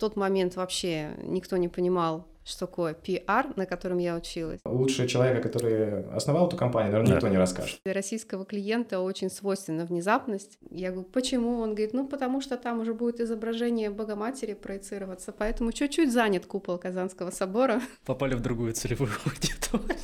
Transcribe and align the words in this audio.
тот 0.00 0.16
момент 0.16 0.56
вообще 0.56 1.10
никто 1.22 1.56
не 1.58 1.68
понимал, 1.68 2.26
что 2.44 2.66
такое 2.66 2.94
PR, 2.94 3.52
на 3.56 3.66
котором 3.66 3.98
я 3.98 4.16
училась. 4.16 4.60
Лучше 4.64 5.06
человека, 5.06 5.46
который 5.46 6.04
основал 6.10 6.48
эту 6.48 6.56
компанию, 6.56 6.92
наверное, 6.92 7.10
да. 7.10 7.16
никто 7.16 7.28
не 7.28 7.36
расскажет. 7.36 7.80
Для 7.84 7.92
российского 7.92 8.44
клиента 8.44 9.00
очень 9.00 9.30
свойственна 9.30 9.84
внезапность. 9.84 10.58
Я 10.70 10.90
говорю, 10.90 11.08
почему? 11.08 11.60
Он 11.60 11.74
говорит, 11.74 11.92
ну, 11.92 12.08
потому 12.08 12.40
что 12.40 12.56
там 12.56 12.80
уже 12.80 12.94
будет 12.94 13.20
изображение 13.20 13.90
Богоматери 13.90 14.54
проецироваться, 14.54 15.32
поэтому 15.32 15.72
чуть-чуть 15.72 16.12
занят 16.12 16.46
купол 16.46 16.78
Казанского 16.78 17.30
собора. 17.30 17.80
Попали 18.06 18.34
в 18.34 18.40
другую 18.40 18.72
целевую 18.72 19.10
аудиторию. 19.24 19.96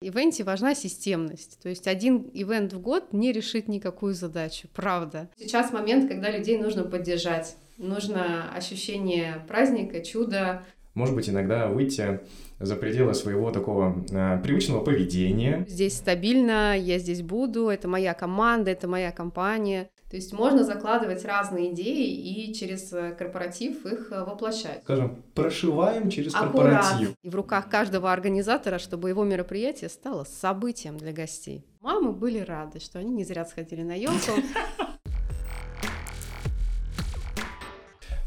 Ивенте 0.00 0.42
важна 0.42 0.74
системность. 0.74 1.60
То 1.62 1.68
есть 1.68 1.86
один 1.86 2.28
ивент 2.32 2.72
в 2.72 2.80
год 2.80 3.12
не 3.12 3.32
решит 3.32 3.68
никакую 3.68 4.14
задачу, 4.14 4.66
правда. 4.74 5.28
Сейчас 5.36 5.72
момент, 5.72 6.08
когда 6.08 6.30
людей 6.30 6.58
нужно 6.58 6.84
поддержать. 6.84 7.56
Нужно 7.78 8.52
ощущение 8.52 9.44
праздника, 9.48 10.00
чуда, 10.00 10.62
может 10.94 11.14
быть, 11.14 11.28
иногда 11.28 11.68
выйти 11.68 12.20
за 12.60 12.76
пределы 12.76 13.14
своего 13.14 13.50
такого 13.50 14.04
э, 14.10 14.42
привычного 14.42 14.84
поведения. 14.84 15.64
Здесь 15.66 15.96
стабильно, 15.96 16.78
я 16.78 16.98
здесь 16.98 17.22
буду, 17.22 17.68
это 17.68 17.88
моя 17.88 18.12
команда, 18.12 18.70
это 18.70 18.88
моя 18.88 19.10
компания. 19.10 19.88
То 20.10 20.16
есть 20.16 20.34
можно 20.34 20.62
закладывать 20.62 21.24
разные 21.24 21.72
идеи 21.72 22.10
и 22.10 22.52
через 22.52 22.92
э, 22.92 23.14
корпоратив 23.18 23.86
их 23.86 24.12
э, 24.12 24.22
воплощать. 24.22 24.82
Скажем, 24.84 25.22
прошиваем 25.34 26.10
через 26.10 26.34
Аккурат. 26.34 26.82
корпоратив. 26.82 27.14
И 27.22 27.30
в 27.30 27.34
руках 27.34 27.70
каждого 27.70 28.12
организатора, 28.12 28.78
чтобы 28.78 29.08
его 29.08 29.24
мероприятие 29.24 29.88
стало 29.88 30.24
событием 30.24 30.98
для 30.98 31.12
гостей. 31.12 31.64
Мамы 31.80 32.12
были 32.12 32.40
рады, 32.40 32.78
что 32.80 32.98
они 32.98 33.10
не 33.12 33.24
зря 33.24 33.46
сходили 33.46 33.82
на 33.82 33.94
елку. 33.94 34.32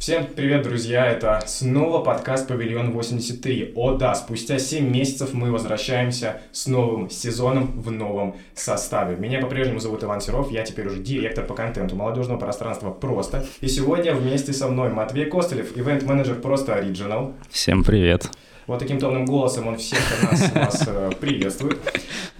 Всем 0.05 0.27
привет, 0.27 0.61
друзья! 0.61 1.07
Это 1.07 1.41
снова 1.47 1.99
подкаст 1.99 2.47
«Павильон 2.47 2.91
83». 2.91 3.71
О 3.73 3.95
да, 3.95 4.13
спустя 4.13 4.59
7 4.59 4.87
месяцев 4.87 5.33
мы 5.33 5.51
возвращаемся 5.51 6.43
с 6.51 6.67
новым 6.67 7.09
сезоном 7.09 7.81
в 7.81 7.89
новом 7.89 8.35
составе. 8.53 9.15
Меня 9.15 9.41
по-прежнему 9.41 9.79
зовут 9.79 10.03
Иван 10.03 10.21
Серов, 10.21 10.51
я 10.51 10.61
теперь 10.61 10.85
уже 10.85 10.99
директор 10.99 11.43
по 11.43 11.55
контенту 11.55 11.95
молодежного 11.95 12.37
пространства 12.37 12.91
«Просто». 12.91 13.47
И 13.61 13.67
сегодня 13.67 14.13
вместе 14.13 14.53
со 14.53 14.67
мной 14.67 14.91
Матвей 14.91 15.25
Костылев, 15.25 15.75
ивент-менеджер 15.75 16.35
«Просто 16.35 16.73
Original». 16.73 17.33
Всем 17.49 17.83
привет! 17.83 18.29
Вот 18.67 18.77
таким 18.77 18.99
томным 18.99 19.25
голосом 19.25 19.67
он 19.67 19.77
всех 19.77 19.99
нас, 20.21 20.53
нас 20.53 20.83
э, 20.85 21.11
приветствует. 21.19 21.79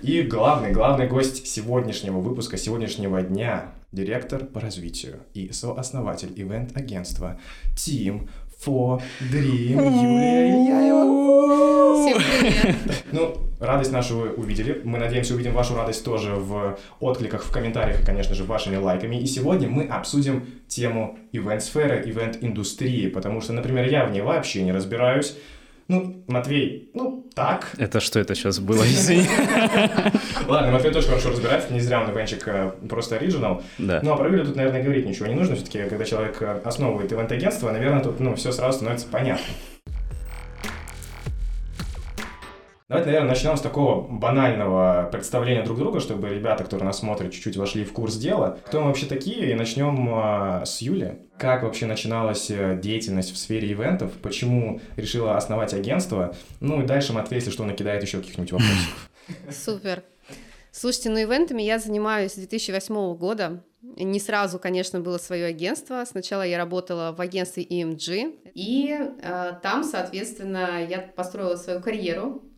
И 0.03 0.21
главный, 0.21 0.71
главный 0.71 1.08
гость 1.08 1.47
сегодняшнего 1.47 2.19
выпуска, 2.19 2.58
сегодняшнего 2.58 3.23
дня 3.23 3.71
директор 3.91 4.45
по 4.45 4.59
развитию 4.59 5.22
и 5.33 5.52
сооснователь 5.52 6.31
ивент-агентства 6.36 7.39
Team 7.75 8.27
for 8.66 9.02
Dream 9.31 9.77
Юлия 9.77 10.50
Ильяева. 10.50 11.25
Всем 11.95 12.17
привет. 12.39 12.75
Ну, 13.11 13.38
радость 13.59 13.92
нашу 13.92 14.17
вы 14.17 14.30
увидели. 14.30 14.81
Мы 14.83 14.97
надеемся, 14.97 15.33
увидим 15.33 15.53
вашу 15.53 15.75
радость 15.75 16.03
тоже 16.03 16.36
в 16.36 16.77
откликах, 17.00 17.44
в 17.44 17.52
комментариях 17.52 18.02
и, 18.02 18.05
конечно 18.05 18.36
же, 18.36 18.44
вашими 18.44 18.75
лайками. 18.75 19.16
И 19.16 19.25
сегодня 19.25 19.67
мы 19.67 19.83
обсудим 19.86 20.45
тему 20.67 21.17
ивент-сферы, 21.31 22.03
ивент-индустрии, 22.05 23.08
потому 23.08 23.42
что, 23.42 23.53
например, 23.53 23.88
я 23.89 24.05
в 24.05 24.11
ней 24.11 24.22
вообще 24.22 24.64
не 24.64 24.72
разбираюсь. 24.72 25.36
Ну, 25.88 26.23
Матвей, 26.28 26.89
ну, 26.95 27.28
так. 27.36 27.69
Это 27.78 28.00
что 28.00 28.19
это 28.19 28.33
сейчас 28.33 28.59
было, 28.59 28.83
извини? 28.86 29.28
Ладно, 30.47 30.72
Матвей 30.72 30.92
тоже 30.92 31.08
хорошо 31.08 31.30
разбирается, 31.30 31.72
не 31.72 31.80
зря 31.80 32.02
он 32.02 32.11
ивенчик 32.11 32.47
э, 32.47 32.72
просто 32.89 33.17
оригинал. 33.17 33.61
Да. 33.77 34.00
Ну, 34.02 34.14
а 34.14 34.17
про 34.17 34.30
Юлю 34.30 34.45
тут, 34.45 34.55
наверное, 34.55 34.81
говорить 34.81 35.05
ничего 35.05 35.27
не 35.27 35.36
нужно. 35.36 35.55
Все-таки, 35.55 35.83
когда 35.88 36.03
человек 36.05 36.42
э, 36.42 36.61
основывает 36.66 37.14
ивент-агентство, 37.14 37.72
наверное, 37.72 38.02
тут, 38.02 38.19
ну, 38.19 38.36
все 38.36 38.52
сразу 38.52 38.77
становится 38.77 39.08
понятно. 39.08 39.45
Давайте, 42.88 43.08
наверное, 43.08 43.30
начнем 43.30 43.58
с 43.58 43.61
такого 43.61 44.08
банального 44.08 45.09
представления 45.11 45.64
друг 45.64 45.80
друга, 45.80 46.00
чтобы 46.00 46.30
ребята, 46.30 46.64
которые 46.64 46.86
нас 46.86 46.99
смотрят, 46.99 47.33
чуть-чуть 47.33 47.58
вошли 47.58 47.83
в 47.83 47.92
курс 47.92 48.15
дела. 48.15 48.59
Кто 48.67 48.82
мы 48.82 48.87
вообще 48.89 49.08
такие? 49.08 49.49
И 49.49 49.55
начнем 49.55 50.08
э, 50.08 50.65
с 50.67 50.82
Юли. 50.82 51.17
Как 51.39 51.64
вообще 51.64 51.87
начиналась 51.87 52.52
э, 52.52 52.80
деятельность 52.80 53.33
в 53.33 53.37
сфере 53.37 53.71
ивентов? 53.71 54.11
Почему 54.21 54.82
решила 54.98 55.36
основать 55.36 55.73
агентство? 55.73 56.36
Ну 56.59 56.83
и 56.83 56.86
дальше 56.86 57.11
Матвей, 57.11 57.39
если 57.39 57.49
что, 57.49 57.65
накидает 57.65 58.04
еще 58.04 58.20
каких-нибудь 58.20 58.52
вопросов. 58.52 59.09
Супер. 59.49 60.04
Слушайте, 60.71 61.09
ну 61.09 61.20
ивентами 61.20 61.64
я 61.64 61.80
занимаюсь 61.80 62.33
с 62.33 62.36
2008 62.36 63.15
года. 63.15 63.64
Не 63.82 64.20
сразу, 64.20 64.59
конечно, 64.59 64.99
было 64.99 65.17
свое 65.17 65.45
агентство. 65.45 66.05
Сначала 66.05 66.43
я 66.43 66.59
работала 66.59 67.15
в 67.17 67.20
агентстве 67.20 67.64
EMG, 67.64 68.52
и 68.54 68.95
э, 68.95 69.52
там, 69.64 69.83
соответственно, 69.83 70.86
я 70.88 70.99
построила 70.99 71.55
свою 71.55 71.82
карьеру 71.82 72.43
а, 72.43 72.55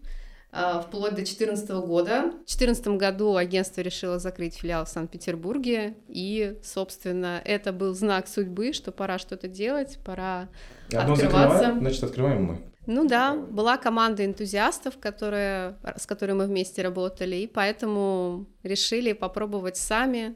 вплоть 0.51 1.11
до 1.11 1.17
2014 1.17 1.69
года. 1.85 2.31
В 2.45 2.47
2014 2.47 2.87
году 2.87 3.35
агентство 3.35 3.81
решило 3.81 4.19
закрыть 4.19 4.55
филиал 4.55 4.85
в 4.85 4.89
Санкт-Петербурге, 4.89 5.95
и, 6.07 6.57
собственно, 6.63 7.41
это 7.43 7.71
был 7.71 7.93
знак 7.93 8.27
судьбы, 8.27 8.73
что 8.73 8.91
пора 8.91 9.19
что-то 9.19 9.47
делать, 9.47 9.99
пора 10.05 10.49
Одно 10.93 11.13
открываться. 11.13 11.57
Закрываем, 11.57 11.79
значит, 11.79 12.03
открываем 12.03 12.43
мы. 12.43 12.61
Ну 12.87 13.05
да, 13.05 13.35
была 13.35 13.77
команда 13.77 14.25
энтузиастов, 14.25 14.97
которые, 14.97 15.77
с 15.97 16.05
которыми 16.05 16.37
мы 16.37 16.45
вместе 16.45 16.81
работали, 16.81 17.35
и 17.35 17.47
поэтому 17.47 18.47
решили 18.63 19.11
попробовать 19.11 19.75
сами 19.75 20.35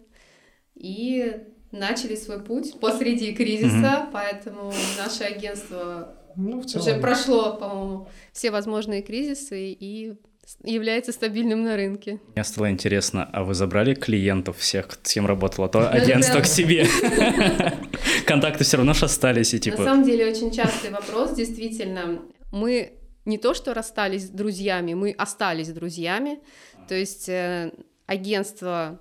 и 0.76 1.38
начали 1.72 2.16
свой 2.16 2.44
путь 2.44 2.78
посреди 2.82 3.34
кризиса, 3.34 3.76
mm-hmm. 3.76 4.10
поэтому 4.12 4.74
наше 4.98 5.24
агентство 5.24 6.18
ну, 6.36 6.62
в 6.62 6.66
целом. 6.66 6.88
Уже 6.88 7.00
прошло, 7.00 7.56
по-моему, 7.58 8.08
все 8.34 8.52
возможные 8.52 9.02
кризисы 9.02 9.72
и 9.72 10.16
является 10.64 11.12
стабильным 11.12 11.64
на 11.64 11.76
рынке. 11.76 12.20
Мне 12.36 12.44
стало 12.44 12.72
интересно, 12.72 13.30
а 13.32 13.44
вы 13.44 13.54
забрали 13.54 13.94
клиентов 13.94 14.58
всех, 14.58 14.90
с 15.04 15.14
кем 15.14 15.26
работало 15.26 15.70
то 15.70 15.90
агентство 15.90 16.42
к 16.42 16.46
себе? 16.46 16.88
Контакты 18.26 18.64
все 18.64 18.78
равно 18.78 18.94
же 18.94 19.06
остались 19.06 19.54
и 19.54 19.60
типа... 19.60 19.80
На 19.80 19.86
самом 19.86 20.04
деле 20.04 20.28
очень 20.28 20.52
частый 20.52 20.90
вопрос, 20.90 21.34
действительно. 21.34 22.22
Мы 22.52 22.98
не 23.26 23.38
то 23.38 23.54
что 23.54 23.74
расстались 23.74 24.28
с 24.28 24.30
друзьями, 24.30 24.94
мы 24.94 25.12
остались 25.12 25.70
друзьями. 25.70 26.40
То 26.88 26.96
есть 26.96 27.30
э, 27.30 27.72
агентство, 28.08 29.00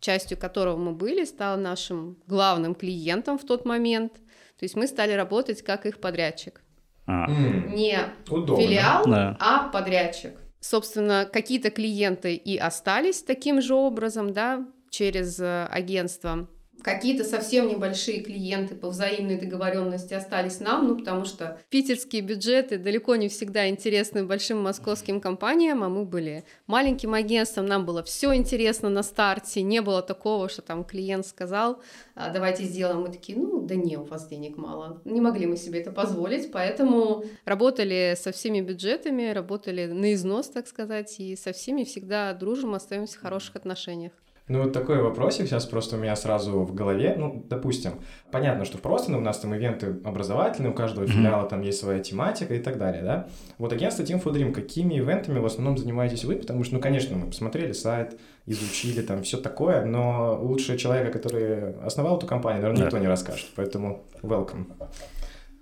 частью 0.00 0.38
которого 0.38 0.76
мы 0.76 0.92
были, 0.92 1.24
стало 1.24 1.56
нашим 1.56 2.18
главным 2.26 2.74
клиентом 2.74 3.38
в 3.38 3.44
тот 3.44 3.64
момент. 3.64 4.14
То 4.58 4.64
есть 4.64 4.76
мы 4.76 4.86
стали 4.86 5.12
работать 5.12 5.62
как 5.62 5.86
их 5.86 5.98
подрядчик. 5.98 6.61
А. 7.06 7.26
Не 7.28 7.98
Удобно. 8.28 8.62
филиал, 8.62 9.04
да. 9.06 9.36
а 9.40 9.68
подрядчик. 9.68 10.32
Собственно, 10.60 11.28
какие-то 11.30 11.70
клиенты 11.70 12.34
и 12.34 12.56
остались 12.56 13.22
таким 13.22 13.60
же 13.60 13.74
образом, 13.74 14.32
да, 14.32 14.64
через 14.90 15.40
э, 15.40 15.66
агентство. 15.66 16.48
Какие-то 16.82 17.24
совсем 17.24 17.68
небольшие 17.68 18.20
клиенты 18.20 18.74
по 18.74 18.88
взаимной 18.88 19.38
договоренности 19.38 20.14
остались 20.14 20.58
нам, 20.58 20.88
ну 20.88 20.96
потому 20.96 21.24
что 21.24 21.60
питерские 21.70 22.22
бюджеты 22.22 22.76
далеко 22.76 23.14
не 23.16 23.28
всегда 23.28 23.68
интересны 23.68 24.24
большим 24.24 24.60
московским 24.62 25.20
компаниям, 25.20 25.84
а 25.84 25.88
мы 25.88 26.04
были 26.04 26.44
маленьким 26.66 27.14
агентством, 27.14 27.66
нам 27.66 27.86
было 27.86 28.02
все 28.02 28.34
интересно 28.34 28.88
на 28.88 29.02
старте, 29.02 29.62
не 29.62 29.80
было 29.80 30.02
такого, 30.02 30.48
что 30.48 30.62
там 30.62 30.84
клиент 30.84 31.26
сказал, 31.26 31.80
«А, 32.14 32.30
давайте 32.30 32.64
сделаем, 32.64 33.02
мы 33.02 33.10
такие, 33.10 33.38
ну 33.38 33.60
да 33.60 33.76
не, 33.76 33.96
у 33.96 34.04
вас 34.04 34.26
денег 34.28 34.56
мало, 34.56 35.00
не 35.04 35.20
могли 35.20 35.46
мы 35.46 35.56
себе 35.56 35.80
это 35.80 35.92
позволить, 35.92 36.50
поэтому 36.50 37.24
работали 37.44 38.16
со 38.18 38.32
всеми 38.32 38.60
бюджетами, 38.60 39.30
работали 39.30 39.86
на 39.86 40.14
износ, 40.14 40.48
так 40.48 40.66
сказать, 40.66 41.20
и 41.20 41.36
со 41.36 41.52
всеми 41.52 41.84
всегда 41.84 42.32
дружим, 42.32 42.74
остаемся 42.74 43.18
в 43.18 43.22
хороших 43.22 43.56
отношениях. 43.56 44.12
Ну, 44.52 44.64
вот 44.64 44.74
такой 44.74 45.00
вопросик 45.00 45.46
сейчас 45.46 45.64
просто 45.64 45.96
у 45.96 45.98
меня 45.98 46.14
сразу 46.14 46.60
в 46.60 46.74
голове. 46.74 47.14
Ну, 47.16 47.42
допустим, 47.48 47.92
понятно, 48.30 48.66
что 48.66 48.76
просто 48.76 49.10
ну, 49.10 49.16
у 49.16 49.20
нас 49.22 49.38
там 49.38 49.54
ивенты 49.54 49.96
образовательные, 50.04 50.72
у 50.72 50.74
каждого 50.74 51.06
филиала 51.06 51.48
там 51.48 51.62
есть 51.62 51.80
своя 51.80 52.00
тематика 52.00 52.54
и 52.54 52.58
так 52.58 52.76
далее, 52.76 53.02
да? 53.02 53.28
Вот 53.56 53.72
агентство 53.72 54.02
Team 54.02 54.22
for 54.22 54.30
Dream, 54.30 54.52
какими 54.52 54.98
ивентами 54.98 55.38
в 55.38 55.46
основном 55.46 55.78
занимаетесь 55.78 56.24
вы? 56.24 56.36
Потому 56.36 56.64
что, 56.64 56.74
ну, 56.74 56.80
конечно, 56.82 57.16
мы 57.16 57.28
посмотрели 57.28 57.72
сайт, 57.72 58.20
изучили 58.44 59.00
там 59.00 59.22
все 59.22 59.38
такое, 59.38 59.86
но 59.86 60.38
лучше 60.38 60.76
человека, 60.76 61.18
который 61.18 61.72
основал 61.76 62.18
эту 62.18 62.26
компанию, 62.26 62.60
наверное, 62.60 62.80
да. 62.80 62.84
никто 62.84 62.98
не 62.98 63.08
расскажет. 63.08 63.48
Поэтому 63.56 64.04
welcome. 64.20 64.66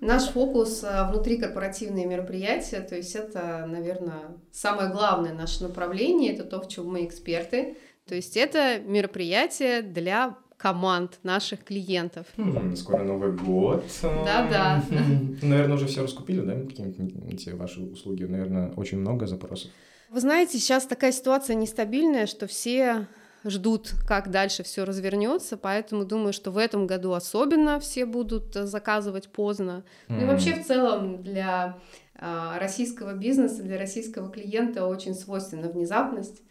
Наш 0.00 0.30
фокус 0.30 0.82
э, 0.82 1.08
внутри 1.10 1.36
корпоративные 1.36 2.06
мероприятия, 2.06 2.80
то 2.80 2.96
есть 2.96 3.14
это, 3.14 3.66
наверное, 3.68 4.38
самое 4.50 4.90
главное 4.90 5.34
наше 5.34 5.62
направление, 5.62 6.32
это 6.32 6.42
то, 6.42 6.60
в 6.60 6.66
чем 6.66 6.88
мы 6.88 7.04
эксперты– 7.04 7.76
то 8.10 8.16
есть 8.16 8.36
это 8.36 8.80
мероприятие 8.80 9.82
для 9.82 10.36
команд 10.56 11.20
наших 11.22 11.62
клиентов. 11.62 12.26
Хм, 12.36 12.74
скоро 12.74 13.04
Новый 13.04 13.30
год. 13.30 13.84
Да-да. 14.02 14.82
Наверное, 15.42 15.76
уже 15.76 15.86
все 15.86 16.02
раскупили, 16.02 16.40
да, 16.40 16.54
какие-нибудь 16.54 17.52
ваши 17.52 17.80
услуги? 17.82 18.24
Наверное, 18.24 18.72
очень 18.72 18.98
много 18.98 19.28
запросов. 19.28 19.70
Вы 20.08 20.18
знаете, 20.18 20.58
сейчас 20.58 20.86
такая 20.86 21.12
ситуация 21.12 21.54
нестабильная, 21.54 22.26
что 22.26 22.48
все 22.48 23.06
ждут, 23.44 23.92
как 24.08 24.32
дальше 24.32 24.64
все 24.64 24.84
развернется, 24.84 25.56
поэтому 25.56 26.04
думаю, 26.04 26.32
что 26.32 26.50
в 26.50 26.58
этом 26.58 26.88
году 26.88 27.12
особенно 27.12 27.78
все 27.78 28.06
будут 28.06 28.54
заказывать 28.54 29.28
поздно. 29.28 29.84
Mm. 30.08 30.14
Ну 30.16 30.22
и 30.22 30.24
вообще 30.24 30.54
в 30.54 30.66
целом 30.66 31.22
для 31.22 31.78
а, 32.16 32.58
российского 32.58 33.14
бизнеса, 33.14 33.62
для 33.62 33.78
российского 33.78 34.32
клиента 34.32 34.84
очень 34.84 35.14
свойственна 35.14 35.68
внезапность. 35.68 36.42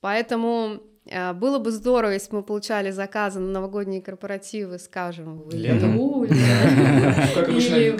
Поэтому 0.00 0.82
было 1.34 1.58
бы 1.58 1.70
здорово, 1.70 2.12
если 2.12 2.30
бы 2.30 2.38
мы 2.38 2.42
получали 2.42 2.90
заказы 2.90 3.40
на 3.40 3.48
новогодние 3.48 4.02
корпоративы, 4.02 4.78
скажем, 4.78 5.42
в 5.42 5.54
июле 5.54 5.70
или 7.86 7.90
в 7.90 7.98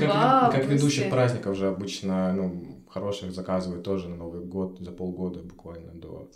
Как 0.53 0.65
ведущих 0.67 1.11
праздников 1.11 1.57
же 1.57 1.69
обычно, 1.69 2.33
ну, 2.33 2.83
хороших 2.89 3.33
заказывают 3.33 3.85
тоже 3.85 4.09
на 4.09 4.17
Новый 4.17 4.45
год 4.45 4.79
за 4.81 4.93
полгода 4.93 5.41
буквально 5.41 5.93
до 5.93 6.29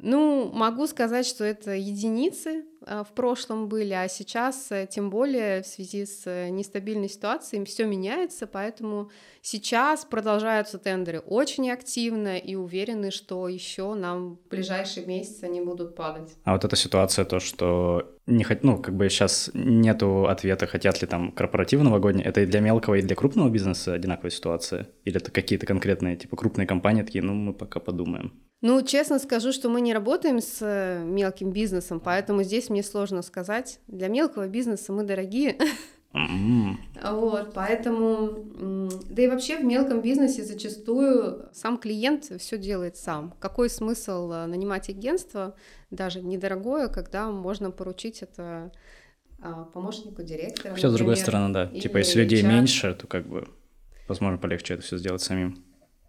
ну, 0.00 0.50
могу 0.52 0.86
сказать, 0.86 1.26
что 1.26 1.44
это 1.44 1.72
единицы 1.72 2.64
а, 2.86 3.02
в 3.02 3.12
прошлом 3.12 3.68
были, 3.68 3.92
а 3.92 4.08
сейчас, 4.08 4.70
э, 4.70 4.86
тем 4.88 5.10
более 5.10 5.62
в 5.62 5.66
связи 5.66 6.06
с 6.06 6.22
э, 6.26 6.50
нестабильной 6.50 7.08
ситуацией, 7.08 7.64
все 7.64 7.84
меняется, 7.84 8.46
поэтому 8.46 9.10
сейчас 9.42 10.04
продолжаются 10.04 10.78
тендеры 10.78 11.18
очень 11.18 11.70
активно 11.70 12.38
и 12.38 12.54
уверены, 12.54 13.10
что 13.10 13.48
еще 13.48 13.94
нам 13.94 14.36
в 14.36 14.48
ближайшие 14.48 15.04
месяцы 15.04 15.44
они 15.44 15.60
будут 15.60 15.96
падать. 15.96 16.36
А 16.44 16.52
вот 16.52 16.64
эта 16.64 16.76
ситуация, 16.76 17.24
то, 17.24 17.40
что 17.40 18.14
не 18.26 18.44
хот... 18.44 18.62
ну, 18.62 18.80
как 18.80 18.94
бы 18.94 19.08
сейчас 19.08 19.50
нету 19.52 20.28
ответа, 20.28 20.66
хотят 20.66 21.00
ли 21.00 21.08
там 21.08 21.32
корпоративы 21.32 21.82
новогодние, 21.82 22.26
это 22.26 22.42
и 22.42 22.46
для 22.46 22.60
мелкого, 22.60 22.94
и 22.94 23.02
для 23.02 23.16
крупного 23.16 23.48
бизнеса 23.48 23.94
одинаковая 23.94 24.30
ситуация? 24.30 24.88
Или 25.04 25.16
это 25.16 25.32
какие-то 25.32 25.66
конкретные, 25.66 26.16
типа, 26.16 26.36
крупные 26.36 26.66
компании 26.66 27.02
такие, 27.02 27.24
ну, 27.24 27.34
мы 27.34 27.52
пока 27.52 27.80
подумаем? 27.80 28.32
Ну, 28.60 28.82
честно 28.82 29.18
скажу, 29.20 29.52
что 29.52 29.68
мы 29.68 29.80
не 29.80 29.94
работаем 29.94 30.40
с 30.40 31.02
мелким 31.04 31.52
бизнесом, 31.52 32.00
поэтому 32.00 32.42
здесь 32.42 32.70
мне 32.70 32.82
сложно 32.82 33.22
сказать. 33.22 33.80
Для 33.86 34.08
мелкого 34.08 34.48
бизнеса 34.48 34.92
мы 34.92 35.04
дорогие. 35.04 35.56
Вот, 37.04 37.52
поэтому, 37.52 38.90
да 39.10 39.22
и 39.22 39.28
вообще 39.28 39.58
в 39.58 39.64
мелком 39.64 40.00
бизнесе 40.00 40.42
зачастую 40.42 41.48
сам 41.52 41.76
клиент 41.76 42.24
все 42.40 42.56
делает 42.56 42.96
сам. 42.96 43.34
Какой 43.38 43.68
смысл 43.68 44.32
э, 44.32 44.46
нанимать 44.46 44.88
агентство, 44.88 45.54
даже 45.90 46.22
недорогое, 46.22 46.88
когда 46.88 47.30
можно 47.30 47.70
поручить 47.70 48.22
это 48.22 48.72
а, 49.40 49.64
помощнику 49.64 50.22
директора? 50.22 50.74
Все 50.74 50.88
с 50.88 50.94
другой 50.94 51.16
стороны, 51.16 51.52
да. 51.52 51.66
Типа, 51.66 51.98
если 51.98 52.22
людей 52.22 52.42
меньше, 52.42 52.94
то 52.94 53.06
как 53.06 53.28
бы, 53.28 53.46
возможно, 54.08 54.38
полегче 54.38 54.74
это 54.74 54.82
все 54.82 54.96
сделать 54.96 55.20
самим. 55.20 55.62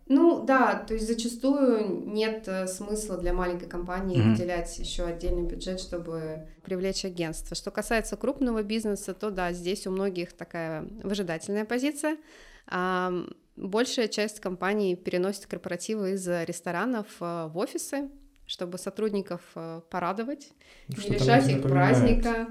Ну 0.09 0.43
да, 0.43 0.73
то 0.87 0.95
есть 0.95 1.07
зачастую 1.07 2.03
нет 2.07 2.47
э, 2.47 2.65
смысла 2.65 3.15
для 3.15 3.31
маленькой 3.31 3.67
компании 3.67 4.17
mm-hmm. 4.17 4.31
выделять 4.31 4.79
еще 4.79 5.03
отдельный 5.03 5.43
бюджет, 5.43 5.79
чтобы 5.79 6.47
привлечь 6.63 7.05
агентство. 7.05 7.55
Что 7.55 7.69
касается 7.69 8.17
крупного 8.17 8.63
бизнеса, 8.63 9.13
то 9.13 9.29
да, 9.29 9.53
здесь 9.53 9.85
у 9.85 9.91
многих 9.91 10.33
такая 10.33 10.87
выжидательная 11.03 11.63
позиция. 11.63 12.17
А 12.65 13.13
большая 13.55 14.07
часть 14.07 14.39
компаний 14.39 14.95
переносит 14.95 15.45
корпоративы 15.45 16.13
из 16.13 16.27
ресторанов 16.27 17.05
э, 17.19 17.47
в 17.47 17.55
офисы, 17.59 18.09
чтобы 18.47 18.79
сотрудников 18.79 19.41
э, 19.53 19.81
порадовать, 19.91 20.49
ну, 20.87 21.03
не 21.03 21.09
лишать 21.09 21.47
их 21.49 21.61
праздника. 21.61 22.47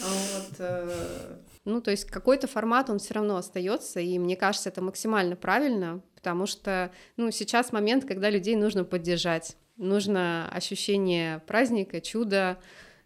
Вот, 0.00 0.60
ну, 1.68 1.80
то 1.80 1.90
есть 1.90 2.06
какой-то 2.06 2.46
формат 2.46 2.90
он 2.90 2.98
все 2.98 3.14
равно 3.14 3.36
остается, 3.36 4.00
и 4.00 4.18
мне 4.18 4.36
кажется, 4.36 4.70
это 4.70 4.82
максимально 4.82 5.36
правильно, 5.36 6.00
потому 6.14 6.46
что, 6.46 6.90
ну, 7.16 7.30
сейчас 7.30 7.72
момент, 7.72 8.04
когда 8.04 8.30
людей 8.30 8.56
нужно 8.56 8.84
поддержать, 8.84 9.56
нужно 9.76 10.48
ощущение 10.50 11.40
праздника, 11.46 12.00
чуда, 12.00 12.58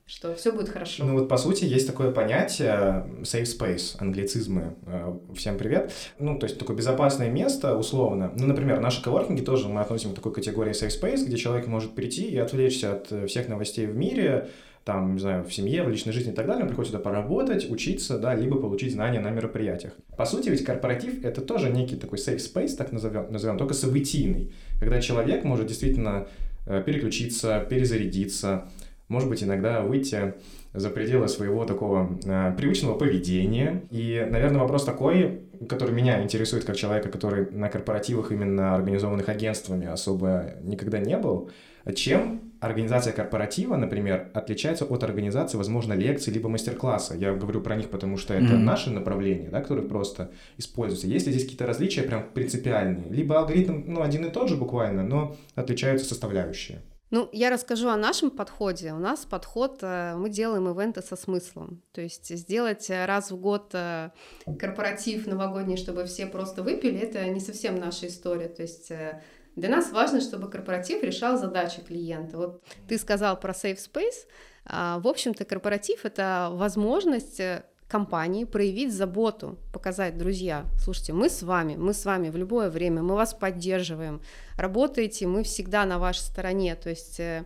что 0.04 0.34
все 0.34 0.52
будет 0.52 0.68
хорошо. 0.68 1.04
Ну 1.04 1.18
вот 1.18 1.28
по 1.28 1.36
сути 1.36 1.64
есть 1.64 1.86
такое 1.86 2.10
понятие 2.10 3.06
safe 3.22 3.44
space, 3.44 3.96
англицизмы. 3.98 4.74
Э, 4.84 5.16
всем 5.34 5.56
привет. 5.56 5.92
Ну 6.18 6.38
то 6.38 6.46
есть 6.46 6.58
такое 6.58 6.76
безопасное 6.76 7.30
место 7.30 7.76
условно. 7.76 8.32
Ну 8.36 8.46
например 8.46 8.80
наши 8.80 9.02
коворкинги 9.02 9.42
тоже 9.42 9.68
мы 9.68 9.80
относим 9.80 10.12
к 10.12 10.16
такой 10.16 10.34
категории 10.34 10.72
safe 10.72 10.90
space, 11.00 11.24
где 11.24 11.36
человек 11.36 11.66
может 11.66 11.94
прийти 11.94 12.24
и 12.24 12.36
отвлечься 12.36 12.94
от 12.94 13.12
э, 13.12 13.26
всех 13.26 13.48
новостей 13.48 13.86
в 13.86 13.96
мире, 13.96 14.50
там, 14.84 15.14
не 15.14 15.20
знаю, 15.20 15.44
в 15.44 15.52
семье, 15.54 15.84
в 15.84 15.88
личной 15.88 16.12
жизни 16.12 16.32
и 16.32 16.34
так 16.34 16.46
далее, 16.46 16.62
он 16.62 16.68
приходит 16.68 16.90
сюда 16.90 17.02
поработать, 17.02 17.70
учиться, 17.70 18.18
да, 18.18 18.34
либо 18.34 18.60
получить 18.60 18.92
знания 18.92 19.20
на 19.20 19.30
мероприятиях. 19.30 19.92
По 20.16 20.24
сути, 20.24 20.48
ведь 20.48 20.64
корпоратив— 20.64 21.24
это 21.24 21.40
тоже 21.40 21.70
некий 21.70 21.96
такой 21.96 22.18
safe 22.18 22.38
space, 22.38 22.76
так 22.76 22.92
назовем, 22.92 23.30
назовем 23.30 23.58
только 23.58 23.74
событийный, 23.74 24.52
когда 24.80 25.00
человек 25.00 25.44
может 25.44 25.66
действительно 25.66 26.26
э, 26.66 26.82
переключиться, 26.84 27.64
перезарядиться, 27.68 28.68
может 29.12 29.28
быть, 29.28 29.42
иногда 29.42 29.82
выйти 29.82 30.34
за 30.72 30.88
пределы 30.88 31.28
своего 31.28 31.66
такого 31.66 32.18
э, 32.24 32.54
привычного 32.56 32.96
поведения. 32.96 33.82
И, 33.90 34.26
наверное, 34.28 34.60
вопрос 34.62 34.84
такой, 34.84 35.42
который 35.68 35.94
меня 35.94 36.22
интересует 36.22 36.64
как 36.64 36.76
человека, 36.76 37.10
который 37.10 37.50
на 37.50 37.68
корпоративах, 37.68 38.32
именно 38.32 38.74
организованных 38.74 39.28
агентствами, 39.28 39.86
особо 39.86 40.54
никогда 40.62 40.98
не 40.98 41.18
был, 41.18 41.50
чем 41.94 42.52
организация 42.60 43.12
корпоратива, 43.12 43.76
например, 43.76 44.30
отличается 44.34 44.84
от 44.84 45.02
организации, 45.02 45.58
возможно, 45.58 45.92
лекций 45.92 46.32
либо 46.32 46.48
мастер-класса. 46.48 47.14
Я 47.16 47.34
говорю 47.34 47.60
про 47.60 47.74
них, 47.74 47.90
потому 47.90 48.16
что 48.16 48.32
это 48.32 48.54
mm-hmm. 48.54 48.58
наши 48.58 48.90
направления, 48.90 49.50
да, 49.50 49.60
которые 49.60 49.86
просто 49.86 50.30
используются. 50.56 51.08
Есть 51.08 51.26
ли 51.26 51.32
здесь 51.32 51.44
какие-то 51.44 51.66
различия 51.66 52.02
прям 52.02 52.24
принципиальные? 52.32 53.10
Либо 53.10 53.38
алгоритм, 53.38 53.82
ну, 53.86 54.00
один 54.00 54.24
и 54.24 54.30
тот 54.30 54.48
же 54.48 54.56
буквально, 54.56 55.02
но 55.02 55.36
отличаются 55.54 56.06
составляющие. 56.06 56.78
Ну, 57.12 57.28
я 57.30 57.50
расскажу 57.50 57.88
о 57.88 57.96
нашем 57.96 58.30
подходе. 58.30 58.94
У 58.94 58.98
нас 58.98 59.26
подход, 59.26 59.80
э, 59.82 60.14
мы 60.16 60.30
делаем 60.30 60.66
ивенты 60.70 61.02
со 61.02 61.14
смыслом. 61.14 61.82
То 61.92 62.00
есть 62.00 62.34
сделать 62.34 62.88
раз 62.88 63.30
в 63.30 63.36
год 63.36 63.74
э, 63.74 64.10
корпоратив 64.58 65.26
новогодний, 65.26 65.76
чтобы 65.76 66.06
все 66.06 66.26
просто 66.26 66.62
выпили, 66.62 66.98
это 66.98 67.26
не 67.26 67.40
совсем 67.40 67.74
наша 67.74 68.06
история. 68.06 68.48
То 68.48 68.62
есть 68.62 68.90
э, 68.90 69.20
для 69.56 69.68
нас 69.68 69.92
важно, 69.92 70.22
чтобы 70.22 70.48
корпоратив 70.48 71.02
решал 71.02 71.36
задачи 71.36 71.82
клиента. 71.82 72.38
Вот 72.38 72.64
ты 72.88 72.96
сказал 72.96 73.38
про 73.38 73.52
Safe 73.52 73.76
Space. 73.76 74.26
А, 74.64 74.98
в 74.98 75.06
общем-то, 75.06 75.44
корпоратив— 75.44 76.00
это 76.06 76.48
возможность 76.52 77.40
э, 77.40 77.64
компании 77.92 78.44
проявить 78.44 78.90
заботу, 78.90 79.58
показать, 79.70 80.16
друзья, 80.16 80.64
слушайте, 80.82 81.12
мы 81.12 81.28
с 81.28 81.42
вами, 81.42 81.76
мы 81.76 81.92
с 81.92 82.06
вами 82.06 82.30
в 82.30 82.36
любое 82.36 82.70
время, 82.70 83.02
мы 83.02 83.14
вас 83.14 83.34
поддерживаем, 83.34 84.22
работаете, 84.56 85.26
мы 85.26 85.42
всегда 85.42 85.84
на 85.84 85.98
вашей 85.98 86.20
стороне, 86.20 86.74
то 86.74 86.88
есть 86.88 87.20
э, 87.20 87.44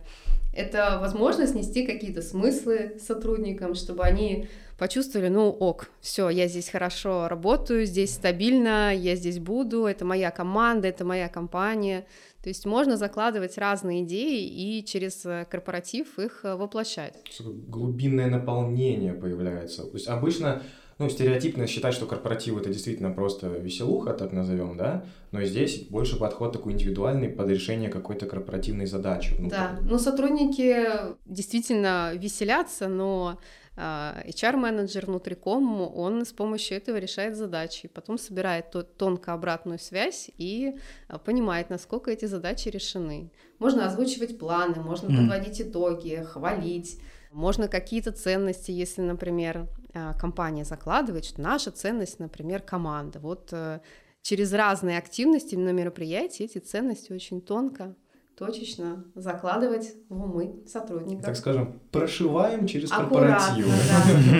это 0.53 0.99
возможность 1.01 1.53
нести 1.53 1.85
какие-то 1.85 2.21
смыслы 2.21 2.97
сотрудникам, 3.05 3.75
чтобы 3.75 4.03
они 4.03 4.47
почувствовали, 4.77 5.29
ну 5.29 5.49
ок, 5.49 5.89
все, 6.01 6.29
я 6.29 6.47
здесь 6.47 6.69
хорошо 6.69 7.27
работаю, 7.27 7.85
здесь 7.85 8.13
стабильно, 8.13 8.93
я 8.95 9.15
здесь 9.15 9.39
буду, 9.39 9.85
это 9.85 10.05
моя 10.05 10.31
команда, 10.31 10.87
это 10.87 11.05
моя 11.05 11.27
компания. 11.29 12.05
То 12.43 12.49
есть 12.49 12.65
можно 12.65 12.95
закладывать 12.95 13.57
разные 13.57 14.03
идеи 14.03 14.45
и 14.45 14.85
через 14.85 15.25
э, 15.25 15.45
корпоратив 15.49 16.19
их 16.19 16.41
э, 16.43 16.55
воплощать. 16.55 17.15
Глубинное 17.39 18.27
наполнение 18.27 19.13
появляется. 19.13 19.83
То 19.83 19.93
есть 19.93 20.07
обычно 20.07 20.61
ну, 20.99 21.09
стереотипно 21.09 21.67
считать, 21.67 21.93
что 21.93 22.05
корпоратив 22.05 22.57
это 22.57 22.69
действительно 22.69 23.11
просто 23.11 23.47
веселуха, 23.47 24.13
так 24.13 24.31
назовем, 24.31 24.77
да, 24.77 25.05
но 25.31 25.43
здесь 25.43 25.87
больше 25.89 26.17
подход 26.17 26.53
такой 26.53 26.73
индивидуальный 26.73 27.29
под 27.29 27.49
решение 27.49 27.89
какой-то 27.89 28.25
корпоративной 28.25 28.85
задачи. 28.85 29.35
Да, 29.39 29.77
ну 29.81 29.99
сотрудники 29.99 30.87
действительно 31.25 32.13
веселятся, 32.15 32.87
но 32.87 33.37
а, 33.77 34.23
HR-менеджер 34.25 35.05
внутриком, 35.05 35.81
он 35.81 36.25
с 36.25 36.33
помощью 36.33 36.77
этого 36.77 36.97
решает 36.97 37.35
задачи, 37.35 37.87
потом 37.87 38.17
собирает 38.17 38.75
тонко 38.97 39.33
обратную 39.33 39.77
связь 39.77 40.31
и 40.37 40.75
а, 41.07 41.19
понимает, 41.19 41.69
насколько 41.69 42.09
эти 42.09 42.25
задачи 42.25 42.69
решены. 42.69 43.31
Можно 43.59 43.85
озвучивать 43.85 44.39
планы, 44.39 44.81
можно 44.81 45.09
подводить 45.09 45.61
итоги, 45.61 46.25
хвалить, 46.27 46.99
можно 47.31 47.67
какие-то 47.67 48.11
ценности, 48.11 48.71
если, 48.71 49.01
например, 49.01 49.67
а, 49.93 50.13
компания 50.15 50.65
закладывает, 50.65 51.25
что 51.25 51.39
наша 51.39 51.71
ценность, 51.71 52.19
например, 52.19 52.61
команда. 52.61 53.19
Вот 53.19 53.49
э, 53.51 53.81
через 54.21 54.53
разные 54.53 54.97
активности 54.97 55.55
на 55.55 55.69
мероприятии 55.69 56.45
эти 56.45 56.57
ценности 56.57 57.13
очень 57.13 57.41
тонко 57.41 57.95
точечно 58.37 59.03
закладывать 59.15 59.93
в 60.09 60.23
умы 60.23 60.63
сотрудников. 60.67 61.25
Так 61.25 61.35
скажем, 61.35 61.79
прошиваем 61.91 62.67
через 62.67 62.91
Аккуратно, 62.91 63.37
корпоративы. 63.37 63.71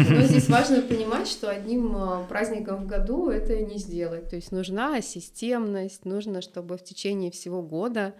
Да. 0.09 0.15
Но 0.15 0.21
здесь 0.21 0.47
важно 0.49 0.81
понимать, 0.83 1.27
что 1.27 1.49
одним 1.49 1.95
э, 1.97 2.27
праздником 2.27 2.83
в 2.83 2.85
году 2.85 3.29
это 3.29 3.59
не 3.59 3.79
сделать. 3.79 4.29
То 4.29 4.35
есть 4.35 4.51
нужна 4.51 5.01
системность, 5.01 6.05
нужно, 6.05 6.41
чтобы 6.41 6.77
в 6.77 6.83
течение 6.83 7.31
всего 7.31 7.63
года 7.63 8.13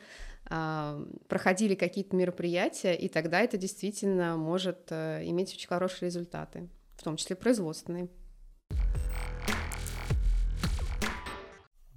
а, 0.50 1.00
проходили 1.28 1.76
какие-то 1.76 2.16
мероприятия, 2.16 2.96
и 2.96 3.08
тогда 3.10 3.42
это 3.42 3.58
действительно 3.58 4.38
может 4.38 4.88
а, 4.90 5.22
иметь 5.24 5.54
очень 5.54 5.68
хорошие 5.68 6.08
результаты, 6.08 6.70
в 6.96 7.04
том 7.04 7.18
числе 7.18 7.36
производственные. 7.36 8.08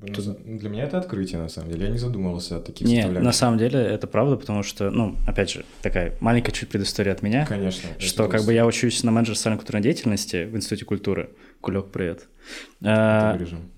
Тут... 0.06 0.42
Для 0.44 0.70
меня 0.70 0.84
это 0.84 0.98
открытие, 0.98 1.40
на 1.40 1.48
самом 1.48 1.70
деле. 1.70 1.86
Я 1.86 1.90
не 1.90 1.98
задумывался 1.98 2.56
о 2.56 2.60
таких 2.60 2.86
Не, 2.86 3.06
на 3.06 3.32
самом 3.32 3.58
деле 3.58 3.78
это 3.80 4.06
правда, 4.06 4.36
потому 4.36 4.62
что, 4.62 4.90
ну, 4.90 5.16
опять 5.26 5.50
же, 5.50 5.64
такая 5.82 6.14
маленькая 6.20 6.52
чуть 6.52 6.68
предыстория 6.68 7.12
от 7.12 7.22
меня. 7.22 7.44
Конечно. 7.46 7.88
Что 7.98 8.28
как 8.28 8.44
бы 8.44 8.54
я 8.54 8.66
учусь 8.66 9.02
на 9.04 9.10
менеджер 9.10 9.36
социальной 9.36 9.58
культурной 9.58 9.82
деятельности 9.82 10.44
в 10.44 10.56
Институте 10.56 10.84
культуры. 10.84 11.30
Кулек, 11.60 11.90
привет. 11.90 12.28
Это 12.80 13.32
вырежем. 13.34 13.70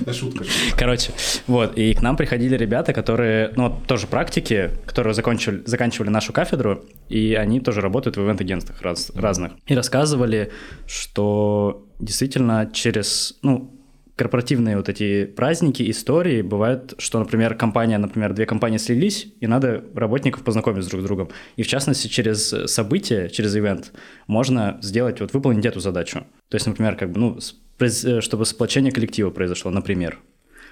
Да 0.00 0.12
шутка. 0.12 0.44
Короче, 0.76 1.12
вот, 1.46 1.76
и 1.78 1.94
к 1.94 2.02
нам 2.02 2.16
приходили 2.16 2.56
ребята, 2.56 2.92
которые, 2.92 3.52
ну, 3.56 3.74
тоже 3.86 4.06
практики, 4.06 4.70
которые 4.86 5.14
закончили, 5.14 5.62
заканчивали 5.64 6.10
нашу 6.10 6.32
кафедру, 6.32 6.84
и 7.08 7.34
они 7.34 7.60
тоже 7.60 7.80
работают 7.80 8.16
в 8.16 8.20
ивент-агентствах 8.20 8.82
раз, 8.82 9.10
разных. 9.14 9.52
И 9.66 9.74
рассказывали, 9.74 10.52
что 10.86 11.86
действительно 11.98 12.70
через, 12.72 13.38
ну, 13.42 13.74
корпоративные 14.18 14.76
вот 14.76 14.90
эти 14.90 15.24
праздники, 15.24 15.88
истории, 15.90 16.42
бывает, 16.42 16.94
что, 16.98 17.18
например, 17.18 17.54
компания, 17.54 17.96
например, 17.96 18.34
две 18.34 18.44
компании 18.44 18.78
слились, 18.78 19.32
и 19.40 19.46
надо 19.46 19.82
работников 19.94 20.42
познакомить 20.42 20.86
друг 20.88 21.00
с 21.00 21.04
другом. 21.04 21.30
И 21.56 21.62
в 21.62 21.66
частности, 21.68 22.08
через 22.08 22.48
события, 22.66 23.30
через 23.30 23.56
ивент 23.56 23.92
можно 24.26 24.78
сделать, 24.82 25.20
вот 25.20 25.32
выполнить 25.32 25.64
эту 25.64 25.80
задачу. 25.80 26.26
То 26.48 26.56
есть, 26.56 26.66
например, 26.66 26.96
как 26.96 27.12
бы, 27.12 27.20
ну, 27.20 27.38
Э, 27.80 28.20
чтобы 28.20 28.44
сплочение 28.44 28.92
коллектива 28.92 29.30
произошло, 29.30 29.70
например. 29.70 30.18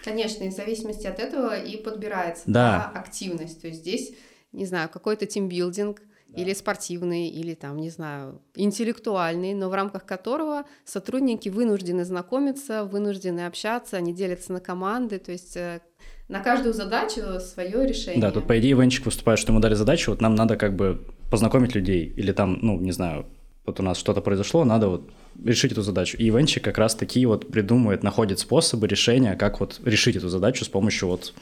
Конечно, 0.05 0.45
и 0.45 0.51
в 0.51 0.53
зависимости 0.53 1.07
от 1.07 1.19
этого 1.19 1.59
и 1.59 1.77
подбирается 1.77 2.45
да. 2.47 2.91
Да, 2.93 3.01
активность. 3.01 3.61
То 3.61 3.69
есть 3.69 3.81
здесь, 3.81 4.13
не 4.53 4.67
знаю, 4.67 4.89
какой-то 4.89 5.27
тимбилдинг, 5.27 6.01
да. 6.29 6.43
или 6.43 6.53
спортивный, 6.53 7.29
или 7.29 7.55
там, 7.55 7.79
не 7.79 7.91
знаю, 7.91 8.41
интеллектуальный, 8.55 9.55
но 9.55 9.69
в 9.69 9.75
рамках 9.75 10.05
которого 10.05 10.65
сотрудники 10.85 11.49
вынуждены 11.49 12.05
знакомиться, 12.05 12.85
вынуждены 12.85 13.47
общаться, 13.47 13.97
они 13.97 14.13
делятся 14.13 14.53
на 14.53 14.61
команды, 14.61 15.19
то 15.19 15.33
есть 15.33 15.57
э, 15.57 15.81
на 16.29 16.41
каждую 16.41 16.75
задачу 16.75 17.21
свое 17.41 17.87
решение. 17.87 18.21
Да, 18.21 18.31
тут 18.33 18.47
по 18.47 18.59
идее 18.59 18.75
Венчик 18.75 19.07
выступает, 19.07 19.39
что 19.39 19.53
ему 19.53 19.61
дали 19.61 19.75
задачу, 19.75 20.11
вот 20.11 20.21
нам 20.21 20.35
надо 20.35 20.57
как 20.57 20.75
бы 20.75 21.05
познакомить 21.31 21.75
людей, 21.75 22.13
или 22.17 22.33
там, 22.33 22.59
ну, 22.63 22.79
не 22.79 22.93
знаю, 22.93 23.27
вот 23.65 23.81
у 23.81 23.83
нас 23.83 23.99
что-то 23.99 24.21
произошло, 24.21 24.65
надо 24.65 24.89
вот 24.89 25.11
решить 25.45 25.73
эту 25.73 25.83
задачу. 25.83 26.17
И 26.17 26.29
ивенчик 26.29 26.65
как 26.65 26.79
раз 26.79 26.95
такие 26.95 27.27
вот 27.27 27.49
придумывает, 27.49 28.03
находит 28.03 28.39
способы 28.39 28.87
решения, 28.87 29.35
как 29.35 29.61
вот 29.61 29.81
решить 29.85 30.17
эту 30.17 30.29
задачу 30.29 30.65
с 30.65 30.69
помощью 30.69 31.09
вот 31.09 31.35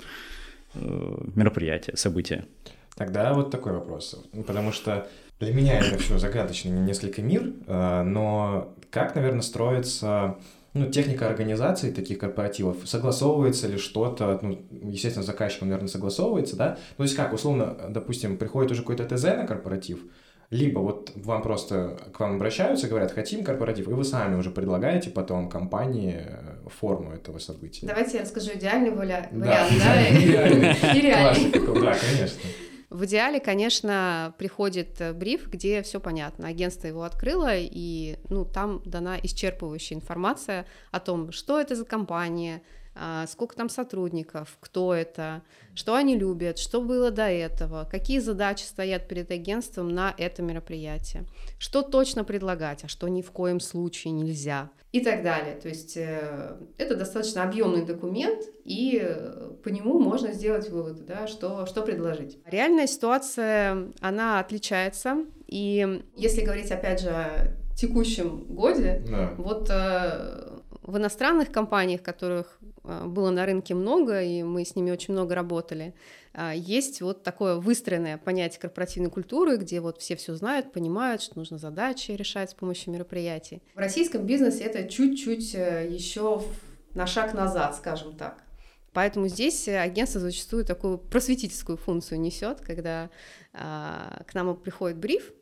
э, 0.75 1.17
мероприятия, 1.35 1.97
события. 1.97 2.47
Тогда 2.97 3.35
вот 3.35 3.51
такой 3.51 3.73
вопрос. 3.73 4.17
Потому 4.47 4.73
что 4.73 5.09
для 5.41 5.53
меня 5.53 5.79
это 5.79 5.99
все 5.99 6.19
загадочный 6.19 6.71
несколько 6.71 7.23
мир, 7.23 7.53
э, 7.67 8.03
но 8.03 8.75
как, 8.91 9.15
наверное, 9.17 9.43
строится 9.43 10.37
ну, 10.75 10.91
техника 10.91 11.29
организации 11.29 11.91
таких 11.91 12.19
корпоративов, 12.19 12.77
согласовывается 12.85 13.69
ли 13.69 13.79
что-то, 13.79 14.39
ну, 14.43 14.59
естественно, 14.71 15.23
с 15.23 15.27
заказчиком, 15.27 15.69
наверное, 15.69 15.89
согласовывается, 15.89 16.57
да? 16.57 16.79
Ну, 16.91 16.97
то 16.99 17.03
есть 17.05 17.17
как, 17.17 17.33
условно, 17.33 17.77
допустим, 17.89 18.37
приходит 18.37 18.73
уже 18.73 18.83
какой-то 18.83 19.05
ТЗ 19.05 19.25
на 19.25 19.47
корпоратив, 19.47 20.01
либо 20.51 20.81
вот 20.81 21.13
вам 21.17 21.43
просто 21.43 21.97
к 22.13 22.21
вам 22.21 22.37
обращаются, 22.37 22.89
говорят, 22.89 23.13
хотим 23.13 23.45
корпоратив, 23.45 23.89
и 23.89 23.93
вы 23.93 24.05
сами 24.05 24.37
уже 24.37 24.51
предлагаете 24.51 25.11
потом 25.11 25.49
компании 25.49 26.27
э, 26.27 26.69
форму 26.69 27.13
этого 27.13 27.39
события. 27.39 27.87
Давайте 27.87 28.19
я 28.19 28.23
расскажу 28.23 28.53
идеальный 28.55 28.91
вариант, 28.91 29.29
да? 29.33 29.69
И 29.69 31.01
реальный. 31.01 31.51
Да, 31.85 31.95
конечно. 31.95 32.41
В 32.95 33.07
идеале, 33.07 33.41
конечно, 33.41 34.37
приходит 34.39 35.01
э, 35.01 35.13
бриф, 35.13 35.49
где 35.49 35.83
все 35.83 35.99
понятно. 35.99 36.47
Агентство 36.47 36.87
его 36.87 37.03
открыло, 37.03 37.51
и 37.53 38.19
ну, 38.29 38.45
там 38.45 38.83
дана 38.85 39.19
исчерпывающая 39.19 39.95
информация 39.95 40.65
о 40.93 41.01
том, 41.01 41.33
что 41.33 41.61
это 41.61 41.75
за 41.75 41.85
компания, 41.85 42.63
а, 42.95 43.27
сколько 43.27 43.57
там 43.57 43.69
сотрудников, 43.69 44.57
кто 44.61 44.95
это, 44.95 45.43
что 45.75 45.97
они 45.97 46.17
любят, 46.17 46.57
что 46.61 46.81
было 46.81 47.11
до 47.11 47.29
этого, 47.29 47.89
какие 47.91 48.21
задачи 48.21 48.63
стоят 48.63 49.09
перед 49.09 49.29
агентством 49.33 49.89
на 49.89 50.15
это 50.17 50.43
мероприятие, 50.43 51.25
что 51.59 51.83
точно 51.83 52.23
предлагать, 52.23 52.85
а 52.85 52.89
что 52.89 53.09
ни 53.09 53.23
в 53.23 53.33
коем 53.33 53.59
случае 53.59 54.13
нельзя 54.13 54.71
и 54.95 55.01
так 55.01 55.25
далее. 55.25 55.57
То 55.57 55.69
есть 55.69 55.97
э, 55.97 56.57
это 56.79 56.95
достаточно 56.95 57.43
объемный 57.43 57.85
документ, 57.85 58.45
и 58.65 59.01
э, 59.03 59.51
по 59.65 59.69
нему 59.69 59.99
можно 59.99 60.33
сделать 60.33 60.71
выводы, 60.71 61.03
да, 61.03 61.27
что, 61.27 61.67
что 61.67 61.83
предложить. 61.83 62.39
Реальная 62.47 62.87
ситуация, 62.87 63.89
она 64.01 64.39
отличается, 64.39 65.25
и 65.49 66.01
если 66.15 66.43
говорить, 66.43 66.71
опять 66.71 67.01
же, 67.01 67.09
о 67.09 67.57
текущем 67.77 68.45
годе, 68.49 69.03
да. 69.11 69.35
вот 69.37 69.69
э, 69.69 70.61
в 70.83 70.97
иностранных 70.97 71.51
компаниях, 71.51 72.01
которых 72.01 72.61
было 72.85 73.31
на 73.31 73.47
рынке 73.47 73.75
много, 73.75 74.23
и 74.23 74.45
мы 74.45 74.65
с 74.65 74.77
ними 74.77 74.93
очень 74.93 75.13
много 75.15 75.35
работали, 75.35 75.95
есть 76.55 77.01
вот 77.01 77.23
такое 77.23 77.57
выстроенное 77.57 78.19
понятие 78.19 78.61
корпоративной 78.61 79.11
культуры, 79.11 79.57
где 79.57 79.81
вот 79.81 80.01
все 80.01 80.17
все 80.17 80.35
знают, 80.35 80.73
понимают, 80.73 81.23
что 81.23 81.39
нужно 81.39 81.59
задачи 81.59 82.11
решать 82.13 82.51
с 82.51 82.55
помощью 82.55 82.93
мероприятий. 82.93 83.63
В 83.75 83.79
российском 83.79 84.27
бизнесе 84.27 84.65
это 84.65 84.89
чуть-чуть 84.89 85.55
э, 85.55 85.89
еще 85.91 86.43
на 86.95 87.07
шаг 87.07 87.35
назад, 87.35 87.77
скажем 87.77 88.17
так. 88.17 88.43
Поэтому 88.93 89.27
здесь 89.27 89.67
агентство 89.69 90.21
зачастую 90.21 90.65
такую 90.65 90.99
просветительскую 90.99 91.77
функцию 91.77 92.21
несет, 92.21 92.61
когда 92.61 93.11
а, 93.53 94.23
к 94.27 94.35
нам 94.35 94.57
приходит 94.57 94.99
бриф, 94.99 95.33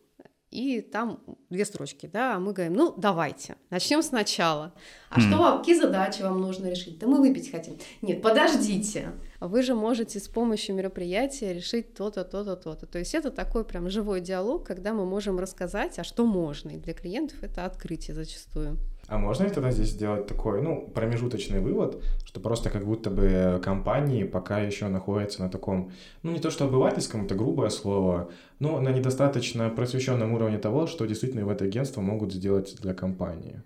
и 0.53 0.83
там 0.83 1.21
две 1.49 1.65
строчки, 1.65 2.09
да, 2.13 2.37
а 2.37 2.39
мы 2.39 2.53
говорим, 2.53 2.75
ну, 2.75 2.95
давайте, 2.97 3.57
начнем 3.71 4.03
сначала. 4.03 4.75
А 5.11 5.19
mm. 5.19 5.23
что 5.23 5.39
вам, 5.39 5.59
какие 5.59 5.75
задачи 5.75 6.21
вам 6.23 6.41
нужно 6.41 6.69
решить? 6.69 6.99
Да 6.99 7.07
мы 7.07 7.21
выпить 7.21 7.51
хотим. 7.51 7.79
Нет, 8.03 8.21
подождите. 8.21 9.13
Вы 9.41 9.63
же 9.63 9.75
можете 9.75 10.21
с 10.21 10.29
помощью 10.29 10.75
мероприятия 10.75 11.55
решить 11.55 11.95
то-то, 11.95 12.25
то-то, 12.25 12.57
то-то. 12.57 12.87
То 12.87 12.99
есть 12.99 13.15
это 13.15 13.31
такой 13.31 13.65
прям 13.65 13.89
живой 13.89 14.21
диалог, 14.21 14.67
когда 14.67 14.93
мы 14.93 15.07
можем 15.07 15.39
рассказать, 15.39 15.99
а 15.99 16.05
что 16.05 16.27
можно. 16.27 16.71
И 16.71 16.77
для 16.77 16.93
клиентов 16.93 17.43
это 17.43 17.65
открытие 17.65 18.15
зачастую. 18.15 18.79
А 19.13 19.19
можно 19.19 19.45
ли 19.45 19.51
тогда 19.51 19.71
здесь 19.71 19.91
сделать 19.91 20.27
такой, 20.27 20.63
ну, 20.63 20.91
промежуточный 20.95 21.61
вывод, 21.61 22.03
что 22.25 22.41
просто 22.41 22.71
как 22.71 22.87
будто 22.87 23.11
бы 23.11 23.61
компании 23.63 24.25
пока 24.25 24.61
еще 24.61 24.89
находятся 24.89 25.43
на 25.43 25.51
таком, 25.51 25.93
ну, 26.23 26.33
не 26.33 26.39
то 26.39 26.51
что 26.51 26.65
обывательском, 26.65 27.27
это 27.27 27.35
грубое 27.35 27.69
слово, 27.69 28.31
но 28.59 28.81
на 28.81 28.89
недостаточно 28.89 29.69
просвещенном 29.69 30.33
уровне 30.33 30.57
того, 30.57 30.87
что 30.87 31.05
действительно 31.05 31.45
в 31.45 31.51
это 31.51 31.67
агентство 31.67 32.01
могут 32.01 32.33
сделать 32.33 32.75
для 32.81 32.95
компании? 32.95 33.63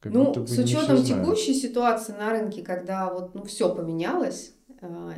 Как 0.00 0.12
ну, 0.12 0.34
с 0.46 0.58
учетом 0.58 1.02
текущей 1.02 1.54
ситуации 1.54 2.12
на 2.12 2.28
рынке, 2.28 2.60
когда 2.60 3.10
вот, 3.10 3.34
ну, 3.34 3.42
все 3.44 3.74
поменялось, 3.74 4.53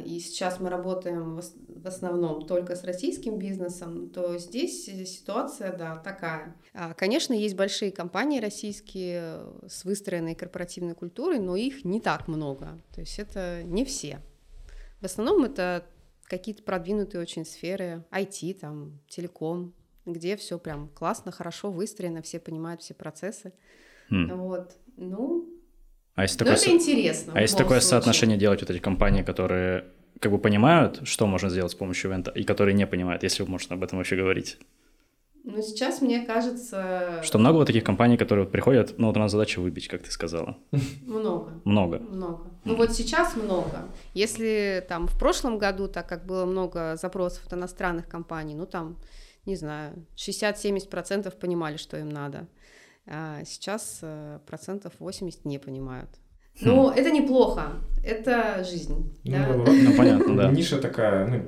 и 0.05 0.19
сейчас 0.21 0.61
мы 0.61 0.71
работаем 0.71 1.41
в 1.69 1.87
основном 1.87 2.47
только 2.47 2.77
с 2.77 2.85
российским 2.85 3.39
бизнесом, 3.39 4.11
то 4.11 4.39
здесь 4.39 4.85
ситуация, 4.85 5.77
да, 5.77 5.97
такая. 5.97 6.57
А, 6.73 6.95
конечно, 6.95 7.33
есть 7.33 7.57
большие 7.57 7.91
компании 7.93 8.41
российские 8.41 9.43
с 9.69 9.85
выстроенной 9.85 10.35
корпоративной 10.35 10.95
культурой, 10.95 11.39
но 11.39 11.57
их 11.57 11.85
не 11.85 12.01
так 12.01 12.29
много, 12.29 12.81
то 12.95 13.01
есть 13.01 13.19
это 13.19 13.63
не 13.65 13.85
все. 13.85 14.21
В 15.01 15.05
основном 15.05 15.45
это 15.45 15.85
какие-то 16.25 16.63
продвинутые 16.63 17.21
очень 17.21 17.45
сферы, 17.45 18.05
IT, 18.11 18.59
там, 18.61 19.01
телеком, 19.09 19.75
где 20.05 20.37
все 20.37 20.59
прям 20.59 20.89
классно, 20.89 21.33
хорошо 21.33 21.71
выстроено, 21.71 22.23
все 22.23 22.39
понимают 22.39 22.83
все 22.83 22.95
процессы. 22.95 23.53
Mm. 24.11 24.35
Вот. 24.35 24.77
Ну, 24.97 25.56
а 26.17 26.23
если 26.23 26.39
такое, 26.39 26.55
это 26.55 26.71
интересно. 26.71 27.33
А 27.37 27.41
если 27.43 27.57
такое 27.57 27.81
случае. 27.81 27.91
соотношение 27.91 28.39
делать 28.39 28.61
вот 28.63 28.71
эти 28.71 28.79
компании, 28.79 29.23
которые 29.23 29.85
как 30.19 30.33
бы 30.33 30.39
понимают, 30.39 31.01
что 31.05 31.27
можно 31.27 31.51
сделать 31.51 31.73
с 31.73 31.75
помощью 31.75 32.11
ивента, 32.11 32.31
и 32.31 32.43
которые 32.43 32.75
не 32.75 32.87
понимают, 32.87 33.23
если 33.23 33.45
можете 33.45 33.75
об 33.75 33.85
этом 33.85 33.99
вообще 33.99 34.17
говорить? 34.17 34.59
Ну, 35.45 35.63
сейчас 35.63 36.01
мне 36.01 36.25
кажется... 36.27 37.21
Что 37.23 37.39
много 37.39 37.57
вот 37.57 37.67
таких 37.67 37.85
компаний, 37.85 38.17
которые 38.17 38.47
приходят, 38.47 38.95
ну, 38.99 39.07
вот 39.07 39.17
у 39.17 39.21
нас 39.21 39.31
задача 39.31 39.61
выбить, 39.61 39.87
как 39.89 40.03
ты 40.03 40.11
сказала. 40.11 40.57
Много. 41.07 41.53
Много. 41.65 41.99
Много. 41.99 42.51
Ну, 42.65 42.75
вот 42.75 42.93
сейчас 42.93 43.37
много. 43.37 43.83
Если 44.15 44.85
там 44.89 45.07
в 45.07 45.17
прошлом 45.19 45.59
году, 45.59 45.87
так 45.87 46.09
как 46.09 46.27
было 46.27 46.47
много 46.47 46.97
запросов 46.97 47.47
от 47.47 47.53
иностранных 47.53 48.09
компаний, 48.09 48.55
ну, 48.55 48.67
там, 48.67 48.97
не 49.45 49.55
знаю, 49.55 50.07
60-70% 50.17 51.31
понимали, 51.39 51.77
что 51.77 51.97
им 51.99 52.09
надо 52.09 52.49
а 53.07 53.45
сейчас 53.45 54.01
э, 54.03 54.39
процентов 54.47 54.93
80 54.99 55.45
не 55.45 55.59
понимают. 55.59 56.11
Хм. 56.61 56.69
Но 56.69 56.93
это 56.93 57.11
неплохо, 57.11 57.73
это 58.05 58.65
жизнь. 58.65 59.13
Ну, 59.25 59.31
да? 59.31 59.73
ну 59.73 59.97
понятно, 59.97 60.37
да. 60.37 60.51
Ниша 60.51 60.79
такая, 60.79 61.27
ну, 61.27 61.43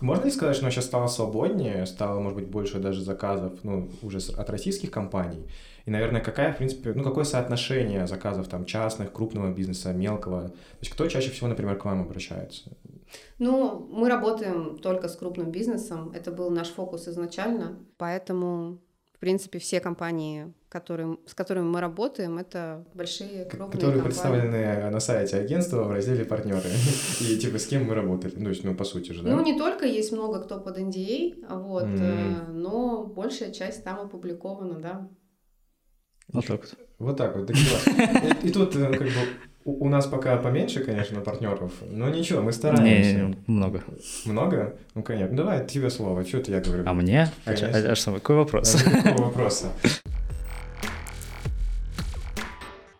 можно 0.00 0.24
ли 0.24 0.30
сказать, 0.30 0.56
что 0.56 0.64
она 0.64 0.70
сейчас 0.70 0.86
стала 0.86 1.06
свободнее, 1.06 1.86
стало, 1.86 2.20
может 2.20 2.38
быть, 2.38 2.48
больше 2.48 2.78
даже 2.78 3.02
заказов, 3.02 3.52
ну, 3.62 3.90
уже 4.02 4.18
от 4.18 4.50
российских 4.50 4.90
компаний? 4.90 5.46
И, 5.84 5.90
наверное, 5.90 6.20
какая, 6.20 6.52
в 6.52 6.56
принципе, 6.56 6.92
ну, 6.94 7.04
какое 7.04 7.24
соотношение 7.24 8.06
заказов 8.06 8.48
там 8.48 8.64
частных, 8.64 9.12
крупного 9.12 9.52
бизнеса, 9.52 9.92
мелкого? 9.92 10.48
То 10.48 10.80
есть 10.80 10.92
кто 10.92 11.06
чаще 11.06 11.30
всего, 11.30 11.48
например, 11.48 11.76
к 11.76 11.84
вам 11.84 12.02
обращается? 12.02 12.76
Ну, 13.38 13.88
мы 13.92 14.08
работаем 14.08 14.78
только 14.78 15.08
с 15.08 15.16
крупным 15.16 15.50
бизнесом, 15.50 16.12
это 16.14 16.32
был 16.32 16.50
наш 16.50 16.68
фокус 16.68 17.06
изначально, 17.06 17.78
поэтому 17.98 18.78
В 19.16 19.18
принципе, 19.18 19.58
все 19.58 19.80
компании, 19.80 20.52
которые, 20.68 21.16
с 21.26 21.32
которыми 21.32 21.64
мы 21.64 21.80
работаем, 21.80 22.36
это 22.36 22.84
большие, 22.92 23.46
крупные 23.46 23.70
Которые 23.72 24.02
компании. 24.02 24.02
представлены 24.02 24.90
на 24.90 25.00
сайте 25.00 25.38
агентства 25.38 25.84
в 25.84 25.90
разделе 25.90 26.26
«Партнеры». 26.26 26.68
И 27.20 27.38
типа 27.38 27.58
с 27.58 27.66
кем 27.66 27.86
мы 27.86 27.94
работали. 27.94 28.34
Ну, 28.36 28.52
ну, 28.62 28.74
по 28.74 28.84
сути 28.84 29.12
же, 29.12 29.22
да? 29.22 29.30
Ну, 29.30 29.42
не 29.42 29.56
только, 29.58 29.86
есть 29.86 30.12
много 30.12 30.42
кто 30.42 30.60
под 30.60 30.78
NDA, 30.78 31.34
вот, 31.48 31.84
Мгм. 31.86 32.02
э, 32.02 32.46
но 32.52 33.06
большая 33.06 33.52
часть 33.52 33.84
там 33.84 34.00
опубликована, 34.00 34.80
да. 34.80 35.08
Вот 36.32 36.44
так 36.46 36.60
вот. 36.60 36.74
Вот 36.98 37.16
так 37.16 37.36
вот, 37.36 37.50
вот. 37.50 38.44
И 38.44 38.48
и 38.48 38.52
тут 38.52 38.76
э, 38.76 38.90
как 38.92 39.00
бы 39.00 39.10
у 39.66 39.84
у 39.84 39.88
нас 39.88 40.06
пока 40.06 40.36
поменьше, 40.36 40.80
конечно, 40.84 41.20
партнеров, 41.20 41.72
но 41.90 42.08
ничего, 42.08 42.40
мы 42.40 42.52
стараемся. 42.52 43.12
Не, 43.18 43.36
много. 43.46 43.82
Много? 44.24 44.76
Ну, 44.94 45.02
конечно. 45.02 45.30
Ну, 45.32 45.36
Давай, 45.36 45.66
тебе 45.66 45.90
слово. 45.90 46.24
Что 46.24 46.40
ты 46.40 46.52
я 46.52 46.60
говорю? 46.60 46.84
А 46.86 46.94
мне? 46.94 47.28
А, 47.44 47.52
Конечно. 47.52 47.92
а 47.92 47.94
что, 47.96 48.12
какой 48.12 48.36
вопрос? 48.36 48.76
А, 48.86 49.02
Какого 49.02 49.24
вопроса? 49.26 49.66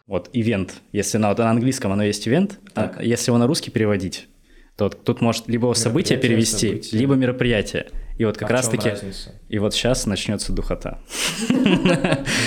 Вот, 0.07 0.31
ивент. 0.33 0.75
Если 0.93 1.19
на, 1.19 1.31
вот 1.31 1.39
на 1.39 1.51
английском 1.51 1.91
оно 1.91 2.05
есть 2.05 2.29
ивент, 2.29 2.61
а 2.77 3.03
если 3.03 3.31
его 3.31 3.39
на 3.39 3.49
русский 3.49 3.73
переводить, 3.73 4.29
то 4.77 4.89
тут 4.89 5.21
может 5.21 5.49
либо 5.49 5.73
событие 5.73 6.17
перевести, 6.17 6.69
событие. 6.69 7.01
либо 7.01 7.15
мероприятие. 7.15 7.89
И 8.19 8.25
вот 8.25 8.39
как 8.39 8.49
А 8.51 8.53
в 8.53 8.57
раз 8.57 8.67
чём 8.67 8.77
таки, 8.77 8.89
разница? 8.91 9.35
и 9.49 9.59
вот 9.59 9.75
сейчас 9.75 10.07
начнется 10.07 10.53
духота. 10.53 10.99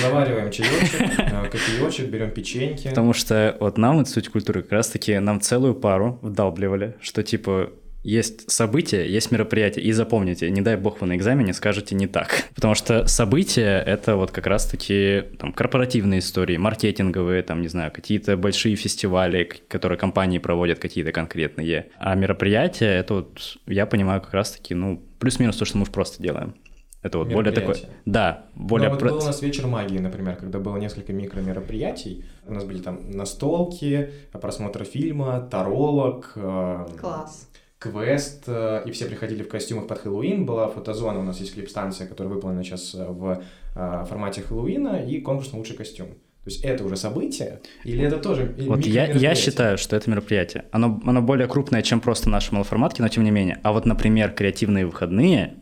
Завариваем 0.01 0.51
чаечек, 0.51 1.01
э, 1.19 1.49
кофеечек, 1.49 2.09
берем 2.09 2.31
печеньки. 2.31 2.89
Потому 2.89 3.13
что 3.13 3.55
вот 3.59 3.77
нам, 3.77 4.05
суть 4.05 4.29
культуры, 4.29 4.63
как 4.63 4.71
раз 4.71 4.88
таки 4.88 5.17
нам 5.19 5.39
целую 5.41 5.75
пару 5.75 6.19
вдалбливали, 6.21 6.95
что 7.01 7.23
типа 7.23 7.69
есть 8.03 8.50
события, 8.50 9.06
есть 9.06 9.32
мероприятия, 9.32 9.82
и 9.82 9.91
запомните, 9.91 10.50
не 10.50 10.62
дай 10.62 10.77
бог 10.77 11.01
вы 11.01 11.08
на 11.08 11.15
экзамене 11.15 11.53
скажете 11.53 11.96
не 11.96 12.08
так. 12.08 12.46
Потому 12.56 12.75
что 12.75 13.08
события— 13.08 13.82
это 13.86 14.15
вот 14.15 14.32
как 14.32 14.48
раз-таки 14.48 15.24
там, 15.38 15.53
корпоративные 15.53 16.20
истории, 16.20 16.58
маркетинговые, 16.58 17.44
там, 17.44 17.62
не 17.62 17.68
знаю, 17.68 17.91
какие-то 17.91 18.38
большие 18.38 18.75
фестивали, 18.75 19.50
которые 19.68 19.98
компании 19.98 20.39
проводят, 20.39 20.79
какие-то 20.79 21.12
конкретные. 21.12 21.88
А 21.98 22.15
мероприятия— 22.15 22.86
это 23.00 23.15
вот, 23.15 23.58
я 23.68 23.86
понимаю, 23.86 24.22
как 24.22 24.34
раз-таки, 24.34 24.74
ну, 24.74 25.01
плюс-минус 25.20 25.58
то, 25.58 25.65
что 25.65 25.77
мы 25.77 25.86
просто 25.86 26.24
делаем. 26.24 26.56
Это 27.01 27.18
вот 27.18 27.29
более 27.32 27.53
такое... 27.53 27.77
Да, 28.06 28.46
более... 28.56 28.89
Ну, 28.89 28.96
вот 28.96 29.00
про- 29.00 29.12
был 29.12 29.20
у 29.20 29.25
нас 29.25 29.41
вечер 29.41 29.68
магии, 29.68 30.00
например, 30.00 30.36
когда 30.36 30.60
было 30.60 30.75
несколько 30.75 31.13
микромероприятий. 31.13 32.25
У 32.46 32.53
нас 32.53 32.65
были 32.65 32.79
там 32.79 33.12
настолки, 33.12 34.12
просмотр 34.34 34.84
фильма, 34.84 35.48
таролог, 35.50 36.34
э, 36.36 36.88
Класс. 37.00 37.49
Квест, 37.79 38.43
э, 38.48 38.83
и 38.86 38.91
все 38.91 39.05
приходили 39.05 39.41
в 39.41 39.48
костюмах 39.48 39.88
под 39.88 40.00
Хэллоуин. 40.00 40.45
Была 40.45 40.67
фотозона, 40.67 41.19
у 41.19 41.24
нас 41.24 41.39
есть 41.39 41.53
клип-станция, 41.53 42.07
которая 42.07 42.33
выполнена 42.33 42.63
сейчас 42.63 42.93
в 42.93 43.41
э, 43.75 44.05
формате 44.07 44.41
Хэллоуина, 44.41 45.05
и 45.05 45.21
конкурс 45.21 45.51
на 45.53 45.59
лучший 45.59 45.77
костюм. 45.77 46.09
То 46.43 46.51
есть 46.51 46.63
это 46.63 46.83
уже 46.86 46.95
событие, 46.95 47.62
или 47.83 48.03
это 48.03 48.17
тоже 48.17 48.55
Вот 48.59 48.86
я, 48.86 49.12
я 49.12 49.36
считаю, 49.36 49.77
что 49.77 49.95
это 49.95 50.09
мероприятие. 50.09 50.65
Оно, 50.71 51.01
оно 51.05 51.21
более 51.21 51.48
крупное, 51.48 51.81
чем 51.81 52.00
просто 52.00 52.29
наши 52.29 52.53
малоформатки, 52.53 53.01
но 53.01 53.09
тем 53.09 53.24
не 53.24 53.31
менее. 53.31 53.59
А 53.62 53.71
вот, 53.74 53.86
например, 53.86 54.31
креативные 54.31 54.86
выходные, 54.86 55.57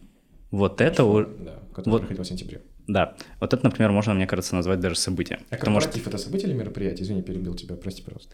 вот 0.52 0.82
это... 0.82 1.04
Да, 1.04 1.60
который 1.74 1.92
вот- 1.92 2.02
проходил 2.02 2.24
в 2.24 2.28
сентябре. 2.28 2.62
Да, 2.88 3.16
вот 3.42 3.54
это, 3.54 3.66
например, 3.66 3.92
можно, 3.92 4.14
мне 4.14 4.28
кажется, 4.28 4.56
назвать 4.56 4.80
даже 4.80 4.96
событием. 4.96 5.42
А 5.50 5.58
Потому 5.58 5.82
что 5.82 6.00
это 6.00 6.18
событие 6.18 6.50
или 6.50 6.56
мероприятие? 6.56 7.04
Извини, 7.04 7.22
перебил 7.22 7.54
тебя, 7.54 7.76
прости, 7.76 8.02
пожалуйста. 8.02 8.34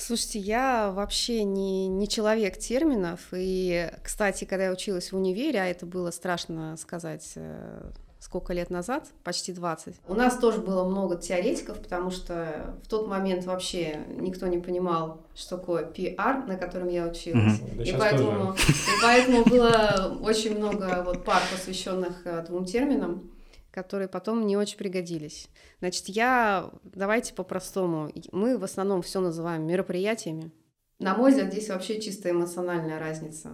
Слушайте, 0.00 0.38
я 0.38 0.90
вообще 0.92 1.44
не, 1.44 1.86
не 1.86 2.08
человек 2.08 2.56
терминов, 2.56 3.20
и, 3.32 3.90
кстати, 4.02 4.46
когда 4.46 4.64
я 4.66 4.72
училась 4.72 5.12
в 5.12 5.16
универе, 5.16 5.60
а 5.60 5.66
это 5.66 5.84
было 5.84 6.10
страшно 6.10 6.76
сказать, 6.78 7.32
э, 7.36 7.90
сколько 8.18 8.54
лет 8.54 8.70
назад, 8.70 9.08
почти 9.24 9.52
20, 9.52 9.96
у 10.08 10.14
нас 10.14 10.38
тоже 10.38 10.60
было 10.60 10.84
много 10.84 11.16
теоретиков, 11.16 11.78
потому 11.78 12.10
что 12.10 12.74
в 12.82 12.88
тот 12.88 13.08
момент 13.08 13.44
вообще 13.44 14.00
никто 14.16 14.46
не 14.46 14.58
понимал, 14.58 15.20
что 15.34 15.58
такое 15.58 15.84
PR, 15.84 16.46
на 16.46 16.56
котором 16.56 16.88
я 16.88 17.06
училась. 17.06 17.60
Мгм. 17.60 17.76
Да 17.76 17.84
И 17.84 17.92
поэтому, 17.92 18.54
и 18.54 19.02
поэтому 19.02 19.44
было 19.44 20.18
очень 20.22 20.56
много 20.56 21.02
вот 21.04 21.24
пар, 21.24 21.42
посвященных 21.52 22.22
э, 22.24 22.42
двум 22.46 22.64
терминам, 22.64 23.30
которые 23.70 24.08
потом 24.08 24.46
не 24.46 24.56
очень 24.56 24.78
пригодились. 24.78 25.48
Значит, 25.78 26.08
я, 26.08 26.70
давайте 26.82 27.34
по-простому, 27.34 28.10
мы 28.32 28.58
в 28.58 28.64
основном 28.64 29.02
все 29.02 29.20
называем 29.20 29.66
мероприятиями. 29.66 30.50
На 30.98 31.14
мой 31.16 31.30
взгляд, 31.30 31.52
здесь 31.52 31.68
вообще 31.68 32.00
чисто 32.00 32.30
эмоциональная 32.30 32.98
разница. 32.98 33.52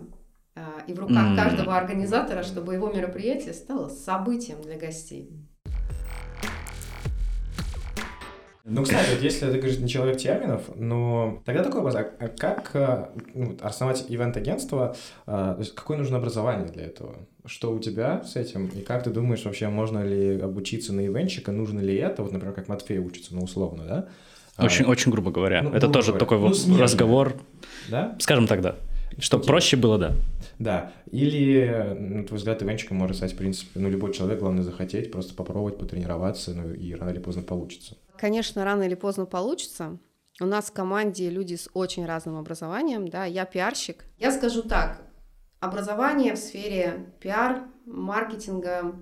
А, 0.56 0.82
И 0.86 0.94
в 0.94 0.98
руках 0.98 1.36
каждого 1.36 1.76
организатора, 1.76 2.42
чтобы 2.42 2.74
его 2.74 2.88
мероприятие 2.90 3.54
стало 3.54 3.88
событием 3.88 4.62
для 4.62 4.76
гостей. 4.78 5.30
Ну, 8.68 8.82
кстати, 8.82 9.10
вот 9.14 9.22
если 9.22 9.46
ты 9.48 9.58
говоришь 9.58 9.78
не 9.78 9.88
человек 9.88 10.16
терминов, 10.16 10.62
но 10.74 11.40
тогда 11.44 11.62
такой 11.62 11.82
вопрос, 11.82 11.94
а 11.94 12.10
а 12.18 12.28
как 12.28 12.70
э, 12.74 13.06
ну, 13.32 13.56
основать 13.60 14.06
ивент-агентство, 14.08 14.96
есть 15.58 15.74
какое 15.76 15.96
нужно 15.98 16.16
образование 16.16 16.68
для 16.68 16.84
этого? 16.86 17.14
Что 17.44 17.72
у 17.72 17.78
тебя 17.78 18.24
с 18.24 18.34
этим? 18.34 18.66
И 18.66 18.80
как 18.80 19.04
ты 19.04 19.10
думаешь, 19.10 19.44
вообще 19.44 19.68
можно 19.68 20.02
ли 20.04 20.40
обучиться 20.40 20.92
на 20.92 21.06
ивенчика, 21.06 21.52
нужно 21.52 21.78
ли 21.78 21.94
это? 21.94 22.24
Вот, 22.24 22.32
например, 22.32 22.54
как 22.56 22.66
Матфей 22.66 22.98
учится, 22.98 23.34
ну, 23.36 23.42
условно, 23.42 23.84
да? 23.84 24.08
А, 24.56 24.64
очень, 24.64 24.84
очень 24.86 25.12
грубо 25.12 25.30
говоря. 25.30 25.62
ну, 25.62 25.68
это 25.70 25.80
грубо 25.82 25.92
тоже 25.94 26.06
говоря. 26.12 26.18
такой 26.26 26.38
Ну, 26.40 26.54
смежно. 26.54 26.82
разговор, 26.82 27.34
Да? 27.88 28.16
скажем 28.18 28.48
так, 28.48 28.62
да. 28.62 28.74
Чтобы 29.20 29.42
Окей. 29.42 29.48
проще 29.48 29.76
было, 29.76 29.96
да. 29.96 30.12
Да. 30.58 30.92
Или, 31.12 31.94
на 31.96 32.24
твой 32.24 32.38
взгляд, 32.38 32.62
ивенчиком 32.62 32.96
может 32.96 33.16
стать, 33.18 33.32
в 33.34 33.36
принципе, 33.36 33.78
ну, 33.78 33.88
любой 33.88 34.12
человек, 34.12 34.40
главное 34.40 34.64
захотеть, 34.64 35.12
просто 35.12 35.34
попробовать, 35.34 35.78
потренироваться, 35.78 36.52
ну, 36.54 36.72
и 36.74 36.92
рано 36.94 37.10
или 37.10 37.18
поздно 37.20 37.42
получится. 37.42 37.96
Конечно, 38.18 38.64
рано 38.64 38.82
или 38.82 38.94
поздно 38.94 39.26
получится. 39.26 39.98
У 40.40 40.44
нас 40.44 40.66
в 40.66 40.72
команде 40.72 41.30
люди 41.30 41.54
с 41.54 41.68
очень 41.72 42.04
разным 42.04 42.36
образованием, 42.36 43.08
да, 43.08 43.24
я 43.24 43.46
пиарщик. 43.46 44.04
Я 44.18 44.30
скажу 44.30 44.62
так, 44.62 45.00
образование 45.60 46.34
в 46.34 46.38
сфере 46.38 47.14
пиар, 47.20 47.64
маркетинга 47.86 48.94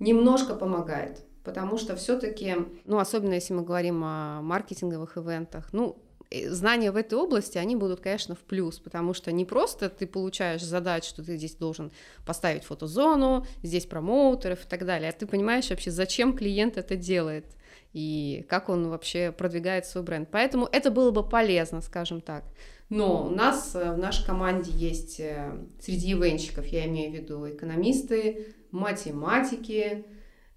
немножко 0.00 0.54
помогает, 0.54 1.24
потому 1.44 1.78
что 1.78 1.94
все-таки, 1.94 2.56
ну, 2.84 2.98
особенно 2.98 3.34
если 3.34 3.54
мы 3.54 3.62
говорим 3.62 4.02
о 4.02 4.40
маркетинговых 4.42 5.16
ивентах, 5.16 5.68
ну, 5.72 6.02
знания 6.48 6.92
в 6.92 6.96
этой 6.96 7.14
области, 7.14 7.58
они 7.58 7.76
будут, 7.76 8.00
конечно, 8.00 8.34
в 8.34 8.40
плюс, 8.40 8.78
потому 8.78 9.14
что 9.14 9.32
не 9.32 9.44
просто 9.44 9.88
ты 9.90 10.06
получаешь 10.06 10.62
задачу, 10.62 11.08
что 11.08 11.24
ты 11.24 11.36
здесь 11.36 11.54
должен 11.54 11.92
поставить 12.24 12.64
фотозону, 12.64 13.46
здесь 13.62 13.86
промоутеров 13.86 14.64
и 14.64 14.68
так 14.68 14.84
далее, 14.86 15.10
а 15.10 15.12
ты 15.12 15.26
понимаешь 15.26 15.70
вообще, 15.70 15.90
зачем 15.90 16.36
клиент 16.36 16.76
это 16.76 16.96
делает 16.96 17.46
и 17.92 18.46
как 18.48 18.68
он 18.68 18.88
вообще 18.88 19.32
продвигает 19.32 19.86
свой 19.86 20.04
бренд. 20.04 20.28
Поэтому 20.30 20.68
это 20.70 20.90
было 20.90 21.10
бы 21.10 21.28
полезно, 21.28 21.80
скажем 21.80 22.20
так. 22.20 22.44
Но 22.88 23.26
у 23.26 23.30
нас 23.30 23.74
э, 23.74 23.92
в 23.92 23.98
нашей 23.98 24.26
команде 24.26 24.72
есть 24.72 25.20
э, 25.20 25.64
среди 25.80 26.12
ивенщиков, 26.12 26.66
я 26.66 26.86
имею 26.86 27.12
в 27.12 27.14
виду 27.14 27.48
экономисты, 27.48 28.54
математики, 28.72 30.04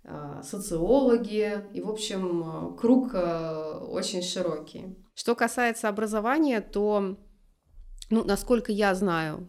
э, 0.04 0.42
социологи, 0.44 1.64
и, 1.74 1.82
в 1.82 1.90
общем, 1.90 2.76
круг 2.76 3.14
очень 3.14 4.24
широкий. 4.24 4.98
Что 5.14 5.36
касается 5.36 5.90
образования, 5.90 6.60
то, 6.62 7.18
ну, 8.10 8.24
насколько 8.24 8.72
я 8.72 8.96
знаю, 8.96 9.48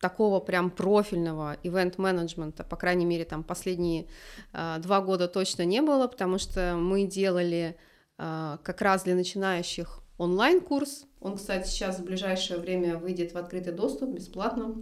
такого 0.00 0.40
прям 0.40 0.70
профильного 0.70 1.56
ивент-менеджмента, 1.62 2.64
по 2.64 2.76
крайней 2.76 3.04
мере, 3.06 3.24
там 3.24 3.42
последние 3.42 4.06
э, 4.52 4.76
два 4.78 5.00
года 5.00 5.28
точно 5.28 5.64
не 5.64 5.80
было, 5.82 6.06
потому 6.06 6.38
что 6.38 6.76
мы 6.76 7.04
делали 7.04 7.76
э, 8.18 8.58
как 8.62 8.82
раз 8.82 9.04
для 9.04 9.14
начинающих 9.14 10.00
онлайн-курс. 10.18 11.06
Он, 11.20 11.36
кстати, 11.36 11.68
сейчас 11.68 11.98
в 11.98 12.04
ближайшее 12.04 12.60
время 12.60 12.98
выйдет 12.98 13.32
в 13.32 13.36
открытый 13.36 13.72
доступ 13.72 14.10
бесплатно. 14.10 14.74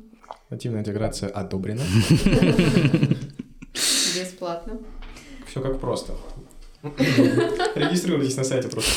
Нативная 0.51 0.81
интеграция 0.81 1.29
одобрена. 1.31 1.83
Бесплатно. 3.73 4.79
Все 5.47 5.61
как 5.63 5.81
просто. 5.81 6.15
Регистрируйтесь 6.85 8.37
на 8.37 8.45
сайте 8.45 8.69
просто 8.69 8.91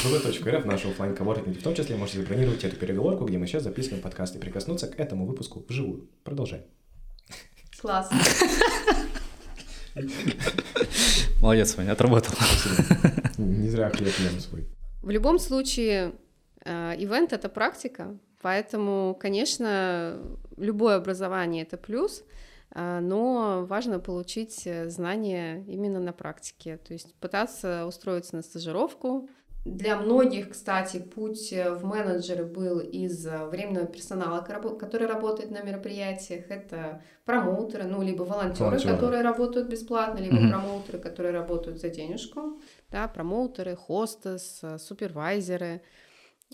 рф 0.51 0.65
нашу 0.65 0.89
оффлайн 0.89 1.15
коворкинг 1.15 1.57
в 1.57 1.63
том 1.63 1.73
числе 1.73 1.95
можете 1.95 2.19
забронировать 2.19 2.63
эту 2.63 2.75
переговорку, 2.75 3.23
где 3.25 3.37
мы 3.37 3.47
сейчас 3.47 3.63
записываем 3.63 4.01
подкаст 4.01 4.35
и 4.35 4.39
прикоснуться 4.39 4.87
к 4.87 4.99
этому 4.99 5.25
выпуску 5.25 5.63
вживую. 5.67 6.09
Продолжаем. 6.23 6.63
Класс. 7.79 8.09
Молодец, 11.41 11.75
Ваня, 11.77 11.93
отработал. 11.93 12.33
Не 13.37 13.69
зря 13.69 13.89
хлеб 13.89 14.13
ем 14.19 14.39
свой. 14.41 14.67
В 15.01 15.09
любом 15.09 15.39
случае, 15.39 16.13
э, 16.65 16.95
ивент— 16.97 17.31
это 17.33 17.47
практика, 17.47 18.17
поэтому, 18.41 19.15
конечно, 19.17 20.19
любое 20.57 20.97
образование— 20.97 21.63
это 21.63 21.77
плюс, 21.77 22.23
но 22.73 23.65
важно 23.67 23.99
получить 23.99 24.65
э, 24.65 24.89
знания 24.89 25.63
именно 25.67 25.99
на 25.99 26.13
практике, 26.13 26.77
то 26.77 26.93
есть 26.93 27.15
пытаться 27.15 27.85
устроиться 27.85 28.35
на 28.35 28.41
стажировку. 28.41 29.29
Для 29.65 29.97
многих, 29.97 30.51
кстати, 30.51 30.97
путь 30.99 31.51
в 31.51 31.83
менеджеры 31.83 32.45
был 32.45 32.79
из 32.79 33.25
временного 33.25 33.85
персонала, 33.85 34.41
который 34.41 35.07
работает 35.07 35.51
на 35.51 35.61
мероприятиях. 35.61 36.49
Это 36.49 37.01
промоутеры, 37.25 37.83
ну, 37.83 38.01
либо 38.01 38.23
волонтеры, 38.23 38.69
волонтеры. 38.69 38.93
которые 38.93 39.23
работают 39.23 39.67
бесплатно, 39.67 40.19
либо 40.19 40.37
mm-hmm. 40.37 40.49
промоутеры, 40.49 40.99
которые 40.99 41.33
работают 41.33 41.81
за 41.81 41.89
денежку. 41.89 42.61
Да, 42.91 43.09
промоутеры, 43.09 43.75
хостес, 43.75 44.61
супервайзеры. 44.77 45.81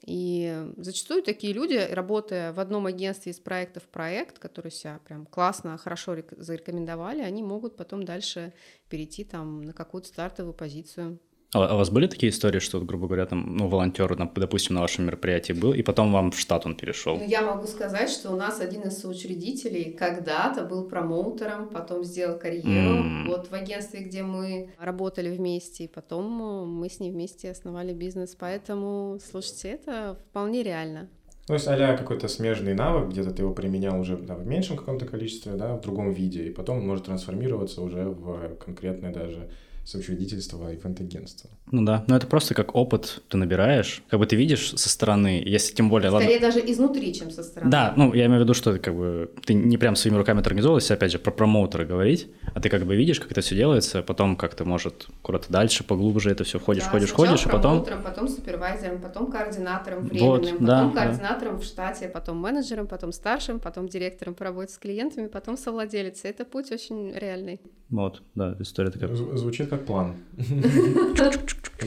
И 0.01 0.71
зачастую 0.77 1.23
такие 1.23 1.53
люди, 1.53 1.75
работая 1.75 2.51
в 2.51 2.60
одном 2.60 2.88
агентстве 2.88 3.32
из 3.32 3.39
проекта 3.39 3.79
в 3.79 3.84
проект, 3.84 4.39
который 4.39 4.71
себя 4.71 4.99
прям 5.06 5.25
классно, 5.25 5.77
хорошо 5.77 6.17
зарекомендовали, 6.32 7.21
они 7.21 7.43
могут 7.43 7.77
потом 7.77 8.03
дальше 8.03 8.53
перейти 8.89 9.23
там 9.23 9.62
на 9.62 9.73
какую-то 9.73 10.08
стартовую 10.08 10.53
позицию. 10.53 11.19
А, 11.54 11.68
а 11.68 11.76
у 11.76 11.78
вас 11.78 11.89
были 11.89 12.08
такие 12.08 12.32
истории, 12.32 12.60
что, 12.60 12.80
грубо 12.82 13.08
говоря, 13.08 13.26
там, 13.26 13.58
ну, 13.58 13.68
волонтер, 13.68 14.16
допустим, 14.36 14.76
на 14.76 14.82
вашем 14.82 15.06
мероприятии 15.06 15.54
был, 15.54 15.74
и 15.74 15.82
потом 15.82 16.12
вам 16.12 16.32
в 16.32 16.39
штат 16.39 16.66
он 16.66 16.76
перешел? 16.76 17.18
Ну, 17.18 17.26
я 17.28 17.42
могу 17.42 17.68
сказать, 17.68 18.10
что 18.10 18.32
у 18.32 18.36
нас 18.36 18.60
один 18.60 18.82
из 18.82 18.98
соучредителей 18.98 19.94
когда-то 19.94 20.63
был 20.63 20.88
промоутером, 20.89 21.70
потом 21.70 22.04
сделал 22.04 22.38
карьеру 22.38 23.04
mm. 23.04 23.28
вот 23.28 23.50
в 23.50 23.54
агентстве, 23.54 24.02
где 24.02 24.24
мы 24.24 24.70
работали 24.80 25.36
вместе, 25.36 25.86
и 25.86 25.88
потом 25.88 26.42
э, 26.42 26.66
мы 26.66 26.89
с 26.89 27.00
ней 27.00 27.12
вместе 27.12 27.52
основали 27.52 27.94
бизнес, 27.94 28.36
поэтому, 28.39 29.20
слушайте, 29.32 29.70
это 29.70 30.18
вполне 30.30 30.63
реально. 30.63 31.10
Ну, 31.50 31.56
есть 31.56 31.68
а 31.68 31.98
какой-то 31.98 32.30
смежный 32.30 32.74
навык, 32.74 33.10
где-то 33.10 33.32
ты 33.32 33.42
его 33.42 33.54
применял 33.54 34.00
уже 34.00 34.16
да, 34.16 34.36
в 34.36 34.48
меньшем 34.48 34.78
каком-то 34.78 35.06
количестве, 35.06 35.54
да, 35.54 35.76
в 35.76 35.82
другом 35.82 36.12
виде, 36.12 36.46
и 36.46 36.52
потом 36.52 36.78
он 36.78 36.88
может 36.88 37.06
трансформироваться 37.06 37.82
уже 37.82 38.06
в 38.06 38.56
конкретное 38.56 39.12
даже 39.12 39.50
соучредительства 39.86 40.74
ивент-агентства. 40.74 41.50
Ну 41.72 41.84
да, 41.84 42.04
но 42.08 42.15
это 42.15 42.28
просто 42.28 42.54
как 42.54 42.76
опыт 42.76 43.22
ты 43.28 43.38
набираешь, 43.38 44.04
как 44.10 44.19
бы 44.19 44.26
ты 44.26 44.36
видишь 44.36 44.74
со 44.76 44.89
стороны, 44.89 45.41
если 45.46 45.74
тем 45.74 45.89
более... 45.89 46.10
Скорее 46.10 46.36
ладно... 46.36 46.48
даже 46.48 46.60
изнутри, 46.72 47.13
чем 47.13 47.32
со 47.32 47.43
стороны. 47.43 47.72
Да, 47.72 47.93
ну 47.98 48.13
я 48.13 48.26
имею 48.28 48.41
в 48.41 48.43
виду, 48.43 48.54
что 48.54 48.78
как 48.80 48.96
бы 48.96 49.32
ты 49.46 49.54
не 49.54 49.78
прям 49.78 49.96
своими 49.96 50.17
руками 50.17 50.39
это 50.39 50.50
организовал, 50.50 50.78
если 50.78 50.93
опять 50.93 51.12
же 51.12 51.19
про 51.19 51.32
промоутера 51.32 51.86
говорить, 51.86 52.28
а 52.54 52.62
ты 52.62 52.69
как 52.69 52.86
бы 52.86 52.96
видишь, 52.96 53.19
как 53.19 53.32
это 53.32 53.41
все 53.41 53.56
делается, 53.56 54.02
потом 54.04 54.38
как-то 54.38 54.65
может 54.65 55.08
куда-то 55.22 55.52
дальше, 55.52 55.84
поглубже 55.84 56.32
это 56.32 56.43
все 56.43 56.60
входишь, 56.60 56.84
да, 56.84 56.89
ходишь, 56.89 57.12
ходишь, 57.12 57.46
и 57.46 57.50
потом... 57.50 57.86
потом 58.04 58.28
супервайзером, 58.30 59.02
потом 59.02 59.32
координатором 59.32 60.06
временным, 60.06 60.30
вот, 60.30 60.50
потом 60.52 60.65
да, 60.65 60.91
координатором 60.93 61.56
да. 61.56 61.62
в 61.62 61.63
штате, 61.65 62.08
потом 62.08 62.38
менеджером, 62.38 62.88
потом 62.88 63.12
старшим, 63.12 63.60
потом 63.60 63.89
директором 63.89 64.34
по 64.36 64.46
работе 64.46 64.74
с 64.74 64.78
клиентами, 64.78 65.28
потом 65.28 65.58
совладелицей. 65.58 66.30
Это 66.30 66.46
путь 66.46 66.72
очень 66.72 67.12
реальный. 67.12 67.60
Вот, 67.89 68.22
да, 68.34 68.56
история 68.60 68.89
такая. 68.89 69.13
Звучит 69.13 69.69
как 69.73 69.86
план. 69.86 70.15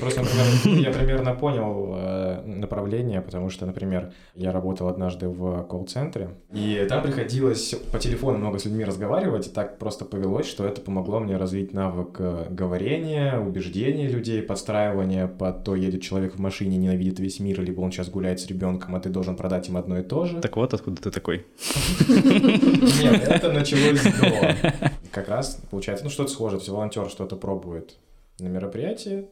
Просто, 0.01 0.23
например, 0.23 0.79
я 0.79 0.91
примерно 0.93 1.35
понял 1.35 1.95
э, 1.97 2.43
направление, 2.45 3.21
потому 3.21 3.51
что, 3.51 3.67
например, 3.67 4.13
я 4.35 4.53
работал 4.53 4.89
однажды 4.89 5.29
в 5.29 5.63
колл-центре, 5.63 6.31
и 6.53 6.87
там 6.89 7.03
приходилось 7.03 7.75
по 7.93 7.99
телефону 7.99 8.39
много 8.39 8.59
с 8.59 8.67
людьми 8.67 8.85
разговаривать, 8.85 9.47
и 9.47 9.51
так 9.51 9.79
просто 9.79 10.05
повелось, 10.05 10.47
что 10.47 10.67
это 10.67 10.81
помогло 10.81 11.21
мне 11.21 11.37
развить 11.37 11.73
навык 11.73 12.17
э, 12.19 12.47
говорения, 12.51 13.39
убеждения 13.39 14.09
людей, 14.09 14.43
подстраивания 14.43 15.29
под 15.29 15.65
то, 15.65 15.75
едет 15.75 16.03
человек 16.03 16.35
в 16.35 16.39
машине, 16.39 16.77
ненавидит 16.77 17.19
весь 17.19 17.41
мир, 17.41 17.61
либо 17.63 17.81
он 17.81 17.91
сейчас 17.91 18.11
гуляет 18.11 18.41
с 18.41 18.47
ребенком, 18.47 18.95
а 18.97 19.01
ты 19.01 19.09
должен 19.09 19.37
продать 19.37 19.69
им 19.69 19.77
одно 19.77 19.99
и 19.99 20.03
то 20.03 20.27
же. 20.27 20.41
Так 20.41 20.57
вот, 20.57 20.75
откуда 20.75 21.01
ты 21.01 21.11
такой? 21.11 21.47
Нет, 22.09 23.29
это 23.29 23.53
началось 23.53 24.03
до. 24.03 24.91
Как 25.17 25.31
раз, 25.31 25.59
получается, 25.71 26.05
ну 26.05 26.11
что-то 26.11 26.31
схоже, 26.31 26.57
то 26.57 26.61
есть 26.61 26.69
волонтер 26.69 27.09
что-то 27.09 27.37
пробует 27.37 27.97
на 28.39 28.49
мероприятии, 28.49 29.31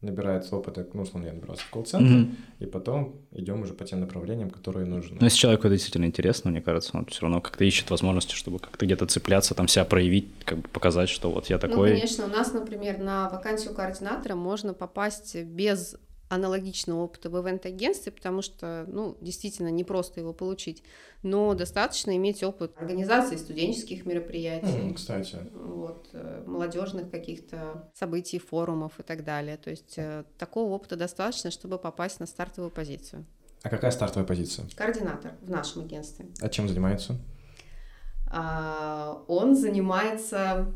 набирается 0.00 0.54
опыта, 0.54 0.86
ну, 0.92 1.02
условно, 1.02 1.26
я 1.26 1.32
набирался 1.32 1.64
в 1.64 1.70
колл-центр, 1.70 2.12
mm-hmm. 2.12 2.34
и 2.60 2.66
потом 2.66 3.16
идем 3.32 3.60
уже 3.62 3.74
по 3.74 3.84
тем 3.84 3.98
направлениям, 3.98 4.50
которые 4.50 4.86
нужны. 4.86 5.16
Но 5.18 5.26
если 5.26 5.36
человеку 5.36 5.68
действительно 5.68 6.04
интересно, 6.04 6.52
мне 6.52 6.60
кажется, 6.60 6.96
он 6.96 7.06
все 7.06 7.22
равно 7.22 7.40
как-то 7.40 7.64
ищет 7.64 7.90
возможности, 7.90 8.36
чтобы 8.36 8.60
как-то 8.60 8.86
где-то 8.86 9.06
цепляться, 9.06 9.56
там 9.56 9.66
себя 9.66 9.84
проявить, 9.84 10.28
как 10.44 10.58
бы 10.58 10.68
показать, 10.68 11.08
что 11.08 11.32
вот 11.32 11.46
я 11.46 11.56
ну, 11.56 11.60
такой. 11.60 11.90
Ну, 11.90 11.96
конечно, 11.96 12.26
у 12.26 12.28
нас, 12.28 12.52
например, 12.52 12.98
на 12.98 13.28
вакансию 13.28 13.74
координатора 13.74 14.36
можно 14.36 14.74
попасть 14.74 15.34
без 15.42 15.96
аналогичного 16.28 17.02
опыта 17.02 17.30
в 17.30 17.40
ивент-агентстве, 17.40 18.12
потому 18.12 18.42
что, 18.42 18.84
ну, 18.88 19.16
действительно, 19.20 19.68
не 19.68 19.84
просто 19.84 20.20
его 20.20 20.32
получить, 20.32 20.82
но 21.22 21.54
достаточно 21.54 22.16
иметь 22.16 22.42
опыт 22.42 22.72
организации 22.76 23.36
студенческих 23.36 24.04
мероприятий, 24.06 24.66
mm, 24.66 24.94
кстати. 24.94 25.38
вот, 25.54 26.08
э, 26.12 26.42
молодежных 26.46 27.10
каких-то 27.10 27.90
событий, 27.94 28.38
форумов 28.38 28.98
и 28.98 29.02
так 29.02 29.24
далее. 29.24 29.56
То 29.56 29.70
есть 29.70 29.94
э, 29.98 30.24
такого 30.38 30.72
опыта 30.72 30.96
достаточно, 30.96 31.50
чтобы 31.50 31.78
попасть 31.78 32.20
на 32.20 32.26
стартовую 32.26 32.70
позицию. 32.70 33.24
А 33.62 33.68
какая 33.68 33.90
стартовая 33.90 34.26
позиция? 34.26 34.66
Координатор 34.76 35.32
в 35.42 35.50
нашем 35.50 35.82
агентстве. 35.82 36.26
А 36.40 36.48
чем 36.48 36.68
занимается? 36.68 37.16
А, 38.28 39.22
он 39.28 39.54
занимается 39.54 40.72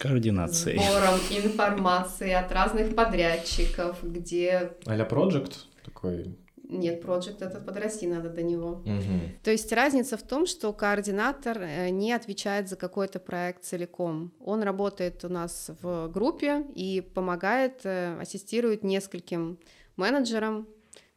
Координацией. 0.00 0.78
Сбором 0.78 1.20
информации 1.30 2.32
от 2.32 2.50
разных 2.50 2.94
подрядчиков, 2.94 3.98
где... 4.02 4.72
А-ля 4.86 5.06
Project 5.06 5.52
такой? 5.84 6.38
Нет, 6.70 7.04
Project 7.04 7.44
это 7.44 7.60
подрасти 7.60 8.06
надо 8.06 8.30
до 8.30 8.42
него. 8.42 8.82
Угу. 8.86 9.42
То 9.42 9.50
есть 9.50 9.70
разница 9.72 10.16
в 10.16 10.22
том, 10.22 10.46
что 10.46 10.72
координатор 10.72 11.58
э, 11.60 11.90
не 11.90 12.14
отвечает 12.14 12.70
за 12.70 12.76
какой-то 12.76 13.18
проект 13.18 13.64
целиком. 13.64 14.32
Он 14.40 14.62
работает 14.62 15.22
у 15.24 15.28
нас 15.28 15.70
в 15.82 16.08
группе 16.08 16.64
и 16.74 17.02
помогает, 17.02 17.80
э, 17.84 18.18
ассистирует 18.20 18.82
нескольким 18.82 19.58
менеджерам 19.96 20.66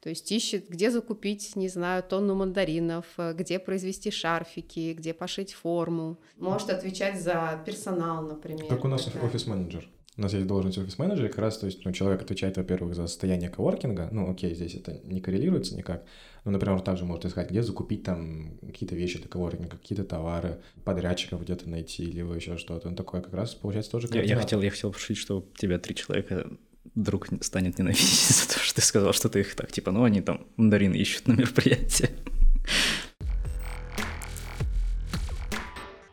то 0.03 0.09
есть 0.09 0.29
ищет, 0.33 0.67
где 0.67 0.91
закупить, 0.91 1.55
не 1.55 1.69
знаю, 1.69 2.03
тонну 2.03 2.35
мандаринов, 2.35 3.05
э, 3.17 3.33
где 3.33 3.57
произвести 3.57 4.11
шарфики, 4.11 4.93
где 4.97 5.13
пошить 5.13 5.53
форму. 5.53 6.19
Может 6.37 6.71
отвечать 6.71 7.21
за 7.21 7.63
персонал, 7.65 8.21
например. 8.27 8.65
Как 8.65 8.83
у 8.83 8.89
нас 8.89 9.07
офис-менеджер. 9.07 9.87
У 10.17 10.21
нас 10.21 10.33
есть 10.33 10.45
должность 10.45 10.77
офис-менеджера, 10.77 11.29
как 11.29 11.39
раз, 11.39 11.57
то 11.57 11.67
есть, 11.67 11.85
ну, 11.85 11.93
человек 11.93 12.21
отвечает, 12.21 12.57
во-первых, 12.57 12.95
за 12.95 13.07
состояние 13.07 13.49
коворкинга, 13.49 14.09
ну, 14.11 14.29
окей, 14.29 14.53
здесь 14.53 14.75
это 14.75 14.99
не 15.05 15.21
коррелируется 15.21 15.75
никак, 15.75 16.03
но, 16.43 16.51
например, 16.51 16.75
он 16.75 16.83
также 16.83 17.05
может 17.05 17.25
искать, 17.25 17.49
где 17.49 17.63
закупить 17.63 18.03
там 18.03 18.59
какие-то 18.59 18.95
вещи 18.95 19.19
для 19.19 19.29
коворкинга, 19.29 19.77
какие-то 19.77 20.03
товары, 20.03 20.61
подрядчиков 20.83 21.41
где-то 21.41 21.69
найти, 21.69 22.03
либо 22.05 22.33
еще 22.33 22.57
что-то. 22.57 22.89
Он 22.89 22.95
такой 22.95 23.23
как 23.23 23.33
раз, 23.33 23.55
получается, 23.55 23.91
тоже 23.91 24.09
я, 24.11 24.21
я 24.21 24.35
хотел, 24.35 24.61
я 24.61 24.69
хотел 24.69 24.91
пошить, 24.91 25.17
что 25.17 25.39
у 25.39 25.57
тебя 25.57 25.79
три 25.79 25.95
человека 25.95 26.47
вдруг 26.95 27.27
станет 27.41 27.79
ненавидеть 27.79 28.27
за 28.29 28.53
то, 28.53 28.59
что 28.59 28.75
ты 28.75 28.81
сказал, 28.81 29.13
что 29.13 29.29
ты 29.29 29.41
их 29.41 29.55
так, 29.55 29.71
типа, 29.71 29.91
ну 29.91 30.03
они 30.03 30.21
там 30.21 30.47
мандарины 30.57 30.95
ищут 30.95 31.27
на 31.27 31.33
мероприятие. 31.33 32.11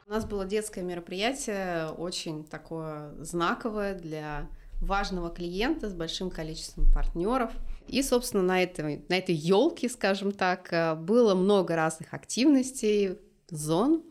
У 0.07 0.13
нас 0.13 0.25
было 0.25 0.45
детское 0.45 0.83
мероприятие, 0.83 1.89
очень 1.91 2.43
такое 2.45 3.13
знаковое 3.21 3.95
для 3.95 4.49
важного 4.81 5.31
клиента 5.31 5.89
с 5.89 5.93
большим 5.93 6.31
количеством 6.31 6.91
партнеров. 6.93 7.53
И, 7.87 8.03
собственно, 8.03 8.43
на 8.43 8.63
этой, 8.63 9.05
на 9.09 9.15
этой 9.19 9.35
елке, 9.35 9.89
скажем 9.89 10.33
так, 10.33 10.99
было 11.03 11.35
много 11.35 11.77
разных 11.77 12.13
активностей, 12.13 13.19
зон, 13.51 14.03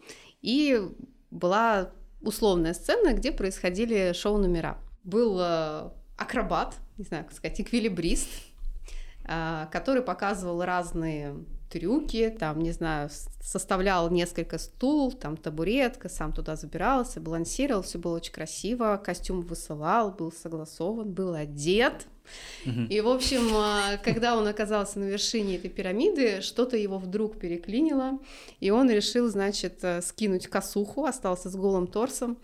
и 0.42 0.82
была 1.32 1.92
условная 2.22 2.74
сцена, 2.74 3.14
где 3.14 3.32
происходили 3.32 4.14
шоу-номера. 4.14 4.78
Был 5.04 5.38
акробат, 6.20 6.76
не 6.98 7.06
знаю, 7.06 7.26
как 7.26 7.34
сказать, 7.34 7.62
эквилибрист, 7.62 8.30
а, 9.26 9.68
который 9.68 10.02
показывал 10.02 10.64
разные 10.64 11.36
трюки, 11.70 12.36
там, 12.38 12.60
не 12.60 12.72
знаю, 12.72 13.10
составлял 13.42 14.10
несколько 14.10 14.58
стул, 14.58 15.12
там 15.12 15.38
табуретка, 15.38 16.10
сам 16.10 16.34
туда 16.34 16.56
забирался, 16.56 17.20
балансировал, 17.20 17.84
все 17.84 18.00
было 18.00 18.16
очень 18.16 18.34
красиво, 18.34 19.00
костюм 19.04 19.42
высылал, 19.42 20.12
был 20.12 20.32
согласован, 20.32 21.12
был 21.12 21.36
одет. 21.36 22.08
И, 22.90 23.02
в 23.02 23.08
общем, 23.08 23.42
а, 23.56 23.98
когда 23.98 24.38
он 24.38 24.48
оказался 24.48 25.00
на 25.00 25.06
вершине 25.06 25.56
этой 25.56 25.70
пирамиды, 25.70 26.42
что-то 26.42 26.78
его 26.78 27.00
вдруг 27.00 27.40
переклинило, 27.40 28.20
и 28.60 28.70
он 28.70 28.90
решил, 28.90 29.30
значит, 29.30 29.84
э, 29.84 30.02
скинуть 30.04 30.48
косуху, 30.48 31.06
остался 31.06 31.50
с 31.50 31.56
голым 31.56 31.88
торсом, 31.88 32.38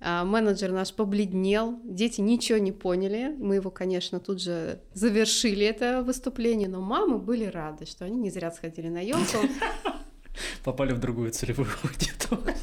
менеджер 0.00 0.72
наш 0.72 0.92
побледнел, 0.94 1.78
дети 1.84 2.20
ничего 2.20 2.58
не 2.58 2.72
поняли. 2.72 3.34
Мы 3.38 3.56
его, 3.56 3.70
конечно, 3.70 4.20
тут 4.20 4.40
же 4.40 4.80
завершили 4.94 5.66
это 5.66 6.02
выступление, 6.02 6.68
но 6.68 6.80
мамы 6.80 7.18
были 7.18 7.44
рады, 7.44 7.86
что 7.86 8.04
они 8.04 8.16
не 8.16 8.30
зря 8.30 8.50
сходили 8.50 8.88
на 8.88 9.00
елку. 9.00 9.38
Попали 10.64 10.92
в 10.92 10.98
другую 10.98 11.30
целевую 11.30 11.68
аудиторию. 11.82 12.56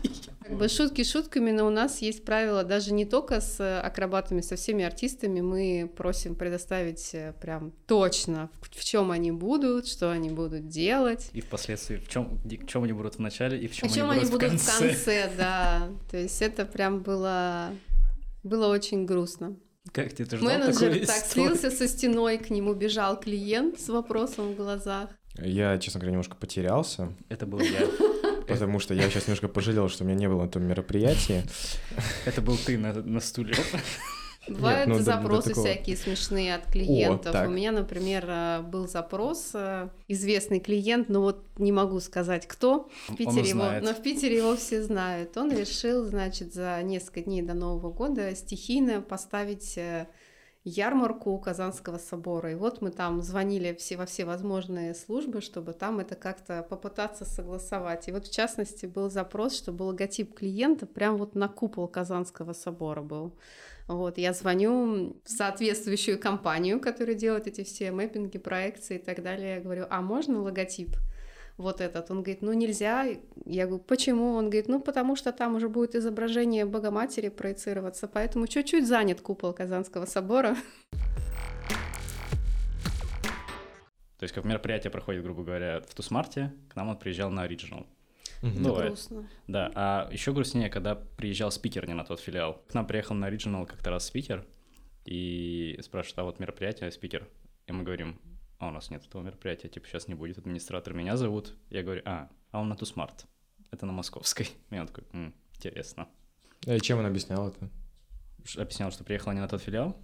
Как 0.48 0.58
бы 0.58 0.70
шутки 0.70 1.04
шутками, 1.04 1.52
но 1.52 1.68
у 1.68 1.70
нас 1.70 2.02
есть 2.02 2.24
правило 2.24 2.64
даже 2.64 2.94
не 2.94 3.06
только 3.06 3.42
с 3.42 3.82
акробатами, 3.82 4.40
со 4.40 4.56
всеми 4.56 4.86
артистами 4.86 5.42
мы 5.42 5.92
просим 5.94 6.36
предоставить 6.36 7.10
э, 7.14 7.34
прям 7.42 7.74
точно, 7.86 8.50
в, 8.62 8.84
чем 8.84 9.12
они 9.12 9.32
будут, 9.32 9.88
что 9.88 10.10
они 10.10 10.30
будут 10.30 10.70
делать. 10.70 11.30
И 11.34 11.42
впоследствии 11.42 11.98
в 11.98 12.08
чем, 12.08 12.40
в 12.46 12.66
чем 12.66 12.84
они 12.84 12.94
будут 12.94 13.16
в 13.16 13.20
начале 13.20 13.60
и 13.60 13.68
в 13.68 13.76
чем, 13.76 13.90
в 13.90 13.94
чем 13.94 14.10
они, 14.10 14.22
будут, 14.22 14.44
они 14.44 14.52
будут 14.52 14.62
в 14.62 14.66
конце. 14.66 14.90
в 14.90 14.94
конце, 14.94 15.32
да. 15.38 15.90
То 16.10 16.18
есть 16.18 16.42
это 16.42 16.66
прям 16.66 17.02
было, 17.02 17.72
было 18.44 18.68
очень 18.68 19.06
грустно. 19.06 19.58
Как 19.92 20.14
ты, 20.14 20.26
ты 20.26 20.38
ждал 20.38 20.50
Менеджер 20.50 20.94
так 21.06 21.18
истории? 21.18 21.48
слился 21.48 21.72
со 21.72 21.88
стеной, 21.88 22.38
к 22.38 22.50
нему 22.50 22.74
бежал 22.74 23.20
клиент 23.20 23.80
с 23.80 23.90
вопросом 23.90 24.54
в 24.54 24.56
глазах. 24.56 25.10
Я, 25.40 25.78
честно 25.78 26.00
говоря, 26.00 26.12
немножко 26.14 26.36
потерялся, 26.36 27.14
Это 27.30 27.46
был 27.46 27.60
я. 27.60 27.88
потому 28.48 28.80
что 28.80 28.94
я 28.94 29.10
сейчас 29.10 29.28
немножко 29.28 29.48
пожалел, 29.48 29.90
что 29.90 30.04
меня 30.04 30.16
не 30.16 30.30
было 30.30 30.44
на 30.44 30.50
том 30.50 30.64
мероприятии. 30.64 31.44
Это 32.26 32.42
был 32.42 32.58
ты 32.58 32.78
на, 32.78 32.94
на 32.94 33.20
стуле. 33.20 33.54
Бывают 34.48 34.88
ну, 34.88 34.94
до- 34.94 35.00
до 35.00 35.06
запросы 35.06 35.50
такого. 35.50 35.68
всякие 35.68 35.98
смешные 35.98 36.56
от 36.56 36.66
клиентов. 36.72 37.34
так. 37.34 37.50
У 37.50 37.52
меня, 37.52 37.74
например, 37.74 38.26
э, 38.28 38.62
был 38.62 38.88
запрос, 38.88 39.52
э, 39.54 39.90
известный 40.08 40.62
клиент, 40.62 41.10
но 41.10 41.22
вот 41.22 41.44
не 41.58 41.74
могу 41.74 42.00
сказать, 42.00 42.48
кто. 42.48 42.88
В 43.08 43.12
Он 43.12 43.18
Питере 43.18 43.50
его, 43.50 43.66
но 43.82 43.94
в 43.94 44.02
Питере 44.02 44.38
его 44.38 44.56
все 44.56 44.82
знают. 44.82 45.36
Он 45.36 45.52
решил, 45.52 46.06
значит, 46.06 46.54
за 46.54 46.82
несколько 46.82 47.22
дней 47.24 47.42
до 47.42 47.56
Нового 47.56 47.92
года 47.92 48.34
стихийно 48.36 49.02
поставить 49.02 49.78
э, 49.78 50.08
ярмарку 50.68 51.38
Казанского 51.40 51.98
собора. 51.98 52.52
И 52.52 52.56
вот 52.56 52.82
мы 52.82 52.92
там 52.92 53.22
звонили 53.22 53.74
все, 53.74 53.96
во 53.98 54.06
все 54.06 54.26
возможные 54.26 54.94
службы, 54.94 55.42
чтобы 55.42 55.74
там 55.74 56.00
это 56.00 56.16
как-то 56.16 56.66
попытаться 56.70 57.26
согласовать. 57.26 58.08
И 58.08 58.12
вот 58.12 58.28
в 58.28 58.32
частности 58.32 58.86
был 58.86 59.10
запрос, 59.10 59.56
чтобы 59.56 59.84
логотип 59.84 60.36
клиента 60.36 60.86
прям 60.86 61.18
вот 61.18 61.36
на 61.36 61.48
купол 61.48 61.88
Казанского 61.88 62.54
собора 62.54 63.02
был. 63.02 63.34
Вот, 63.88 64.18
я 64.18 64.34
звоню 64.34 65.16
в 65.24 65.30
соответствующую 65.30 66.20
компанию, 66.20 66.82
которая 66.82 67.16
делает 67.16 67.48
эти 67.48 67.64
все 67.64 67.92
мэппинги, 67.92 68.38
проекции 68.38 68.98
и 68.98 69.02
так 69.02 69.24
далее. 69.24 69.56
Я 69.56 69.62
говорю, 69.62 69.86
а 69.90 70.02
можно 70.02 70.42
логотип? 70.42 70.98
Вот 71.58 71.82
этот. 71.82 72.12
Он 72.12 72.18
говорит, 72.18 72.44
ну 72.44 72.54
нельзя. 72.54 73.06
Я 73.46 73.66
говорю, 73.66 73.84
почему? 73.84 74.34
Он 74.34 74.46
говорит, 74.46 74.68
ну 74.68 74.80
потому 74.80 75.16
что 75.16 75.32
там 75.32 75.56
уже 75.56 75.70
будет 75.70 75.96
изображение 75.96 76.66
Богоматери 76.66 77.30
проецироваться, 77.30 78.08
поэтому 78.08 78.48
чуть-чуть 78.48 78.88
занят 78.88 79.22
купол 79.22 79.54
Казанского 79.54 80.06
собора. 80.06 80.56
То 84.20 84.24
есть, 84.24 84.34
как 84.34 84.46
мероприятие 84.46 84.90
проходит, 84.90 85.24
грубо 85.24 85.44
говоря, 85.44 85.82
в 85.82 85.94
Тусмарте, 85.94 86.52
к 86.70 86.76
нам 86.76 86.90
он 86.90 86.98
приезжал 86.98 87.30
на 87.30 87.46
Original. 87.46 87.86
Мгм. 88.42 88.62
Ну, 88.62 88.70
Бывает. 88.70 88.88
Грустно. 88.90 89.30
Да, 89.48 89.72
а 89.76 90.10
еще 90.12 90.34
грустнее, 90.34 90.70
когда 90.70 90.96
приезжал 90.96 91.52
спикер 91.52 91.88
не 91.88 91.94
на 91.94 92.04
тот 92.04 92.20
филиал. 92.20 92.64
К 92.68 92.74
нам 92.74 92.88
приехал 92.88 93.16
на 93.16 93.30
Original 93.30 93.66
как-то 93.66 93.90
раз 93.92 94.08
спикер 94.08 94.46
и 95.06 95.80
спрашивает, 95.82 96.20
а 96.20 96.24
вот 96.24 96.40
мероприятие, 96.40 96.92
спикер. 96.92 97.28
И 97.68 97.72
мы 97.72 97.84
говорим, 97.84 98.20
а 98.60 98.68
у 98.68 98.72
нас 98.72 98.90
нет 98.90 99.06
этого 99.06 99.22
мероприятия, 99.22 99.68
типа 99.70 99.88
сейчас 99.88 100.08
не 100.08 100.16
будет, 100.16 100.38
администратор 100.38 100.94
меня 100.94 101.18
зовут. 101.18 101.54
Я 101.70 101.84
говорю, 101.84 102.02
а, 102.06 102.30
а 102.52 102.60
он 102.62 102.70
на 102.70 102.76
Тусмарт. 102.76 103.26
Это 103.72 103.86
на 103.86 103.92
Московской. 103.94 104.50
И 104.72 104.80
он 104.80 104.88
такой, 104.88 105.04
«М, 105.14 105.34
интересно. 105.56 106.08
А 106.66 106.80
чем 106.80 107.00
он 107.00 107.06
объяснял 107.06 107.48
это? 107.50 107.70
Объяснял, 108.58 108.92
что 108.92 109.04
приехала 109.04 109.34
не 109.34 109.42
на 109.42 109.48
тот 109.48 109.62
филиал, 109.62 109.96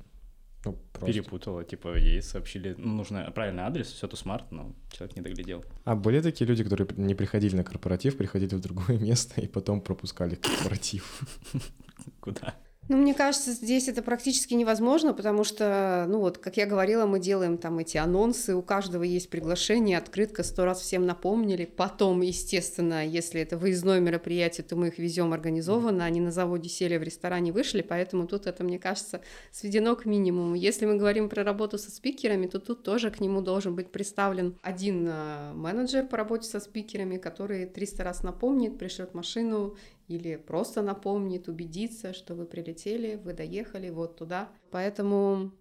Ну, 0.65 0.73
просто. 0.91 1.07
перепутала, 1.13 1.63
типа 1.63 1.95
ей 1.97 2.21
сообщили, 2.21 2.75
ну, 2.77 2.93
нужно 2.93 3.31
правильный 3.31 3.63
адрес, 3.63 3.87
все 3.91 4.07
Тусмарт, 4.07 4.51
но 4.51 4.75
человек 4.91 5.15
не 5.15 5.21
доглядел. 5.21 5.63
А 5.85 5.95
были 5.95 6.21
такие 6.21 6.45
люди, 6.45 6.63
которые 6.63 6.87
не 6.97 7.15
приходили 7.15 7.55
на 7.55 7.63
корпоратив, 7.63 8.17
приходили 8.17 8.55
в 8.55 8.59
другое 8.59 8.97
место 8.99 9.39
и 9.41 9.47
потом 9.47 9.81
пропускали 9.81 10.35
корпоратив? 10.35 11.25
Куда? 12.19 12.55
Ну, 12.89 12.97
мне 12.97 13.13
кажется, 13.13 13.53
здесь 13.53 13.87
это 13.87 14.01
практически 14.01 14.55
невозможно, 14.55 15.13
потому 15.13 15.45
что, 15.45 16.05
ну 16.09 16.19
вот, 16.19 16.37
как 16.37 16.57
я 16.57 16.65
говорила, 16.65 17.05
мы 17.05 17.21
делаем 17.21 17.57
там 17.57 17.79
эти 17.79 17.95
анонсы, 17.95 18.55
у 18.55 18.61
каждого 18.61 19.03
есть 19.03 19.29
приглашение, 19.29 19.97
открытка, 19.97 20.43
сто 20.43 20.65
раз 20.65 20.81
всем 20.81 21.05
напомнили. 21.05 21.63
Потом, 21.63 22.19
естественно, 22.19 23.07
если 23.07 23.39
это 23.39 23.57
выездное 23.57 24.01
мероприятие, 24.01 24.65
то 24.65 24.75
мы 24.75 24.89
их 24.89 24.97
везем 24.97 25.31
организованно, 25.31 26.03
они 26.03 26.19
на 26.19 26.31
заводе 26.31 26.67
сели, 26.67 26.97
в 26.97 27.03
ресторане 27.03 27.53
вышли, 27.53 27.81
поэтому 27.81 28.27
тут 28.27 28.47
это, 28.47 28.65
мне 28.65 28.79
кажется, 28.79 29.21
сведено 29.49 29.95
к 29.95 30.03
минимуму. 30.05 30.55
Если 30.55 30.85
мы 30.85 30.97
говорим 30.97 31.29
про 31.29 31.45
работу 31.45 31.77
со 31.77 31.89
спикерами, 31.89 32.47
то 32.47 32.59
тут 32.59 32.83
тоже 32.83 33.11
к 33.11 33.21
нему 33.21 33.41
должен 33.41 33.75
быть 33.75 33.91
представлен 33.91 34.57
один 34.61 35.07
э, 35.09 35.53
менеджер 35.53 36.05
по 36.05 36.17
работе 36.17 36.49
со 36.49 36.59
спикерами, 36.59 37.15
который 37.15 37.65
300 37.65 38.03
раз 38.03 38.23
напомнит, 38.23 38.77
пришлет 38.77 39.13
машину, 39.13 39.77
или 40.15 40.35
просто 40.35 40.81
напомнит, 40.81 41.47
убедиться, 41.47 42.13
что 42.13 42.35
вы 42.35 42.45
прилетели, 42.45 43.15
вы 43.15 43.33
доехали 43.33 43.89
вот 43.89 44.17
туда. 44.17 44.49
Поэтому, 44.71 45.51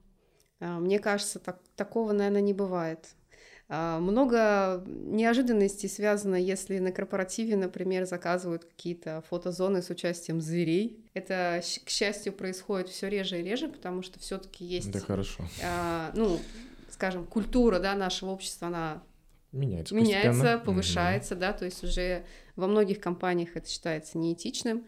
а, 0.60 0.78
мне 0.78 0.98
кажется, 0.98 1.38
так, 1.38 1.60
такого, 1.76 2.12
наверное, 2.12 2.42
не 2.42 2.52
бывает. 2.54 3.08
А, 3.68 3.98
Много 4.00 4.84
неожиданностей 4.86 5.88
связано, 5.88 6.34
если 6.34 6.78
на 6.78 6.92
корпоративе, 6.92 7.56
например, 7.56 8.04
заказывают 8.04 8.64
какие-то 8.64 9.22
фотозоны 9.28 9.80
с 9.80 9.88
участием 9.90 10.40
зверей. 10.40 11.04
Это, 11.14 11.62
к 11.84 11.88
счастью, 11.88 12.32
происходит 12.34 12.88
все 12.88 13.08
реже 13.08 13.40
и 13.40 13.42
реже, 13.42 13.68
потому 13.68 14.02
что 14.02 14.18
все-таки 14.18 14.64
есть, 14.64 14.92
Да 14.92 15.00
хорошо. 15.00 15.44
а, 15.64 16.12
ну, 16.14 16.38
скажем, 16.90 17.24
культура 17.26 17.78
да, 17.78 17.94
нашего 17.94 18.30
общества, 18.30 18.68
она 18.68 19.02
Меняется 19.52 19.94
меняется, 19.94 20.30
постепенно. 20.30 20.58
повышается, 20.64 21.36
да, 21.36 21.52
то 21.52 21.66
есть 21.66 21.84
уже 21.84 22.24
во 22.56 22.66
многих 22.66 23.00
компаниях 23.00 23.54
это 23.54 23.68
считается 23.68 24.18
неэтичным, 24.18 24.86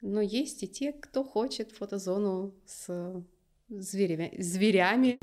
но 0.00 0.20
есть 0.20 0.62
и 0.62 0.68
те, 0.68 0.92
кто 0.92 1.24
хочет 1.24 1.72
фотозону 1.72 2.54
с 2.64 3.24
зверями. 3.68 4.32
зверями. 4.38 5.18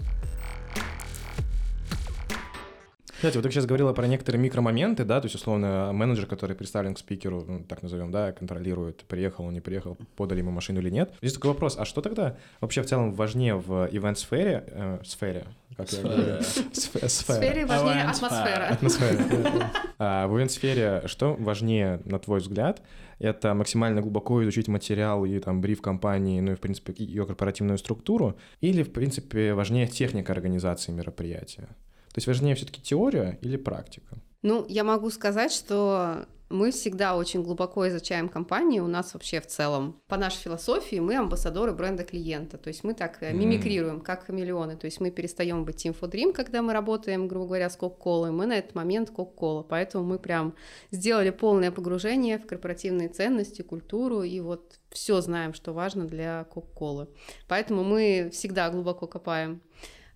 Кстати, 3.21 3.36
вот 3.38 3.43
ты 3.43 3.51
сейчас 3.51 3.67
говорила 3.67 3.93
про 3.93 4.07
некоторые 4.07 4.41
микромоменты, 4.41 5.05
да, 5.05 5.21
то 5.21 5.27
есть, 5.27 5.36
условно, 5.36 5.91
менеджер, 5.93 6.25
который 6.25 6.55
представлен 6.55 6.95
к 6.95 6.97
спикеру, 6.97 7.45
ну, 7.47 7.60
так 7.63 7.84
назовем, 7.84 8.10
да, 8.10 8.31
контролирует, 8.31 9.03
приехал 9.03 9.45
он, 9.45 9.53
не 9.53 9.62
приехал, 9.62 9.95
подали 10.15 10.39
ему 10.39 10.49
машину 10.49 10.79
или 10.79 10.89
нет. 10.89 11.13
Здесь 11.21 11.34
такой 11.34 11.51
вопрос, 11.51 11.77
а 11.77 11.86
что 11.86 12.01
тогда 12.01 12.36
вообще 12.62 12.81
в 12.81 12.88
целом 12.88 13.13
важнее 13.13 13.53
в 13.57 13.88
ивент-сфере, 13.91 14.63
э, 14.65 14.99
сфере, 15.05 15.45
как 15.77 15.91
я 15.91 15.99
Сфере. 15.99 16.15
говорю? 16.15 16.39
Сфе- 16.41 17.05
В 17.05 17.12
сфере 17.12 17.65
важнее 17.67 18.03
атмосфера. 18.05 18.67
Атмосфера. 18.71 19.71
А 19.99 20.25
в 20.27 20.36
ивент-сфере 20.36 21.03
что 21.05 21.36
важнее, 21.38 22.01
на 22.05 22.17
твой 22.17 22.39
взгляд? 22.39 22.81
Это 23.19 23.53
максимально 23.53 24.01
глубоко 24.01 24.41
изучить 24.41 24.67
материал 24.67 25.25
и 25.25 25.38
там 25.38 25.62
бриф 25.62 25.84
компании, 25.84 26.39
ну 26.41 26.53
и, 26.53 26.55
в 26.55 26.60
принципе, 26.60 26.91
ее 26.97 27.27
корпоративную 27.27 27.77
структуру? 27.77 28.36
Или, 28.62 28.81
в 28.81 28.91
принципе, 28.91 29.53
важнее 29.53 29.86
техника 29.86 30.34
организации 30.34 30.91
мероприятия? 30.91 31.67
То 32.13 32.17
есть 32.17 32.28
важнее 32.28 32.56
все-таки 32.56 32.82
теория 32.82 33.38
или 33.41 33.58
практика? 33.58 34.17
Ну, 34.41 34.65
я 34.67 34.84
могу 34.84 35.10
сказать, 35.12 35.52
что 35.52 36.26
мы 36.50 36.71
всегда 36.71 37.15
очень 37.15 37.43
глубоко 37.43 37.88
изучаем 37.88 38.28
компании. 38.28 38.80
У 38.80 38.88
нас 38.88 39.13
вообще 39.13 39.39
в 39.39 39.47
целом, 39.47 40.02
по 40.08 40.17
нашей 40.17 40.39
философии, 40.39 40.97
мы 40.97 41.15
амбассадоры 41.15 41.71
бренда 41.71 42.04
клиента. 42.04 42.58
То 42.58 42.67
есть 42.67 42.84
мы 42.84 42.93
так 42.93 43.21
Мгм. 43.21 43.39
мимикрируем, 43.39 44.02
как 44.02 44.26
хамелеоны. 44.26 44.76
То 44.76 44.86
есть 44.86 45.00
мы 45.00 45.12
перестаем 45.12 45.63
быть 45.63 45.86
Team 45.86 45.95
for 45.97 46.12
Dream, 46.12 46.34
когда 46.34 46.62
мы 46.62 46.74
работаем, 46.74 47.28
грубо 47.30 47.45
говоря, 47.45 47.69
с 47.69 47.78
Coca-Cola. 47.78 48.32
Мы 48.32 48.45
на 48.47 48.58
этот 48.58 48.76
момент 48.76 49.12
Coca-Cola. 49.12 49.65
Поэтому 49.69 50.04
мы 50.04 50.19
прям 50.19 50.54
сделали 50.91 51.30
полное 51.30 51.71
погружение 51.71 52.38
в 52.38 52.45
корпоративные 52.45 53.08
ценности, 53.08 53.62
культуру 53.62 54.24
и 54.24 54.39
вот 54.41 54.80
все 54.89 55.21
знаем, 55.21 55.54
что 55.54 55.71
важно 55.71 56.06
для 56.06 56.45
Coca-Cola. 56.54 57.08
Поэтому 57.47 57.84
мы 57.86 58.30
всегда 58.34 58.69
глубоко 58.69 59.08
копаем. 59.08 59.62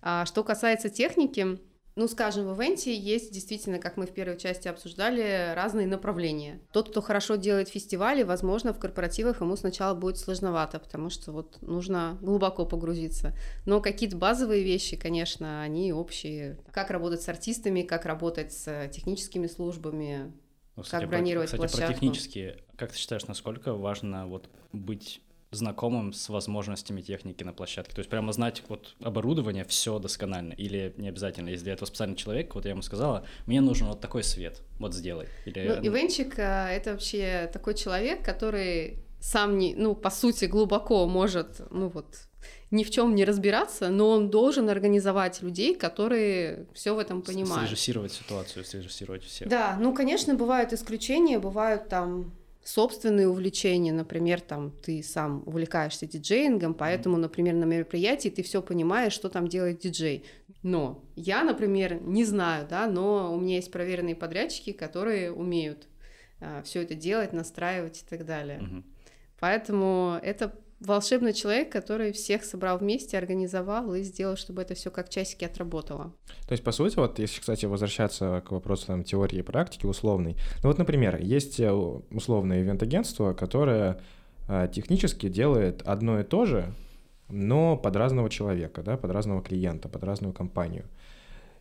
А 0.02 0.26
что 0.26 0.44
касается 0.44 0.90
техники, 0.90 1.58
ну, 1.96 2.08
скажем, 2.08 2.46
в 2.46 2.60
ивенте 2.60 2.94
есть 2.94 3.32
действительно, 3.32 3.78
как 3.78 3.96
мы 3.96 4.06
в 4.06 4.10
первой 4.10 4.36
части 4.36 4.68
обсуждали, 4.68 5.54
разные 5.54 5.86
направления. 5.86 6.60
Тот, 6.70 6.90
кто 6.90 7.00
хорошо 7.00 7.36
делает 7.36 7.70
фестивали, 7.70 8.22
возможно, 8.22 8.74
в 8.74 8.78
корпоративах 8.78 9.40
ему 9.40 9.56
сначала 9.56 9.94
будет 9.94 10.18
сложновато, 10.18 10.78
потому 10.78 11.08
что 11.08 11.32
вот 11.32 11.56
нужно 11.62 12.18
глубоко 12.20 12.66
погрузиться. 12.66 13.34
Но 13.64 13.80
какие-то 13.80 14.16
базовые 14.18 14.62
вещи, 14.62 14.94
конечно, 14.96 15.62
они 15.62 15.94
общие. 15.94 16.58
Как 16.70 16.90
работать 16.90 17.22
с 17.22 17.28
артистами, 17.30 17.80
как 17.80 18.04
работать 18.04 18.52
с 18.52 18.88
техническими 18.88 19.46
службами. 19.46 20.34
Ну, 20.76 20.82
Как 20.90 21.08
бронировать 21.08 21.48
про, 21.48 21.56
кстати, 21.56 21.72
площадку? 21.72 21.86
про 21.86 21.94
технические. 21.94 22.64
Как 22.76 22.92
ты 22.92 22.98
считаешь, 22.98 23.26
насколько 23.26 23.72
важно 23.72 24.26
вот 24.26 24.50
быть 24.74 25.22
знакомым 25.50 26.12
с 26.12 26.28
возможностями 26.28 27.00
техники 27.00 27.44
на 27.44 27.52
площадке? 27.52 27.94
То 27.94 28.00
есть 28.00 28.10
прямо 28.10 28.32
знать 28.32 28.62
вот 28.68 28.94
оборудование 29.00 29.64
все 29.64 29.98
досконально 29.98 30.52
или 30.52 30.94
не 30.96 31.08
обязательно? 31.08 31.48
Если 31.48 31.64
для 31.64 31.74
этого 31.74 31.86
специальный 31.86 32.16
человек, 32.16 32.54
вот 32.54 32.64
я 32.64 32.72
ему 32.72 32.82
сказала, 32.82 33.26
мне 33.46 33.60
нужен 33.60 33.88
вот 33.88 34.00
такой 34.00 34.22
свет, 34.22 34.62
вот 34.78 34.94
сделай. 34.94 35.28
Или, 35.44 35.68
Ну, 35.68 35.86
ивенчик 35.86 36.38
а, 36.38 36.68
это 36.70 36.92
вообще 36.92 37.48
такой 37.52 37.74
человек, 37.74 38.24
который 38.24 39.02
сам 39.20 39.58
не, 39.58 39.74
ну, 39.74 39.94
по 39.94 40.10
сути, 40.10 40.44
глубоко 40.44 41.06
может, 41.06 41.60
ну 41.70 41.88
вот, 41.88 42.06
ни 42.70 42.84
в 42.84 42.90
чем 42.90 43.14
не 43.14 43.24
разбираться, 43.24 43.88
но 43.88 44.10
он 44.10 44.30
должен 44.30 44.68
организовать 44.68 45.42
людей, 45.42 45.74
которые 45.74 46.66
все 46.74 46.94
в 46.94 46.98
этом 46.98 47.22
понимают. 47.22 47.68
Срежиссировать 47.68 48.12
ситуацию, 48.12 48.64
срежиссировать 48.64 49.24
всех. 49.24 49.48
Да, 49.48 49.76
ну, 49.80 49.94
конечно, 49.94 50.34
бывают 50.34 50.72
исключения, 50.72 51.38
бывают 51.38 51.88
там 51.88 52.32
собственные 52.66 53.28
увлечения, 53.28 53.92
например, 53.92 54.40
там 54.40 54.72
ты 54.72 55.02
сам 55.02 55.42
увлекаешься 55.46 56.06
диджеингом, 56.06 56.74
поэтому, 56.74 57.16
например, 57.16 57.54
на 57.54 57.64
мероприятии 57.64 58.28
ты 58.28 58.42
все 58.42 58.60
понимаешь, 58.60 59.12
что 59.12 59.28
там 59.28 59.46
делает 59.46 59.78
диджей. 59.78 60.24
Но 60.62 61.04
я, 61.14 61.44
например, 61.44 62.02
не 62.02 62.24
знаю, 62.24 62.66
да, 62.68 62.88
но 62.88 63.32
у 63.32 63.38
меня 63.38 63.56
есть 63.56 63.70
проверенные 63.70 64.16
подрядчики, 64.16 64.72
которые 64.72 65.30
умеют 65.30 65.86
все 66.64 66.82
это 66.82 66.94
делать, 66.94 67.32
настраивать 67.32 68.02
и 68.02 68.06
так 68.08 68.26
далее. 68.26 68.58
Мгм. 68.60 68.84
Поэтому 69.38 70.18
это 70.22 70.52
волшебный 70.80 71.32
человек, 71.32 71.70
который 71.70 72.12
всех 72.12 72.44
собрал 72.44 72.78
вместе, 72.78 73.18
организовал 73.18 73.94
и 73.94 74.02
сделал, 74.02 74.36
чтобы 74.36 74.62
это 74.62 74.74
все 74.74 74.90
как 74.90 75.08
часики 75.08 75.44
отработало. 75.44 76.12
То 76.46 76.52
есть, 76.52 76.62
по 76.62 76.72
сути, 76.72 76.96
вот 76.96 77.18
если, 77.18 77.40
кстати, 77.40 77.66
возвращаться 77.66 78.42
к 78.46 78.50
вопросу 78.50 78.86
там, 78.86 79.04
теории 79.04 79.38
и 79.38 79.42
практики 79.42 79.86
условной, 79.86 80.36
ну 80.62 80.68
вот, 80.68 80.78
например, 80.78 81.20
есть 81.20 81.60
э, 81.60 81.72
условное 81.72 82.60
ивент-агентство, 82.60 83.32
которое 83.32 84.00
э, 84.48 84.68
технически 84.72 85.28
делает 85.28 85.82
одно 85.82 86.20
и 86.20 86.24
то 86.24 86.44
же, 86.44 86.74
но 87.28 87.76
под 87.76 87.96
разного 87.96 88.30
человека, 88.30 88.82
да, 88.82 88.96
под 88.96 89.10
разного 89.10 89.42
клиента, 89.42 89.88
под 89.88 90.04
разную 90.04 90.32
компанию. 90.32 90.84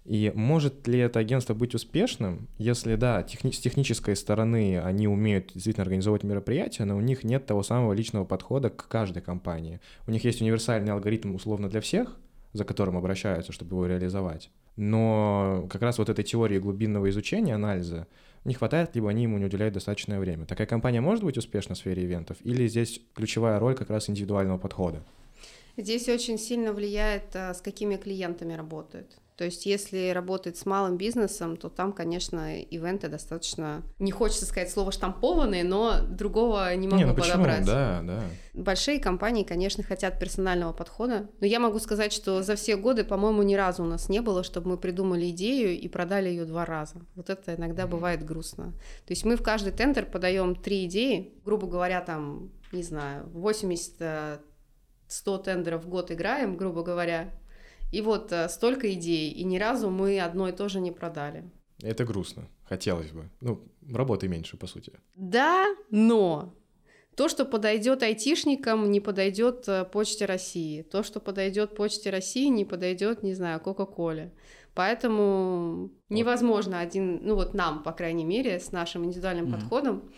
И 0.05 0.31
может 0.35 0.87
ли 0.87 0.99
это 0.99 1.19
агентство 1.19 1.55
быть 1.55 1.73
успешным, 1.73 2.47
если, 2.59 2.95
да, 2.95 3.23
техни- 3.23 3.51
с 3.51 3.59
технической 3.59 4.15
стороны 4.15 4.79
они 4.79 5.07
умеют 5.07 5.51
действительно 5.53 5.81
организовывать 5.81 6.23
мероприятия, 6.23 6.85
но 6.85 6.95
у 6.95 7.01
них 7.01 7.23
нет 7.23 7.47
того 7.47 7.63
самого 7.63 7.93
личного 7.93 8.23
подхода 8.23 8.69
к 8.69 8.87
каждой 8.87 9.23
компании. 9.23 9.79
У 10.05 10.11
них 10.11 10.23
есть 10.23 10.41
универсальный 10.41 10.93
алгоритм 10.93 11.33
условно 11.33 11.69
для 11.69 11.81
всех, 11.81 12.17
за 12.53 12.65
которым 12.65 12.97
обращаются, 12.97 13.51
чтобы 13.51 13.75
его 13.75 13.87
реализовать. 13.87 14.51
Но 14.75 15.67
как 15.71 15.81
раз 15.81 15.97
вот 15.97 16.09
этой 16.09 16.23
теории 16.23 16.59
глубинного 16.59 17.09
изучения, 17.09 17.55
анализа, 17.55 18.07
не 18.43 18.53
хватает, 18.53 18.91
либо 18.93 19.09
они 19.09 19.23
ему 19.23 19.39
не 19.39 19.45
уделяют 19.45 19.73
достаточное 19.73 20.19
время. 20.19 20.45
Такая 20.45 20.67
компания 20.67 21.01
может 21.01 21.23
быть 21.23 21.37
успешна 21.37 21.73
в 21.73 21.79
сфере 21.79 22.03
ивентов, 22.03 22.37
или 22.43 22.67
здесь 22.67 23.01
ключевая 23.15 23.57
роль 23.57 23.73
как 23.73 23.89
раз 23.89 24.07
индивидуального 24.07 24.59
подхода? 24.59 25.03
Здесь 25.77 26.07
очень 26.07 26.37
сильно 26.37 26.71
влияет, 26.73 27.35
а, 27.35 27.53
с 27.53 27.61
какими 27.61 27.95
клиентами 27.95 28.53
работают. 28.53 29.17
То 29.37 29.43
есть, 29.43 29.65
если 29.65 30.11
работать 30.11 30.57
с 30.57 30.65
малым 30.65 30.95
бизнесом, 30.95 31.57
то 31.57 31.69
там, 31.69 31.91
конечно, 31.91 32.57
ивенты 32.61 33.09
достаточно, 33.09 33.83
не 33.99 34.11
хочется 34.11 34.45
сказать 34.45 34.71
слово 34.71 34.93
штампованные, 34.93 35.65
но 35.65 35.99
другого 36.01 36.73
не 36.75 36.87
могу 36.87 36.97
не, 36.97 37.05
ну 37.05 37.15
подобрать. 37.15 37.59
Почему? 37.59 37.75
Да, 37.75 38.01
да. 38.03 38.23
Большие 38.53 38.99
компании, 38.99 39.43
конечно, 39.43 39.83
хотят 39.83 40.19
персонального 40.19 40.71
подхода, 40.71 41.29
но 41.41 41.47
я 41.47 41.59
могу 41.59 41.79
сказать, 41.79 42.13
что 42.13 42.43
за 42.43 42.55
все 42.55 42.77
годы, 42.77 43.03
по-моему, 43.03 43.43
ни 43.43 43.55
разу 43.55 43.83
у 43.83 43.87
нас 43.87 44.07
не 44.07 44.21
было, 44.21 44.43
чтобы 44.43 44.69
мы 44.69 44.77
придумали 44.77 45.29
идею 45.31 45.77
и 45.77 45.87
продали 45.89 46.29
ее 46.29 46.45
два 46.45 46.63
раза. 46.63 47.01
Вот 47.15 47.29
это 47.29 47.55
иногда 47.55 47.83
mm-hmm. 47.83 47.87
бывает 47.87 48.23
грустно. 48.23 48.71
То 49.05 49.11
есть 49.11 49.25
мы 49.25 49.35
в 49.35 49.43
каждый 49.43 49.73
тендер 49.73 50.05
подаем 50.05 50.55
три 50.55 50.85
идеи, 50.85 51.33
грубо 51.43 51.67
говоря, 51.67 51.99
там, 51.99 52.51
не 52.71 52.83
знаю, 52.83 53.27
80 53.33 54.39
100 55.07 55.37
тендеров 55.39 55.83
в 55.83 55.89
год 55.89 56.11
играем, 56.11 56.57
грубо 56.57 56.83
говоря, 56.83 57.31
и 57.91 58.01
вот 58.01 58.31
э, 58.31 58.49
столько 58.49 58.93
идей, 58.93 59.31
и 59.31 59.43
ни 59.43 59.57
разу 59.57 59.89
мы 59.89 60.19
одно 60.19 60.49
и 60.49 60.51
то 60.51 60.69
же 60.69 60.79
не 60.79 60.91
продали. 60.91 61.43
Это 61.81 62.05
грустно, 62.05 62.47
хотелось 62.63 63.11
бы. 63.11 63.29
Ну, 63.41 63.61
работы 63.91 64.27
меньше, 64.27 64.57
по 64.57 64.67
сути. 64.67 64.93
Да, 65.15 65.65
но 65.91 66.53
то, 67.15 67.29
что 67.29 67.45
подойдет 67.45 68.03
айтишникам, 68.03 68.91
не 68.91 68.99
подойдет 68.99 69.67
э, 69.67 69.85
Почте 69.85 70.25
России. 70.25 70.81
То, 70.81 71.03
что 71.03 71.19
подойдет 71.19 71.75
Почте 71.75 72.09
России, 72.09 72.47
не 72.47 72.65
подойдет, 72.65 73.23
не 73.23 73.33
знаю, 73.33 73.59
Кока-Коле. 73.59 74.33
Поэтому 74.73 75.91
невозможно 76.09 76.81
один, 76.81 77.21
ну 77.23 77.35
вот 77.35 77.53
нам, 77.53 77.83
по 77.83 77.93
крайней 77.93 78.25
мере, 78.25 78.59
с 78.59 78.73
нашим 78.73 79.05
индивидуальным 79.05 79.45
mm-hmm. 79.45 79.51
подходом 79.53 80.11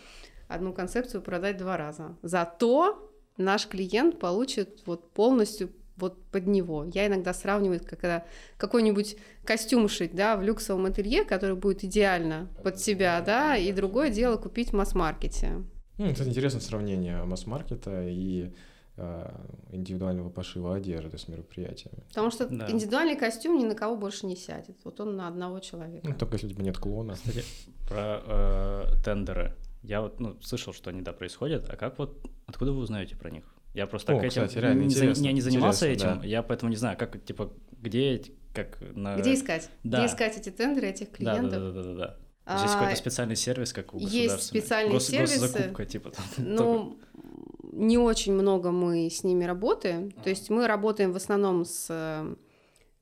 одну 0.48 0.72
концепцию 0.72 1.22
продать 1.22 1.56
два 1.56 1.76
раза. 1.76 2.16
Зато 2.22 3.12
наш 3.36 3.68
клиент 3.68 4.18
получит 4.18 4.82
вот 4.86 5.12
полностью 5.12 5.70
вот 5.98 6.22
под 6.30 6.46
него. 6.46 6.84
Я 6.92 7.06
иногда 7.06 7.32
сравниваю, 7.34 7.80
когда 7.84 8.24
какой-нибудь 8.56 9.16
костюм 9.44 9.88
шить, 9.88 10.14
да, 10.14 10.36
в 10.36 10.42
люксовом 10.42 10.86
ателье, 10.86 11.24
который 11.24 11.56
будет 11.56 11.84
идеально 11.84 12.48
под 12.62 12.78
себя, 12.78 13.20
да, 13.20 13.56
и 13.56 13.72
другое 13.72 14.10
дело 14.10 14.36
купить 14.36 14.70
в 14.70 14.72
масс-маркете. 14.74 15.64
Ну, 15.98 16.12
кстати, 16.12 16.28
интересное 16.28 16.60
сравнение 16.60 17.24
масс-маркета 17.24 18.08
и 18.08 18.52
э, 18.96 19.30
индивидуального 19.72 20.30
пошива 20.30 20.76
одежды 20.76 21.18
с 21.18 21.26
мероприятиями. 21.26 22.04
Потому 22.08 22.30
что 22.30 22.46
да. 22.46 22.70
индивидуальный 22.70 23.16
костюм 23.16 23.58
ни 23.58 23.64
на 23.64 23.74
кого 23.74 23.96
больше 23.96 24.26
не 24.26 24.36
сядет. 24.36 24.76
Вот 24.84 25.00
он 25.00 25.16
на 25.16 25.26
одного 25.26 25.58
человека. 25.58 26.08
Ну, 26.08 26.14
только 26.14 26.34
если 26.34 26.46
у 26.46 26.50
тебя 26.50 26.64
нет 26.64 26.78
клона. 26.78 27.14
Кстати, 27.14 27.44
про 27.88 28.22
э, 28.24 28.84
тендеры. 29.04 29.54
Я 29.82 30.02
вот 30.02 30.20
ну, 30.20 30.36
слышал, 30.40 30.72
что 30.72 30.90
они 30.90 31.02
да 31.02 31.12
происходят, 31.12 31.68
а 31.70 31.76
как 31.76 31.98
вот 31.98 32.24
откуда 32.46 32.72
вы 32.72 32.78
узнаете 32.78 33.16
про 33.16 33.30
них? 33.30 33.44
Я 33.74 33.86
просто 33.86 34.12
О, 34.12 34.16
этим 34.16 34.46
кстати, 34.46 34.58
реально 34.58 34.80
не, 34.80 34.86
интересно. 34.86 35.24
я 35.24 35.32
не 35.32 35.40
занимался 35.40 35.86
этим, 35.86 36.20
да. 36.20 36.26
я 36.26 36.42
поэтому 36.42 36.70
не 36.70 36.76
знаю, 36.76 36.96
как 36.98 37.22
типа 37.24 37.52
где 37.72 38.22
как 38.54 38.78
на 38.94 39.16
где 39.16 39.34
искать, 39.34 39.68
да. 39.84 39.98
где 39.98 40.06
искать 40.06 40.36
эти 40.36 40.50
тендеры 40.50 40.88
этих 40.88 41.10
клиентов. 41.10 41.50
Да, 41.50 41.60
да, 41.60 41.70
да, 41.70 41.82
да, 41.82 41.94
да. 41.94 41.94
да. 41.94 42.16
Здесь 42.58 42.70
а, 42.70 42.78
какой-то 42.78 42.96
специальный 42.96 43.36
сервис, 43.36 43.72
как 43.74 43.92
у 43.92 43.98
Есть 43.98 44.42
специальные 44.42 44.94
Гос, 44.94 45.08
сервисы. 45.08 45.38
Госзакупка, 45.38 45.84
типа. 45.84 46.10
Там, 46.10 46.24
ну, 46.38 46.56
только... 46.56 47.76
не 47.76 47.98
очень 47.98 48.32
много 48.32 48.70
мы 48.70 49.10
с 49.10 49.22
ними 49.22 49.44
работаем. 49.44 50.10
То 50.10 50.30
есть 50.30 50.48
мы 50.48 50.66
работаем 50.66 51.12
в 51.12 51.16
основном 51.16 51.66
с 51.66 51.88
э, 51.90 52.34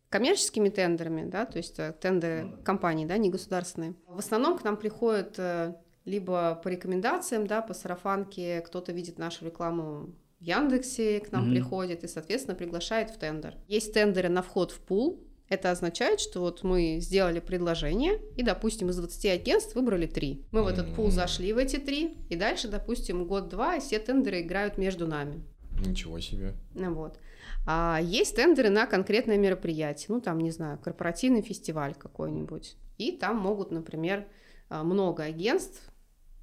коммерческими 0.09 0.69
тендерами, 0.69 1.29
да, 1.31 1.47
то 1.47 1.59
есть 1.59 1.79
э, 1.79 1.93
тендеры 2.01 2.45
ну 2.45 2.63
компаний, 2.65 3.07
да, 3.07 3.17
не 3.19 3.31
государственные. 3.31 3.95
В 4.09 4.19
основном 4.19 4.59
к 4.59 4.65
нам 4.65 4.77
приходят 4.77 5.35
э, 5.39 5.75
либо 6.05 6.61
по 6.63 6.69
рекомендациям, 6.69 7.47
да, 7.47 7.63
по 7.63 7.73
сарафанке, 7.73 8.63
кто-то 8.63 8.91
видит 8.91 9.17
нашу 9.17 9.45
рекламу 9.45 10.13
в 10.39 10.43
Яндексе 10.43 11.21
к 11.21 11.33
нам 11.33 11.49
mm-hmm. 11.49 11.55
приходит 11.55 12.05
и, 12.05 12.09
соответственно, 12.09 12.55
приглашает 12.55 13.11
в 13.11 13.19
тендер. 13.19 13.57
Есть 13.69 13.93
тендеры 13.93 14.29
на 14.29 14.43
вход 14.43 14.71
в 14.71 14.81
пул. 14.81 15.23
Это 15.49 15.71
означает, 15.71 16.21
что 16.21 16.41
вот 16.41 16.65
мы 16.65 16.99
сделали 17.01 17.39
предложение, 17.39 18.21
и, 18.37 18.43
допустим, 18.43 18.91
из 18.91 18.97
20 18.97 19.27
агентств 19.27 19.75
выбрали 19.77 20.07
3. 20.07 20.47
Мы 20.51 20.59
mm-hmm. 20.59 20.65
в 20.65 20.67
этот 20.67 20.95
пул 20.95 21.11
зашли 21.11 21.53
в 21.53 21.59
эти 21.59 21.77
3, 21.77 22.17
и 22.31 22.37
дальше, 22.37 22.69
допустим, 22.69 23.27
год-два, 23.27 23.77
и 23.77 23.81
все 23.81 23.99
тендеры 24.01 24.41
играют 24.41 24.77
между 24.77 25.07
нами. 25.07 25.45
Ничего 25.85 26.19
себе. 26.21 26.55
Ну 26.75 26.95
вот. 26.95 27.19
А 27.67 28.01
есть 28.03 28.37
тендеры 28.37 28.71
на 28.71 28.87
конкретное 28.87 29.39
мероприятие, 29.39 30.07
ну 30.09 30.21
там, 30.21 30.39
не 30.41 30.51
знаю, 30.51 30.79
корпоративный 30.79 31.43
фестиваль 31.43 31.95
какой-нибудь. 31.95 32.77
И 32.99 33.13
там 33.13 33.37
могут, 33.39 33.71
например, 33.71 34.27
а, 34.69 34.85
много 34.85 35.25
агентств 35.25 35.83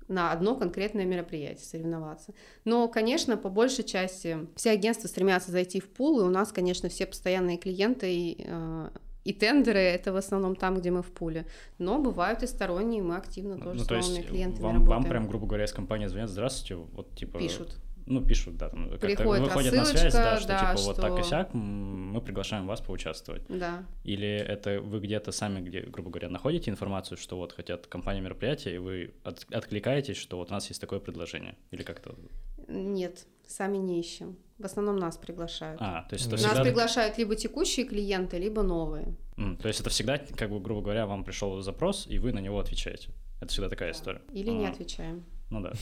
на 0.08 0.32
одно 0.32 0.56
конкретное 0.56 1.06
мероприятие 1.06 1.66
соревноваться. 1.66 2.34
Но, 2.66 2.88
конечно, 2.88 3.38
по 3.38 3.50
большей 3.50 3.84
части 3.84 4.38
все 4.56 4.72
агентства 4.72 5.08
стремятся 5.08 5.52
зайти 5.52 5.80
в 5.80 5.90
пул, 5.90 6.20
и 6.20 6.24
у 6.24 6.30
нас, 6.30 6.52
конечно, 6.52 6.90
все 6.90 7.06
постоянные 7.06 7.58
клиенты 7.58 8.14
и, 8.14 8.46
э, 8.46 8.90
и 9.24 9.34
тендеры 9.34 9.80
это 9.80 10.12
в 10.14 10.16
основном 10.16 10.56
там, 10.56 10.80
где 10.80 10.92
мы 10.92 11.02
в 11.02 11.12
пуле. 11.12 11.46
Но 11.78 12.00
бывают 12.00 12.44
и 12.44 12.48
сторонние, 12.48 13.02
мы 13.02 13.16
активно 13.16 13.58
тоже 13.58 13.80
ну, 13.80 13.86
с 13.86 13.90
новыми 13.90 14.22
клиентами 14.24 14.64
вам, 14.64 14.74
работаем. 14.76 15.02
Вам 15.02 15.10
прям, 15.10 15.28
грубо 15.28 15.48
говоря, 15.48 15.66
из 15.66 15.74
компании 15.74 16.08
звонят, 16.08 16.30
здравствуйте, 16.30 16.76
вот 16.76 17.16
типа... 17.16 17.40
Пишут 17.40 17.78
ну, 18.06 18.24
пишут, 18.24 18.58
да, 18.58 18.70
там 18.70 18.90
Приходит 19.00 19.44
выходят 19.44 19.74
на 19.74 19.86
связь, 19.86 20.14
да, 20.14 20.38
что 20.38 20.48
да, 20.48 20.60
типа 20.60 20.78
что... 20.78 20.88
вот 20.88 20.96
так 20.98 21.20
и 21.20 21.24
сяк, 21.24 21.54
мы 21.54 22.22
приглашаем 22.22 22.68
вас 22.68 22.82
поучаствовать. 22.82 23.44
Да. 23.48 23.86
Или 24.04 24.28
это 24.28 24.82
вы 24.82 25.00
где-то 25.00 25.32
сами, 25.32 25.62
где, 25.62 25.82
грубо 25.82 26.10
говоря, 26.10 26.30
находите 26.30 26.70
информацию, 26.70 27.18
что 27.18 27.38
вот 27.38 27.54
хотят 27.54 27.88
компания 27.88 28.22
мероприятия, 28.22 28.76
и 28.76 28.78
вы 28.78 29.14
от, 29.24 29.46
откликаетесь, 29.52 30.18
что 30.18 30.38
вот 30.38 30.50
у 30.50 30.54
нас 30.54 30.68
есть 30.68 30.82
такое 30.82 31.00
предложение? 31.00 31.56
Или 31.72 31.84
как-то? 31.84 32.16
Нет, 32.68 33.26
сами 33.48 33.78
не 33.78 34.00
ищем. 34.00 34.38
В 34.60 34.66
основном 34.66 34.98
нас 34.98 35.18
приглашают. 35.18 35.82
А, 35.82 36.04
то 36.04 36.16
есть 36.16 36.28
это 36.28 36.36
Нас 36.36 36.46
всегда... 36.46 36.62
приглашают 36.62 37.18
либо 37.18 37.36
текущие 37.36 37.86
клиенты, 37.86 38.38
либо 38.38 38.62
новые. 38.62 39.16
Mm, 39.36 39.58
то 39.58 39.68
есть 39.68 39.82
это 39.82 39.90
всегда, 39.90 40.18
как 40.18 40.50
бы, 40.50 40.60
грубо 40.60 40.82
говоря, 40.82 41.06
вам 41.06 41.24
пришел 41.24 41.60
запрос, 41.62 42.06
и 42.08 42.20
вы 42.20 42.32
на 42.32 42.40
него 42.40 42.60
отвечаете. 42.60 43.10
Это 43.42 43.52
всегда 43.52 43.70
такая 43.70 43.92
да. 43.92 43.98
история. 43.98 44.22
Или 44.32 44.52
а, 44.52 44.54
не 44.54 44.68
отвечаем. 44.68 45.26
Ну 45.50 45.62
да. 45.62 45.74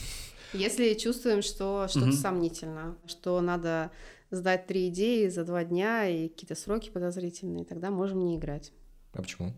Если 0.52 0.94
чувствуем, 0.94 1.42
что 1.42 1.86
что-то 1.88 2.06
угу. 2.06 2.12
сомнительно, 2.12 2.96
что 3.06 3.40
надо 3.40 3.90
сдать 4.30 4.66
три 4.66 4.88
идеи 4.88 5.28
за 5.28 5.44
два 5.44 5.64
дня 5.64 6.06
и 6.06 6.28
какие-то 6.28 6.54
сроки 6.54 6.90
подозрительные, 6.90 7.64
тогда 7.64 7.90
можем 7.90 8.24
не 8.24 8.36
играть. 8.36 8.72
А 9.12 9.22
почему? 9.22 9.52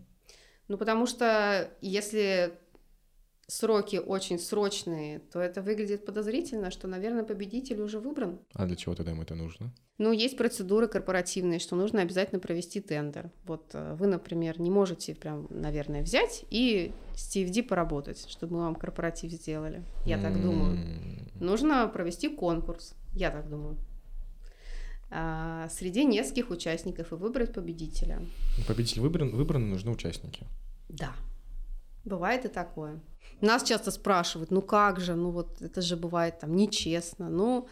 Ну, 0.68 0.78
потому 0.78 1.06
что 1.06 1.70
если 1.80 2.58
сроки 3.46 3.96
очень 3.96 4.38
срочные, 4.38 5.18
то 5.18 5.40
это 5.40 5.62
выглядит 5.62 6.04
подозрительно, 6.04 6.70
что, 6.70 6.88
наверное, 6.88 7.24
победитель 7.24 7.80
уже 7.80 7.98
выбран. 7.98 8.38
А 8.54 8.66
для 8.66 8.76
чего 8.76 8.94
тогда 8.94 9.12
им 9.12 9.20
это 9.20 9.34
нужно? 9.34 9.72
Ну, 9.98 10.12
есть 10.12 10.36
процедуры 10.36 10.88
корпоративные, 10.88 11.60
что 11.60 11.76
нужно 11.76 12.02
обязательно 12.02 12.40
провести 12.40 12.80
тендер. 12.80 13.30
Вот 13.44 13.70
э, 13.74 13.94
вы, 13.98 14.08
например, 14.08 14.60
не 14.60 14.70
можете 14.70 15.14
прям, 15.14 15.46
наверное, 15.50 16.02
взять 16.02 16.44
и 16.50 16.92
с 17.14 17.36
TFD 17.36 17.62
поработать, 17.62 18.26
чтобы 18.28 18.54
мы 18.56 18.62
вам 18.62 18.74
корпоратив 18.74 19.30
сделали. 19.30 19.84
Я 20.04 20.20
так 20.20 20.40
думаю. 20.40 20.78
Нужно 21.40 21.86
провести 21.88 22.28
конкурс. 22.28 22.94
Я 23.14 23.30
так 23.30 23.48
думаю 23.48 23.76
а, 25.10 25.68
среди 25.68 26.04
нескольких 26.04 26.50
участников 26.50 27.12
и 27.12 27.14
выбрать 27.14 27.52
победителя. 27.52 28.20
Победитель 28.66 29.00
выбран, 29.00 29.30
выбран, 29.30 29.70
нужны 29.70 29.92
участники. 29.92 30.44
Да, 30.88 31.14
бывает 32.04 32.44
и 32.44 32.48
такое. 32.48 33.00
Нас 33.40 33.62
часто 33.62 33.90
спрашивают, 33.90 34.50
ну 34.50 34.62
как 34.62 35.00
же, 35.00 35.14
ну 35.14 35.30
вот 35.30 35.60
это 35.60 35.82
же 35.82 35.96
бывает 35.96 36.38
там 36.38 36.54
нечестно. 36.54 37.28
Ну, 37.28 37.68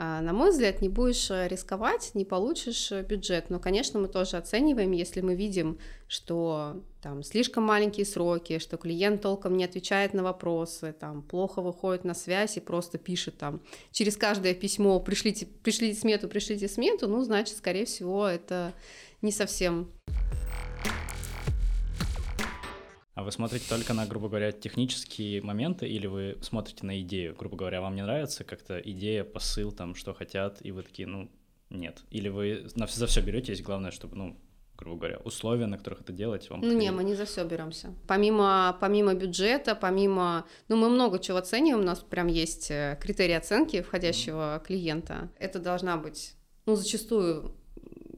А, 0.00 0.20
на 0.20 0.32
мой 0.32 0.50
взгляд, 0.50 0.80
не 0.80 0.88
будешь 0.88 1.28
э, 1.28 1.48
рисковать, 1.48 2.12
не 2.14 2.24
получишь 2.24 2.92
э, 2.92 3.02
бюджет. 3.02 3.50
Но, 3.50 3.58
конечно, 3.58 3.98
мы 3.98 4.06
тоже 4.06 4.36
оцениваем, 4.36 4.92
если 4.92 5.20
мы 5.22 5.34
видим, 5.34 5.80
что 6.06 6.84
там 7.02 7.24
слишком 7.24 7.64
маленькие 7.64 8.06
сроки, 8.06 8.60
что 8.60 8.76
клиент 8.76 9.22
толком 9.22 9.56
не 9.56 9.64
отвечает 9.64 10.14
на 10.14 10.22
вопросы, 10.22 10.92
там 10.92 11.22
плохо 11.22 11.62
выходит 11.62 12.04
на 12.04 12.14
связь 12.14 12.56
и 12.56 12.60
просто 12.60 12.96
пишет 12.96 13.38
там 13.38 13.60
через 13.90 14.16
каждое 14.16 14.54
письмо 14.54 15.00
пришлите, 15.00 15.46
пришлите 15.46 15.98
смету, 15.98 16.28
пришлите 16.28 16.68
смету, 16.68 17.08
ну, 17.08 17.24
значит, 17.24 17.56
скорее 17.56 17.84
всего, 17.84 18.24
это 18.24 18.74
не 19.20 19.32
совсем 19.32 19.90
А 23.18 23.24
вы 23.24 23.32
смотрите 23.32 23.64
только 23.68 23.94
на, 23.94 24.06
грубо 24.06 24.28
говоря, 24.28 24.52
технические 24.52 25.42
моменты, 25.42 25.88
или 25.88 26.06
вы 26.06 26.38
смотрите 26.40 26.86
на 26.86 27.00
идею? 27.00 27.34
Грубо 27.36 27.56
говоря, 27.56 27.80
вам 27.80 27.96
не 27.96 28.02
нравится 28.02 28.44
как-то 28.44 28.78
идея, 28.78 29.24
посыл, 29.24 29.72
там, 29.72 29.96
что 29.96 30.14
хотят, 30.14 30.64
и 30.64 30.70
вы 30.70 30.84
такие, 30.84 31.08
ну, 31.08 31.28
нет. 31.68 31.98
Или 32.12 32.28
вы 32.28 32.68
на, 32.76 32.86
за 32.86 33.08
все 33.08 33.20
беретесь, 33.20 33.60
главное, 33.60 33.90
чтобы, 33.90 34.14
ну, 34.14 34.36
грубо 34.76 35.00
говоря, 35.00 35.18
условия, 35.24 35.66
на 35.66 35.78
которых 35.78 36.02
это 36.02 36.12
делать, 36.12 36.48
вам 36.48 36.60
Ну, 36.60 36.72
не, 36.78 36.92
мы 36.92 37.02
не 37.02 37.16
за 37.16 37.24
все 37.24 37.42
беремся. 37.44 37.92
Помимо, 38.06 38.78
помимо 38.80 39.14
бюджета, 39.14 39.74
помимо... 39.74 40.46
Ну, 40.68 40.76
мы 40.76 40.88
много 40.88 41.18
чего 41.18 41.38
оцениваем, 41.38 41.82
у 41.82 41.86
нас 41.88 41.98
прям 41.98 42.28
есть 42.28 42.70
э, 42.70 42.96
критерии 43.02 43.34
оценки 43.34 43.82
входящего 43.82 44.62
клиента. 44.64 45.28
Это 45.40 45.58
должна 45.58 45.96
быть, 45.96 46.34
ну, 46.66 46.76
зачастую 46.76 47.52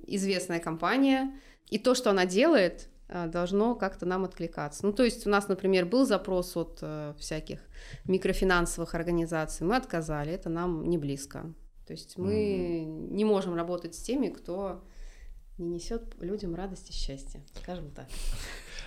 известная 0.06 0.60
компания, 0.60 1.40
и 1.70 1.78
то, 1.78 1.94
что 1.94 2.10
она 2.10 2.26
делает, 2.26 2.89
должно 3.28 3.74
как-то 3.74 4.06
нам 4.06 4.24
откликаться. 4.24 4.86
Ну, 4.86 4.92
то 4.92 5.02
есть 5.02 5.26
у 5.26 5.30
нас, 5.30 5.48
например, 5.48 5.86
был 5.86 6.06
запрос 6.06 6.56
от 6.56 6.78
э, 6.82 7.14
всяких 7.18 7.60
микрофинансовых 8.04 8.94
организаций, 8.94 9.66
мы 9.66 9.76
отказали, 9.76 10.32
это 10.32 10.48
нам 10.48 10.88
не 10.88 10.98
близко. 10.98 11.52
То 11.86 11.92
есть 11.92 12.18
мы 12.18 12.32
mm-hmm. 12.32 13.12
не 13.12 13.24
можем 13.24 13.54
работать 13.54 13.94
с 13.94 14.02
теми, 14.02 14.28
кто 14.28 14.84
не 15.58 15.68
несет 15.68 16.14
людям 16.20 16.54
радость 16.54 16.90
и 16.90 16.92
счастье, 16.92 17.42
скажем 17.62 17.90
так. 17.90 18.06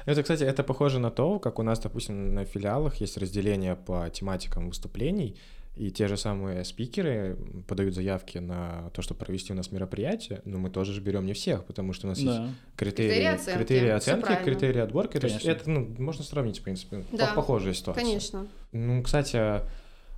Это, 0.05 0.21
кстати, 0.21 0.43
это 0.43 0.63
похоже 0.63 0.99
на 0.99 1.11
то, 1.11 1.39
как 1.39 1.59
у 1.59 1.63
нас, 1.63 1.79
допустим, 1.79 2.33
на 2.33 2.45
филиалах 2.45 2.95
есть 2.95 3.17
разделение 3.17 3.75
по 3.75 4.09
тематикам 4.09 4.69
выступлений, 4.69 5.37
и 5.75 5.89
те 5.89 6.07
же 6.07 6.17
самые 6.17 6.63
спикеры 6.65 7.37
подают 7.67 7.95
заявки 7.95 8.37
на 8.37 8.91
то, 8.93 9.01
чтобы 9.01 9.19
провести 9.19 9.53
у 9.53 9.55
нас 9.55 9.71
мероприятие, 9.71 10.41
но 10.45 10.59
мы 10.59 10.69
тоже 10.69 10.93
же 10.93 11.01
берем 11.01 11.25
не 11.25 11.33
всех, 11.33 11.65
потому 11.65 11.93
что 11.93 12.05
у 12.05 12.09
нас 12.09 12.19
да. 12.19 12.43
есть 12.43 12.55
критерии, 12.75 13.09
критерии 13.09 13.25
оценки, 13.27 13.57
критерии, 13.57 13.89
оценки, 13.89 14.43
критерии 14.43 14.79
отборки. 14.81 15.19
Конечно. 15.19 15.39
То 15.39 15.47
есть 15.47 15.61
это 15.61 15.69
ну, 15.69 15.95
можно 15.97 16.23
сравнить, 16.23 16.59
в 16.59 16.63
принципе, 16.63 17.03
да. 17.11 17.33
похожая 17.33 17.73
ситуация. 17.73 18.03
Конечно. 18.03 18.47
Ну, 18.71 19.01
кстати, 19.01 19.61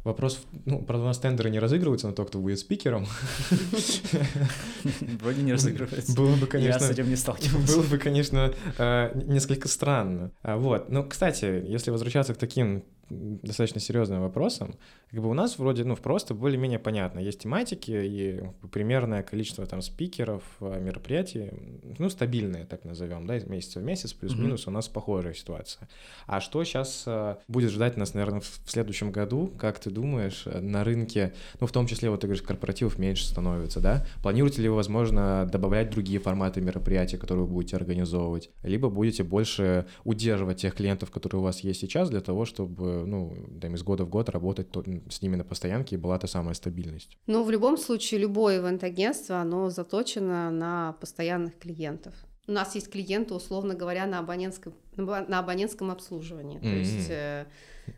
Вопрос, 0.06 0.40
ну, 0.66 0.84
правда, 0.84 1.06
у 1.06 1.08
нас 1.08 1.18
тендеры 1.18 1.50
не 1.50 1.58
разыгрываются 1.58 2.06
на 2.06 2.14
то, 2.14 2.26
кто 2.26 2.38
будет 2.38 2.60
спикером. 2.60 3.08
Вроде 5.20 5.42
не 5.42 5.52
разыгрывается. 5.52 6.16
Было 6.16 6.36
бы, 6.36 6.46
конечно... 6.46 6.74
Я 6.74 6.80
с 6.80 6.92
этим 6.92 7.10
не 7.10 7.16
сталкивался. 7.16 7.76
Было 7.76 7.82
бы, 7.88 7.98
конечно, 7.98 8.54
э, 8.78 9.24
несколько 9.26 9.68
странно. 9.68 10.30
А, 10.44 10.58
вот. 10.58 10.90
Ну, 10.90 11.04
кстати, 11.10 11.46
если 11.68 11.90
возвращаться 11.90 12.36
к 12.36 12.38
таким 12.38 12.84
достаточно 13.10 13.80
серьезным 13.80 14.22
вопросом. 14.22 14.76
Как 15.12 15.22
бы 15.22 15.30
у 15.30 15.34
нас 15.34 15.60
вроде, 15.60 15.84
ну, 15.84 15.96
просто 15.96 16.34
более-менее 16.34 16.80
понятно. 16.80 17.20
Есть 17.20 17.40
тематики 17.40 17.92
и 17.92 18.44
примерное 18.72 19.24
количество 19.24 19.66
там 19.66 19.82
спикеров, 19.82 20.44
а, 20.60 20.80
мероприятий, 20.80 21.52
ну, 22.00 22.10
стабильные, 22.10 22.66
так 22.66 22.84
назовем, 22.84 23.28
да, 23.28 23.38
из 23.38 23.46
месяца 23.46 23.80
в 23.80 23.84
месяц, 23.84 24.14
плюс-минус 24.14 24.66
mm-hmm. 24.66 24.70
у 24.70 24.72
нас 24.72 24.88
похожая 24.88 25.34
ситуация. 25.34 25.88
А 26.26 26.42
что 26.42 26.64
сейчас 26.64 27.04
а, 27.06 27.40
будет 27.48 27.72
ждать 27.72 27.96
нас, 27.98 28.14
наверное, 28.14 28.42
в 28.42 28.62
следующем 28.66 29.12
году, 29.12 29.54
как 29.58 29.80
ты 29.80 29.92
думаешь, 29.92 30.46
на 30.46 30.84
рынке, 30.84 31.34
ну, 31.60 31.68
в 31.68 31.72
том 31.72 31.88
числе, 31.88 32.10
вот 32.10 32.22
ты 32.22 32.28
говоришь, 32.28 32.44
корпоративов 32.44 32.98
меньше 32.98 33.26
становится, 33.26 33.80
да? 33.80 34.06
Планируете 34.24 34.62
ли 34.64 34.70
вы, 34.70 34.76
возможно, 34.76 35.48
добавлять 35.52 35.92
другие 35.92 36.20
форматы 36.20 36.62
мероприятий, 36.62 37.18
которые 37.18 37.46
вы 37.46 37.54
будете 37.54 37.76
организовывать? 37.76 38.50
Либо 38.64 38.90
будете 38.90 39.24
больше 39.24 39.86
удерживать 40.04 40.62
тех 40.62 40.74
клиентов, 40.74 41.12
которые 41.12 41.42
у 41.42 41.44
вас 41.44 41.60
есть 41.60 41.82
сейчас, 41.82 42.10
для 42.10 42.22
того, 42.22 42.46
чтобы 42.46 42.95
ну, 43.06 43.36
там, 43.62 43.76
из 43.76 43.84
года 43.84 44.06
в 44.06 44.10
год 44.10 44.30
работать 44.30 44.68
с 45.10 45.22
ними 45.22 45.36
на 45.36 45.44
постоянке, 45.44 45.96
и 45.96 46.00
была 46.00 46.18
та 46.20 46.28
самая 46.28 46.54
стабильность. 46.54 47.18
Ну, 47.28 47.44
в 47.44 47.52
любом 47.52 47.78
случае, 47.78 48.22
любое 48.22 48.60
ивент-агентство, 48.60 49.38
оно 49.38 49.70
заточено 49.70 50.52
на 50.52 50.94
постоянных 50.94 51.58
клиентов. 51.58 52.14
У 52.48 52.52
нас 52.52 52.76
есть 52.76 52.92
клиенты, 52.92 53.34
условно 53.34 53.74
говоря, 53.74 54.06
на 54.06 54.20
абонентском, 54.20 54.74
на 54.96 55.40
абонентском 55.40 55.92
обслуживании. 55.92 56.60
То 56.60 56.66
mm-hmm. 56.66 56.80
есть... 56.80 57.10
Э, 57.10 57.46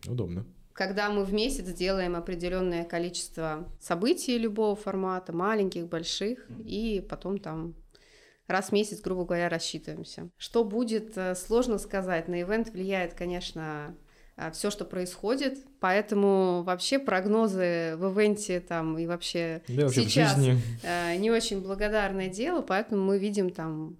Удобно. 0.07 0.45
Когда 0.73 1.09
мы 1.09 1.23
в 1.25 1.33
месяц 1.33 1.65
делаем 1.73 2.15
определенное 2.15 2.85
количество 2.85 3.67
событий 3.79 4.37
любого 4.37 4.75
формата, 4.75 5.33
маленьких, 5.33 5.87
больших, 5.87 6.49
mm-hmm. 6.49 6.63
и 6.63 7.01
потом 7.01 7.39
там 7.39 7.75
раз 8.47 8.69
в 8.69 8.71
месяц, 8.71 9.01
грубо 9.01 9.25
говоря, 9.25 9.49
рассчитываемся. 9.49 10.29
Что 10.37 10.63
будет, 10.63 11.17
э, 11.17 11.35
сложно 11.35 11.77
сказать. 11.77 12.27
На 12.27 12.41
ивент 12.41 12.69
влияет, 12.69 13.13
конечно, 13.13 13.95
все, 14.53 14.69
что 14.69 14.85
происходит. 14.85 15.57
Поэтому 15.79 16.63
вообще 16.63 16.99
прогнозы 16.99 17.95
в 17.97 18.11
ивенте 18.11 18.59
там 18.59 18.97
и 18.97 19.05
вообще 19.07 19.61
да, 19.67 19.89
сейчас 19.89 20.35
жизни. 20.35 20.61
Э, 20.83 21.15
не 21.15 21.31
очень 21.31 21.61
благодарное 21.61 22.29
дело, 22.29 22.61
поэтому 22.61 23.03
мы 23.03 23.17
видим 23.17 23.49
там 23.49 23.97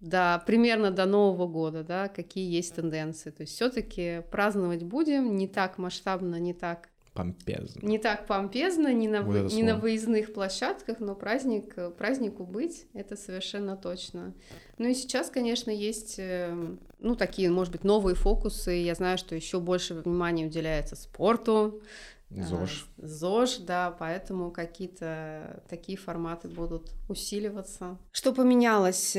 да, 0.00 0.42
примерно 0.46 0.90
до 0.90 1.04
Нового 1.04 1.46
года, 1.46 1.84
да, 1.84 2.08
какие 2.08 2.50
есть 2.50 2.74
тенденции. 2.74 3.30
То 3.30 3.42
есть 3.42 3.54
все-таки 3.54 4.22
праздновать 4.30 4.82
будем 4.82 5.36
не 5.36 5.46
так 5.46 5.78
масштабно, 5.78 6.36
не 6.36 6.54
так 6.54 6.88
помпезно. 7.12 7.86
Не 7.86 7.98
так 7.98 8.26
помпезно, 8.26 8.92
не 8.92 9.08
на, 9.08 9.22
вот 9.22 9.52
не 9.52 9.62
на 9.62 9.76
выездных 9.76 10.32
площадках, 10.32 11.00
но 11.00 11.14
праздник, 11.14 11.74
празднику 11.96 12.44
быть, 12.44 12.86
это 12.94 13.16
совершенно 13.16 13.76
точно. 13.76 14.32
Ну 14.78 14.88
и 14.88 14.94
сейчас, 14.94 15.28
конечно, 15.28 15.70
есть, 15.70 16.14
эм, 16.18 16.78
ну, 17.00 17.16
такие, 17.16 17.50
может 17.50 17.72
быть, 17.72 17.84
новые 17.84 18.14
фокусы. 18.14 18.72
Я 18.72 18.94
знаю, 18.94 19.18
что 19.18 19.34
еще 19.34 19.60
больше 19.60 19.94
внимания 19.94 20.46
уделяется 20.46 20.96
спорту, 20.96 21.82
ЗОЖ. 22.30 22.86
А, 22.96 23.06
ЗОЖ, 23.06 23.58
да, 23.58 23.90
поэтому 23.98 24.50
какие-то 24.52 25.62
такие 25.68 25.98
форматы 25.98 26.48
будут 26.48 26.92
усиливаться. 27.08 27.98
Что 28.12 28.32
поменялось? 28.32 29.16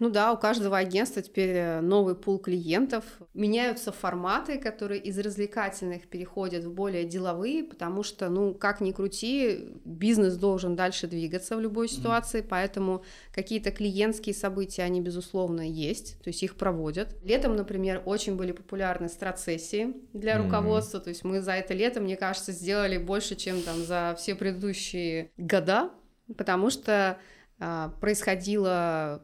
Ну 0.00 0.08
да, 0.08 0.32
у 0.32 0.38
каждого 0.38 0.78
агентства 0.78 1.20
теперь 1.20 1.56
э, 1.56 1.80
новый 1.82 2.14
пул 2.14 2.38
клиентов. 2.38 3.04
Меняются 3.34 3.92
форматы, 3.92 4.58
которые 4.58 4.98
из 4.98 5.18
развлекательных 5.18 6.08
переходят 6.08 6.64
в 6.64 6.72
более 6.72 7.04
деловые, 7.04 7.64
потому 7.64 8.02
что, 8.02 8.30
ну, 8.30 8.54
как 8.54 8.80
ни 8.80 8.92
крути, 8.92 9.78
бизнес 9.84 10.36
должен 10.36 10.74
дальше 10.74 11.06
двигаться 11.06 11.54
в 11.54 11.60
любой 11.60 11.86
ситуации, 11.86 12.40
поэтому 12.40 13.04
какие-то 13.34 13.72
клиентские 13.72 14.34
события, 14.34 14.84
они, 14.84 15.02
безусловно, 15.02 15.60
есть, 15.60 16.18
то 16.22 16.28
есть 16.28 16.42
их 16.42 16.56
проводят. 16.56 17.14
Летом, 17.22 17.54
например, 17.54 18.02
очень 18.06 18.36
были 18.36 18.52
популярны 18.52 19.10
страцессии 19.10 19.94
для 20.14 20.36
mm-hmm. 20.36 20.44
руководства, 20.44 21.00
то 21.00 21.10
есть 21.10 21.24
мы 21.24 21.42
за 21.42 21.52
это 21.52 21.74
лето, 21.74 22.00
мне 22.00 22.16
кажется, 22.16 22.52
сделали 22.52 22.96
больше, 22.96 23.36
чем 23.36 23.60
там 23.60 23.76
за 23.84 24.16
все 24.16 24.34
предыдущие 24.34 25.30
года, 25.36 25.90
потому 26.38 26.70
что 26.70 27.18
а, 27.58 27.90
происходило 28.00 29.22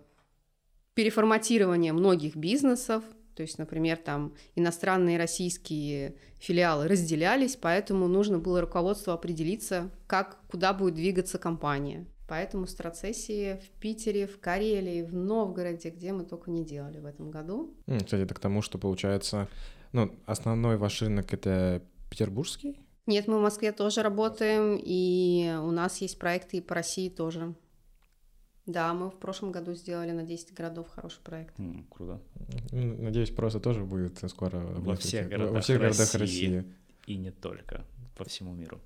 переформатирование 0.97 1.92
многих 1.92 2.36
бизнесов, 2.36 3.05
то 3.34 3.42
есть, 3.42 3.59
например, 3.59 3.99
там 3.99 4.32
иностранные 4.55 5.18
российские 5.18 6.16
филиалы 6.38 6.88
разделялись, 6.88 7.55
поэтому 7.55 8.09
нужно 8.09 8.38
было 8.38 8.62
руководству 8.62 9.12
определиться, 9.12 9.90
как, 10.07 10.38
куда 10.51 10.72
будет 10.72 10.94
двигаться 10.94 11.38
компания. 11.38 12.07
Поэтому 12.28 12.66
страцессии 12.66 13.61
в 13.62 13.78
Питере, 13.78 14.26
в 14.26 14.40
Карелии, 14.40 15.03
в 15.03 15.14
Новгороде, 15.14 15.90
где 15.90 16.14
мы 16.14 16.24
только 16.24 16.51
не 16.51 16.64
делали 16.64 16.99
в 16.99 17.05
этом 17.05 17.30
году. 17.30 17.74
Кстати, 17.86 18.22
это 18.22 18.34
к 18.34 18.40
тому, 18.40 18.62
что 18.62 18.78
получается, 18.78 19.49
ну, 19.92 20.11
основной 20.24 20.78
ваш 20.78 21.03
рынок 21.03 21.32
это 21.34 21.82
петербургский? 22.11 22.80
Нет, 23.05 23.28
мы 23.28 23.38
в 23.38 23.42
Москве 23.42 23.70
тоже 23.70 24.03
работаем, 24.03 24.80
и 24.82 25.57
у 25.62 25.70
нас 25.70 25.99
есть 25.99 26.18
проекты 26.18 26.57
и 26.57 26.61
по 26.62 26.74
России 26.74 27.11
тоже. 27.11 27.55
Да, 28.66 28.92
мы 28.94 29.10
в 29.10 29.14
прошлом 29.14 29.52
году 29.52 29.74
сделали 29.74 30.10
на 30.10 30.24
10 30.24 30.52
городов 30.52 30.88
хороший 30.88 31.20
проект. 31.22 31.58
Mm, 31.58 31.84
круто. 31.88 32.20
Надеюсь, 32.72 33.30
просто 33.30 33.60
тоже 33.60 33.84
будет 33.84 34.18
скоро 34.28 34.58
во 34.58 34.96
всех 34.96 35.28
городах, 35.28 35.54
во 35.54 35.60
всех 35.60 35.78
городах 35.78 36.14
России. 36.14 36.56
России. 36.56 36.64
И 37.06 37.16
не 37.16 37.30
только, 37.30 37.84
по 38.16 38.24
всему 38.24 38.52
миру. 38.52 38.80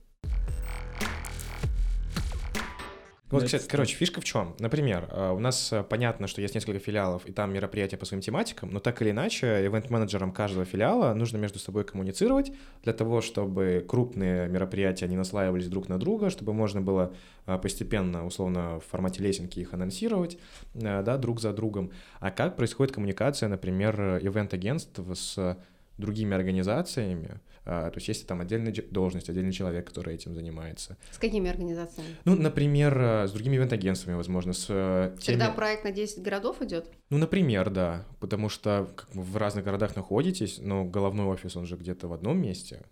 Вот, 3.30 3.44
кстати, 3.44 3.68
короче, 3.68 3.96
фишка 3.96 4.20
в 4.20 4.24
чем? 4.24 4.54
Например, 4.58 5.08
э, 5.10 5.30
у 5.30 5.38
нас 5.38 5.72
э, 5.72 5.84
понятно, 5.84 6.26
что 6.26 6.42
есть 6.42 6.54
несколько 6.54 6.80
филиалов, 6.80 7.26
и 7.26 7.32
там 7.32 7.52
мероприятия 7.52 7.96
по 7.96 8.04
своим 8.04 8.20
тематикам, 8.20 8.70
но 8.70 8.80
так 8.80 9.00
или 9.02 9.10
иначе, 9.10 9.64
ивент-менеджерам 9.64 10.32
каждого 10.32 10.64
филиала 10.64 11.14
нужно 11.14 11.36
между 11.36 11.60
собой 11.60 11.84
коммуницировать 11.84 12.52
для 12.82 12.92
того, 12.92 13.20
чтобы 13.20 13.84
крупные 13.86 14.48
мероприятия 14.48 15.06
не 15.06 15.16
наслаивались 15.16 15.68
друг 15.68 15.88
на 15.88 15.98
друга, 15.98 16.30
чтобы 16.30 16.52
можно 16.52 16.80
было 16.80 17.14
э, 17.46 17.56
постепенно, 17.58 18.26
условно, 18.26 18.80
в 18.80 18.90
формате 18.90 19.22
лесенки 19.22 19.60
их 19.60 19.74
анонсировать, 19.74 20.38
да, 20.74 21.16
друг 21.16 21.40
за 21.40 21.52
другом. 21.52 21.92
А 22.18 22.30
как 22.30 22.56
происходит 22.56 22.94
коммуникация, 22.94 23.48
например, 23.48 24.18
ивент-агентств 24.22 25.00
с 25.14 25.56
другими 25.98 26.34
организациями, 26.34 27.40
то 27.64 27.92
есть 27.94 28.08
есть 28.08 28.26
там 28.26 28.40
отдельная 28.40 28.74
должность, 28.90 29.28
отдельный 29.28 29.52
человек, 29.52 29.86
который 29.86 30.14
этим 30.14 30.34
занимается. 30.34 30.96
С 31.10 31.18
какими 31.18 31.50
организациями? 31.50 32.16
Ну, 32.24 32.34
например, 32.34 32.98
а, 32.98 33.26
с 33.26 33.32
другими 33.32 33.56
ивент-агентствами, 33.56 34.16
возможно, 34.16 34.52
с 34.52 34.66
э, 34.68 35.14
теми... 35.20 35.38
Когда 35.38 35.52
проект 35.52 35.84
на 35.84 35.92
10 35.92 36.22
городов 36.22 36.62
идет? 36.62 36.90
Ну, 37.10 37.18
например, 37.18 37.70
да, 37.70 38.06
потому 38.18 38.48
что 38.48 38.90
как 38.96 39.14
вы 39.14 39.22
в 39.22 39.36
разных 39.36 39.64
городах 39.64 39.94
находитесь, 39.94 40.58
но 40.58 40.84
головной 40.84 41.26
офис, 41.26 41.54
он 41.56 41.66
же 41.66 41.76
где-то 41.76 42.08
в 42.08 42.12
одном 42.12 42.40
месте, 42.40 42.82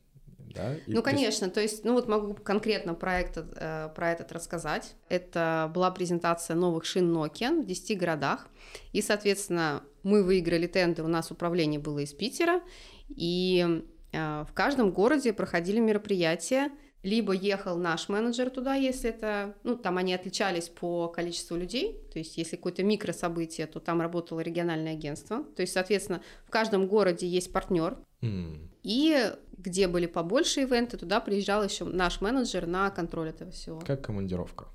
да? 0.55 0.75
И 0.87 0.93
ну, 0.93 1.03
конечно, 1.03 1.45
есть... 1.45 1.55
то 1.55 1.61
есть, 1.61 1.85
ну 1.85 1.95
вот 1.95 2.09
могу 2.09 2.35
конкретно 2.35 2.95
про 2.95 3.21
этот, 3.21 3.47
э, 3.57 3.91
про 3.95 4.13
этот 4.13 4.33
рассказать. 4.33 4.95
Это 5.09 5.71
была 5.75 5.91
презентация 5.91 6.57
новых 6.57 6.85
шин 6.85 7.15
Nokia 7.15 7.63
в 7.63 7.67
10 7.67 7.99
городах, 7.99 8.49
и, 8.93 9.03
соответственно, 9.03 9.83
мы 10.03 10.23
выиграли 10.23 10.67
тендер, 10.67 11.05
у 11.05 11.09
нас 11.09 11.31
управление 11.31 11.81
было 11.81 12.01
из 12.01 12.13
Питера, 12.13 12.61
и 13.09 13.85
в 14.13 14.49
каждом 14.55 14.91
городе 14.91 15.33
проходили 15.33 15.81
мероприятия, 15.81 16.71
либо 17.03 17.33
ехал 17.33 17.77
наш 17.77 18.09
менеджер 18.09 18.51
туда, 18.51 18.75
если 18.75 19.11
это, 19.11 19.55
ну, 19.63 19.77
там 19.77 19.99
они 19.99 20.15
отличались 20.15 20.69
по 20.69 21.09
количеству 21.09 21.57
людей, 21.57 22.01
то 22.13 22.19
есть 22.19 22.37
если 22.37 22.57
какое-то 22.57 22.83
микрособытие, 22.83 23.67
то 23.67 23.81
там 23.81 24.01
работало 24.01 24.41
региональное 24.41 24.93
агентство, 24.93 25.45
то 25.45 25.63
есть, 25.63 25.73
соответственно, 25.73 26.23
в 26.45 26.51
каждом 26.51 26.89
городе 26.89 27.27
есть 27.27 27.53
партнер, 27.53 27.97
mm. 28.23 28.69
и 28.83 29.33
где 29.57 29.87
были 29.89 30.07
побольше 30.07 30.63
ивенты, 30.63 30.97
туда 30.97 31.21
приезжал 31.21 31.63
еще 31.63 31.85
наш 31.85 32.21
менеджер 32.21 32.67
на 32.67 32.91
контроль 32.91 33.31
этого 33.31 33.51
всего. 33.51 33.81
Как 33.81 34.03
командировка. 34.03 34.67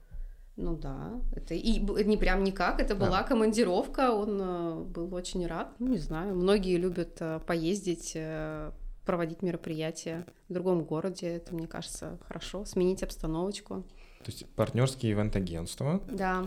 Ну 0.56 0.78
да, 0.78 1.20
это 1.36 1.56
и 1.56 1.80
не 1.80 2.16
прям 2.16 2.44
никак, 2.44 2.80
это 2.80 2.96
была 2.96 3.20
а. 3.20 3.24
командировка, 3.24 4.12
он 4.12 4.40
э, 4.40 4.84
был 4.84 5.14
очень 5.16 5.48
рад, 5.48 5.74
ну 5.80 5.88
не 5.88 5.98
знаю, 5.98 6.36
многие 6.36 6.78
любят 6.78 7.18
э, 7.20 7.40
поездить, 7.40 8.12
э, 8.14 8.72
проводить 9.06 9.42
мероприятия 9.42 10.26
в 10.50 10.54
другом 10.54 10.84
городе, 10.84 11.28
это 11.28 11.54
мне 11.54 11.68
кажется 11.68 12.18
хорошо, 12.28 12.66
сменить 12.66 13.04
обстановочку. 13.04 13.84
То 14.24 14.32
есть 14.32 14.46
партнерские 14.56 15.14
ивент-агентства? 15.14 16.02
Да. 16.10 16.46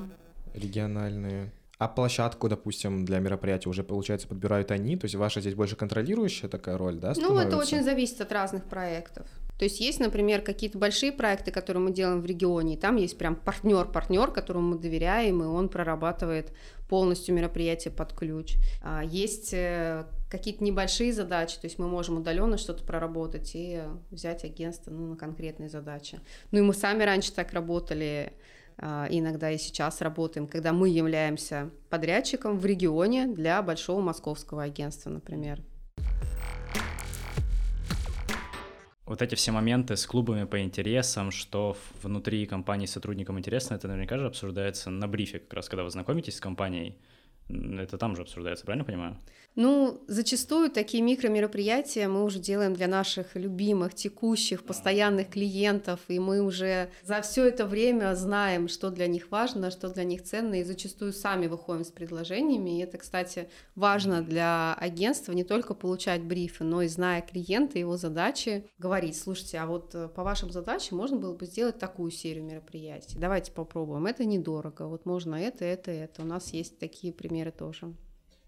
Региональные. 0.55 1.53
А 1.79 1.89
площадку, 1.89 2.49
допустим, 2.49 3.05
для 3.05 3.19
мероприятия 3.19 3.69
уже, 3.69 3.85
получается, 3.85 4.27
подбирают 4.27 4.71
они? 4.71 4.97
То 4.97 5.05
есть 5.05 5.15
ваша 5.15 5.43
здесь 5.43 5.55
больше 5.55 5.77
контролирующая 5.77 6.49
такая 6.49 6.79
роль, 6.79 6.97
да, 6.97 7.15
становится? 7.15 7.45
Ну, 7.45 7.49
это 7.49 7.59
очень 7.59 7.83
зависит 7.83 8.19
от 8.23 8.33
разных 8.33 8.65
проектов. 8.65 9.27
То 9.59 9.65
есть 9.65 9.81
есть, 9.81 10.01
например, 10.01 10.41
какие-то 10.41 10.79
большие 10.79 11.13
проекты, 11.13 11.51
которые 11.51 11.83
мы 11.83 11.93
делаем 11.93 12.23
в 12.23 12.27
регионе, 12.27 12.75
и 12.75 12.77
там 12.79 12.97
есть 12.97 13.19
прям 13.19 13.37
партнер-партнер, 13.37 14.31
которому 14.31 14.71
мы 14.71 14.79
доверяем, 14.79 15.43
и 15.43 15.47
он 15.47 15.69
прорабатывает 15.69 16.53
полностью 16.89 17.35
мероприятие 17.35 17.93
под 17.93 18.13
ключ. 18.15 18.57
А 18.83 19.03
есть 19.03 19.53
э, 19.53 20.05
какие-то 20.29 20.65
небольшие 20.65 21.13
задачи, 21.13 21.57
то 21.59 21.67
есть 21.67 21.79
мы 21.79 21.87
можем 21.89 22.19
удаленно 22.19 22.59
что-то 22.59 22.85
проработать 22.85 23.53
и 23.55 23.83
взять 24.11 24.45
агентство 24.45 24.91
ну, 24.91 25.07
на 25.07 25.17
конкретные 25.17 25.69
задачи. 25.69 26.21
Ну 26.51 26.59
и 26.59 26.63
мы 26.63 26.75
сами 26.75 27.05
раньше 27.05 27.33
так 27.33 27.53
работали, 27.53 28.33
а, 28.79 29.07
иногда 29.09 29.51
и 29.51 29.59
сейчас 29.59 30.01
работаем, 30.01 30.47
когда 30.47 30.73
мы 30.73 30.89
являемся 30.89 31.71
подрядчиком 31.91 32.59
в 32.59 32.67
регионе 32.67 33.27
для 33.27 33.63
большого 33.63 34.01
московского 34.01 34.65
агентства, 34.65 35.11
например. 35.11 35.63
Вот 39.07 39.23
эти 39.23 39.37
все 39.37 39.53
моменты 39.53 39.97
с 39.97 40.05
клубами 40.05 40.45
по 40.47 40.61
интересам, 40.61 41.31
что 41.31 41.77
внутри 42.03 42.45
компании 42.45 42.87
сотрудникам 42.87 43.39
интересно, 43.39 43.77
это 43.77 43.87
наверняка 43.87 44.19
же 44.19 44.27
обсуждается 44.27 44.91
на 44.91 45.07
брифе, 45.07 45.39
как 45.39 45.55
раз 45.55 45.69
когда 45.69 45.85
вы 45.85 45.91
знакомитесь 45.91 46.37
с 46.37 46.41
компанией, 46.41 46.99
это 47.49 47.99
там 47.99 48.17
же 48.17 48.23
обсуждается, 48.23 48.65
правильно 48.65 48.85
понимаю? 48.85 49.17
Ну, 49.57 50.03
зачастую 50.07 50.71
такие 50.71 51.03
микромероприятия 51.03 52.09
мы 52.09 52.25
уже 52.25 52.39
делаем 52.41 52.75
для 52.75 52.89
наших 52.89 53.37
любимых, 53.37 53.95
текущих, 53.95 54.63
постоянных 54.65 55.31
клиентов, 55.31 56.01
и 56.09 56.19
мы 56.19 56.43
уже 56.43 56.91
за 57.03 57.23
все 57.23 57.49
это 57.49 57.65
время 57.65 58.15
знаем, 58.15 58.69
что 58.69 58.91
для 58.91 59.07
них 59.07 59.31
важно, 59.31 59.71
что 59.71 59.89
для 59.89 60.05
них 60.05 60.25
ценно, 60.25 60.61
и 60.61 60.63
зачастую 60.63 61.15
сами 61.15 61.47
выходим 61.47 61.85
с 61.85 61.91
предложениями. 61.91 62.79
И 62.79 62.83
это, 62.83 62.99
кстати, 62.99 63.49
важно 63.75 64.21
для 64.21 64.75
агентства 64.75 65.33
не 65.33 65.43
только 65.43 65.73
получать 65.73 66.23
брифы, 66.23 66.63
но 66.63 66.83
и 66.83 66.89
зная 66.89 67.23
клиента, 67.23 67.79
его 67.79 67.97
задачи, 67.97 68.67
говорить, 68.77 69.19
слушайте, 69.19 69.57
а 69.59 69.65
вот 69.65 69.95
э, 69.95 70.09
по 70.09 70.23
вашим 70.23 70.51
задачам 70.51 70.99
можно 70.99 71.17
было 71.17 71.35
бы 71.35 71.47
сделать 71.47 71.79
такую 71.79 72.11
серию 72.11 72.45
мероприятий. 72.45 73.19
Давайте 73.19 73.53
попробуем. 73.53 74.05
Это 74.05 74.27
недорого. 74.27 74.87
Вот 74.87 75.07
можно 75.07 75.35
это, 75.35 75.65
это, 75.65 75.91
это. 75.91 76.21
У 76.21 76.27
нас 76.27 76.53
есть 76.53 76.79
такие 76.79 77.11
примеры 77.11 77.53
тоже. 77.53 77.95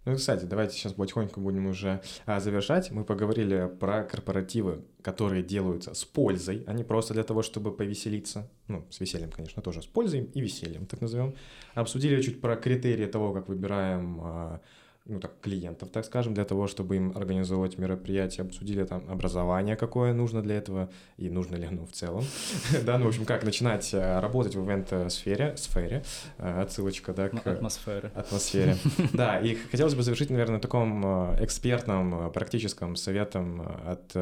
Ну, 0.09 0.17
кстати, 0.17 0.47
давайте 0.47 0.75
сейчас 0.75 0.95
потихоньку 0.95 1.39
будем 1.39 1.67
уже 1.67 2.01
а, 2.25 2.41
завершать. 2.41 2.91
Мы 2.91 3.05
поговорили 3.05 3.71
про 3.79 4.05
корпоративы, 4.05 4.83
которые 5.03 5.43
делаются 5.43 5.93
с 5.93 6.03
пользой, 6.03 6.65
а 6.67 6.73
не 6.73 6.83
просто 6.83 7.13
для 7.13 7.25
того, 7.25 7.43
чтобы 7.43 7.77
повеселиться. 7.77 8.51
Ну, 8.69 8.87
с 8.89 9.01
весельем, 9.01 9.31
конечно, 9.31 9.61
тоже 9.61 9.83
с 9.83 9.87
пользой 9.87 10.25
и 10.25 10.41
весельем, 10.41 10.87
так 10.87 11.03
назовем. 11.03 11.35
Обсудили 11.75 12.23
чуть 12.23 12.41
про 12.41 12.57
критерии 12.57 13.05
того, 13.05 13.35
как 13.35 13.49
выбираем 13.49 14.21
а, 14.23 14.61
ну, 15.09 15.21
так, 15.21 15.33
клиентов, 15.41 15.89
так 15.91 16.05
скажем, 16.05 16.35
для 16.35 16.45
того, 16.45 16.67
чтобы 16.67 16.97
им 16.97 17.13
организовывать 17.17 17.79
мероприятия, 17.79 18.43
обсудили 18.43 18.85
там 18.85 19.03
образование, 19.09 19.75
какое 19.75 20.13
нужно 20.13 20.43
для 20.43 20.57
этого, 20.57 20.91
и 21.17 21.31
нужно 21.31 21.57
ли 21.57 21.65
оно 21.65 21.87
в 21.87 21.93
целом. 21.93 22.23
да, 22.85 22.99
ну, 22.99 23.07
в 23.07 23.09
общем, 23.09 23.25
как 23.25 23.43
начинать 23.43 23.93
э, 23.95 24.21
работать 24.21 24.55
в 24.55 24.65
ивент-сфере, 24.65 25.57
сфере, 25.57 26.05
э, 26.37 26.61
отсылочка, 26.61 27.15
да, 27.15 27.31
к... 27.31 27.47
Атмосфере. 27.47 28.13
Атмосфере. 28.15 28.77
да, 29.15 29.41
и 29.41 29.55
хотелось 29.55 29.95
бы 29.95 30.03
завершить, 30.03 30.29
наверное, 30.29 30.61
таком 30.61 31.03
э, 31.05 31.45
экспертном, 31.45 32.31
практическом 32.33 32.95
советом 32.95 33.63
от 33.87 34.15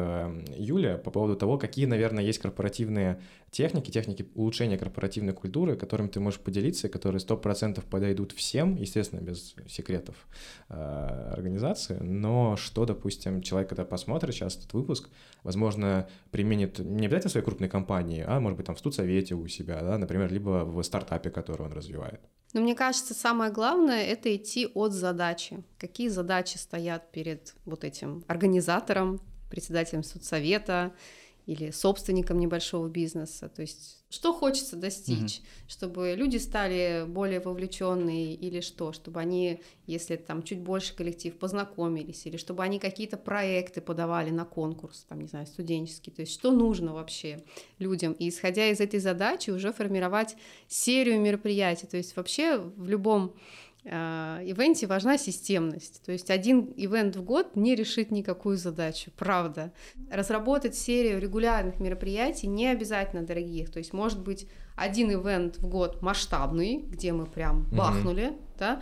Юли 0.57 0.97
по 1.03 1.11
поводу 1.11 1.35
того, 1.35 1.57
какие, 1.57 1.85
наверное, 1.85 2.23
есть 2.23 2.39
корпоративные 2.39 3.19
техники, 3.51 3.91
техники 3.91 4.27
улучшения 4.35 4.77
корпоративной 4.77 5.33
культуры, 5.33 5.75
которыми 5.75 6.07
ты 6.07 6.19
можешь 6.19 6.39
поделиться, 6.39 6.89
которые 6.89 7.19
100% 7.19 7.83
подойдут 7.89 8.31
всем, 8.31 8.75
естественно, 8.75 9.21
без 9.21 9.55
секретов 9.67 10.15
Э, 10.69 11.31
организации, 11.31 11.97
но 12.01 12.57
что, 12.57 12.85
допустим, 12.85 13.41
человек, 13.41 13.69
когда 13.69 13.85
посмотрит 13.85 14.35
сейчас 14.35 14.57
этот 14.57 14.73
выпуск, 14.73 15.09
возможно, 15.43 16.09
применит 16.29 16.79
не 16.79 17.05
обязательно 17.05 17.29
в 17.29 17.31
своей 17.31 17.45
крупной 17.45 17.69
компании, 17.69 18.21
а, 18.27 18.41
может 18.41 18.57
быть, 18.57 18.65
там 18.65 18.75
в 18.75 18.79
студсовете 18.79 19.35
у 19.35 19.47
себя, 19.47 19.81
да, 19.81 19.97
например, 19.97 20.29
либо 20.29 20.65
в 20.65 20.83
стартапе, 20.83 21.29
который 21.29 21.67
он 21.67 21.71
развивает. 21.71 22.19
Но 22.53 22.59
мне 22.59 22.75
кажется, 22.75 23.13
самое 23.13 23.49
главное— 23.49 24.03
это 24.07 24.35
идти 24.35 24.67
от 24.73 24.91
задачи. 24.91 25.63
Какие 25.77 26.09
задачи 26.09 26.57
стоят 26.57 27.11
перед 27.11 27.55
вот 27.63 27.85
этим 27.85 28.25
организатором, 28.27 29.21
председателем 29.49 30.03
судсовета 30.03 30.91
или 31.47 31.71
собственником 31.71 32.39
небольшого 32.39 32.89
бизнеса. 32.89 33.49
То 33.49 33.61
есть 33.61 34.03
что 34.09 34.33
хочется 34.33 34.75
достичь, 34.75 35.39
mm-hmm. 35.39 35.69
чтобы 35.69 36.13
люди 36.15 36.37
стали 36.37 37.05
более 37.07 37.39
вовлеченные 37.39 38.35
или 38.35 38.61
что, 38.61 38.93
чтобы 38.93 39.19
они, 39.19 39.61
если 39.85 40.17
там 40.17 40.43
чуть 40.43 40.59
больше 40.59 40.95
коллектив, 40.95 41.37
познакомились, 41.37 42.25
или 42.25 42.37
чтобы 42.37 42.63
они 42.63 42.79
какие-то 42.79 43.17
проекты 43.17 43.81
подавали 43.81 44.29
на 44.29 44.45
конкурс, 44.45 45.05
там, 45.09 45.21
не 45.21 45.27
знаю, 45.27 45.45
студенческий. 45.47 46.11
То 46.11 46.21
есть 46.21 46.33
что 46.33 46.51
нужно 46.51 46.93
вообще 46.93 47.43
людям. 47.79 48.13
И 48.13 48.29
исходя 48.29 48.67
из 48.69 48.79
этой 48.79 48.99
задачи 48.99 49.49
уже 49.49 49.73
формировать 49.73 50.35
серию 50.67 51.19
мероприятий. 51.19 51.87
То 51.87 51.97
есть 51.97 52.15
вообще 52.15 52.57
в 52.57 52.87
любом 52.87 53.35
ивенте 53.87 54.85
важна 54.87 55.17
системность. 55.17 56.01
То 56.05 56.11
есть 56.11 56.29
один 56.29 56.73
ивент 56.75 57.15
в 57.15 57.23
год 57.23 57.55
не 57.55 57.75
решит 57.75 58.11
никакую 58.11 58.57
задачу, 58.57 59.11
правда. 59.15 59.71
Разработать 60.11 60.75
серию 60.75 61.19
регулярных 61.19 61.79
мероприятий 61.79 62.47
не 62.47 62.67
обязательно 62.67 63.23
дорогих. 63.23 63.71
То 63.71 63.79
есть 63.79 63.93
может 63.93 64.21
быть 64.21 64.47
один 64.75 65.11
ивент 65.11 65.57
в 65.57 65.67
год 65.67 66.01
масштабный, 66.01 66.83
где 66.87 67.13
мы 67.13 67.25
прям 67.25 67.65
бахнули, 67.71 68.25
mm-hmm. 68.25 68.57
да, 68.59 68.81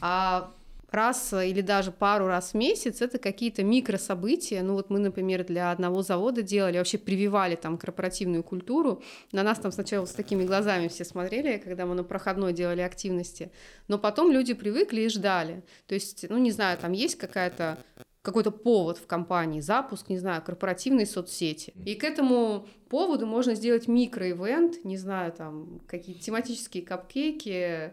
а 0.00 0.54
раз 0.94 1.32
или 1.32 1.60
даже 1.60 1.92
пару 1.92 2.26
раз 2.26 2.52
в 2.52 2.54
месяц 2.54 3.02
это 3.02 3.18
какие-то 3.18 3.62
микрособытия. 3.62 4.62
Ну 4.62 4.74
вот 4.74 4.90
мы, 4.90 4.98
например, 4.98 5.44
для 5.44 5.70
одного 5.70 6.02
завода 6.02 6.42
делали, 6.42 6.78
вообще 6.78 6.98
прививали 6.98 7.56
там 7.56 7.78
корпоративную 7.78 8.42
культуру. 8.42 9.02
На 9.32 9.42
нас 9.42 9.58
там 9.58 9.72
сначала 9.72 10.06
с 10.06 10.12
такими 10.12 10.44
глазами 10.44 10.88
все 10.88 11.04
смотрели, 11.04 11.58
когда 11.58 11.86
мы 11.86 11.94
на 11.94 12.04
проходной 12.04 12.52
делали 12.52 12.80
активности. 12.80 13.50
Но 13.88 13.98
потом 13.98 14.30
люди 14.30 14.54
привыкли 14.54 15.02
и 15.02 15.08
ждали. 15.08 15.62
То 15.86 15.94
есть, 15.94 16.26
ну 16.28 16.38
не 16.38 16.50
знаю, 16.50 16.78
там 16.78 16.92
есть 16.92 17.16
какая-то 17.16 17.78
какой-то 18.24 18.50
повод 18.50 18.96
в 18.96 19.06
компании, 19.06 19.60
запуск, 19.60 20.08
не 20.08 20.16
знаю, 20.16 20.40
корпоративной 20.40 21.04
соцсети. 21.06 21.74
И 21.84 21.94
к 21.94 22.04
этому 22.04 22.66
поводу 22.88 23.26
можно 23.26 23.54
сделать 23.54 23.86
микроивент, 23.86 24.82
не 24.82 24.96
знаю, 24.96 25.30
там 25.30 25.82
какие-то 25.86 26.22
тематические 26.22 26.84
капкейки, 26.84 27.92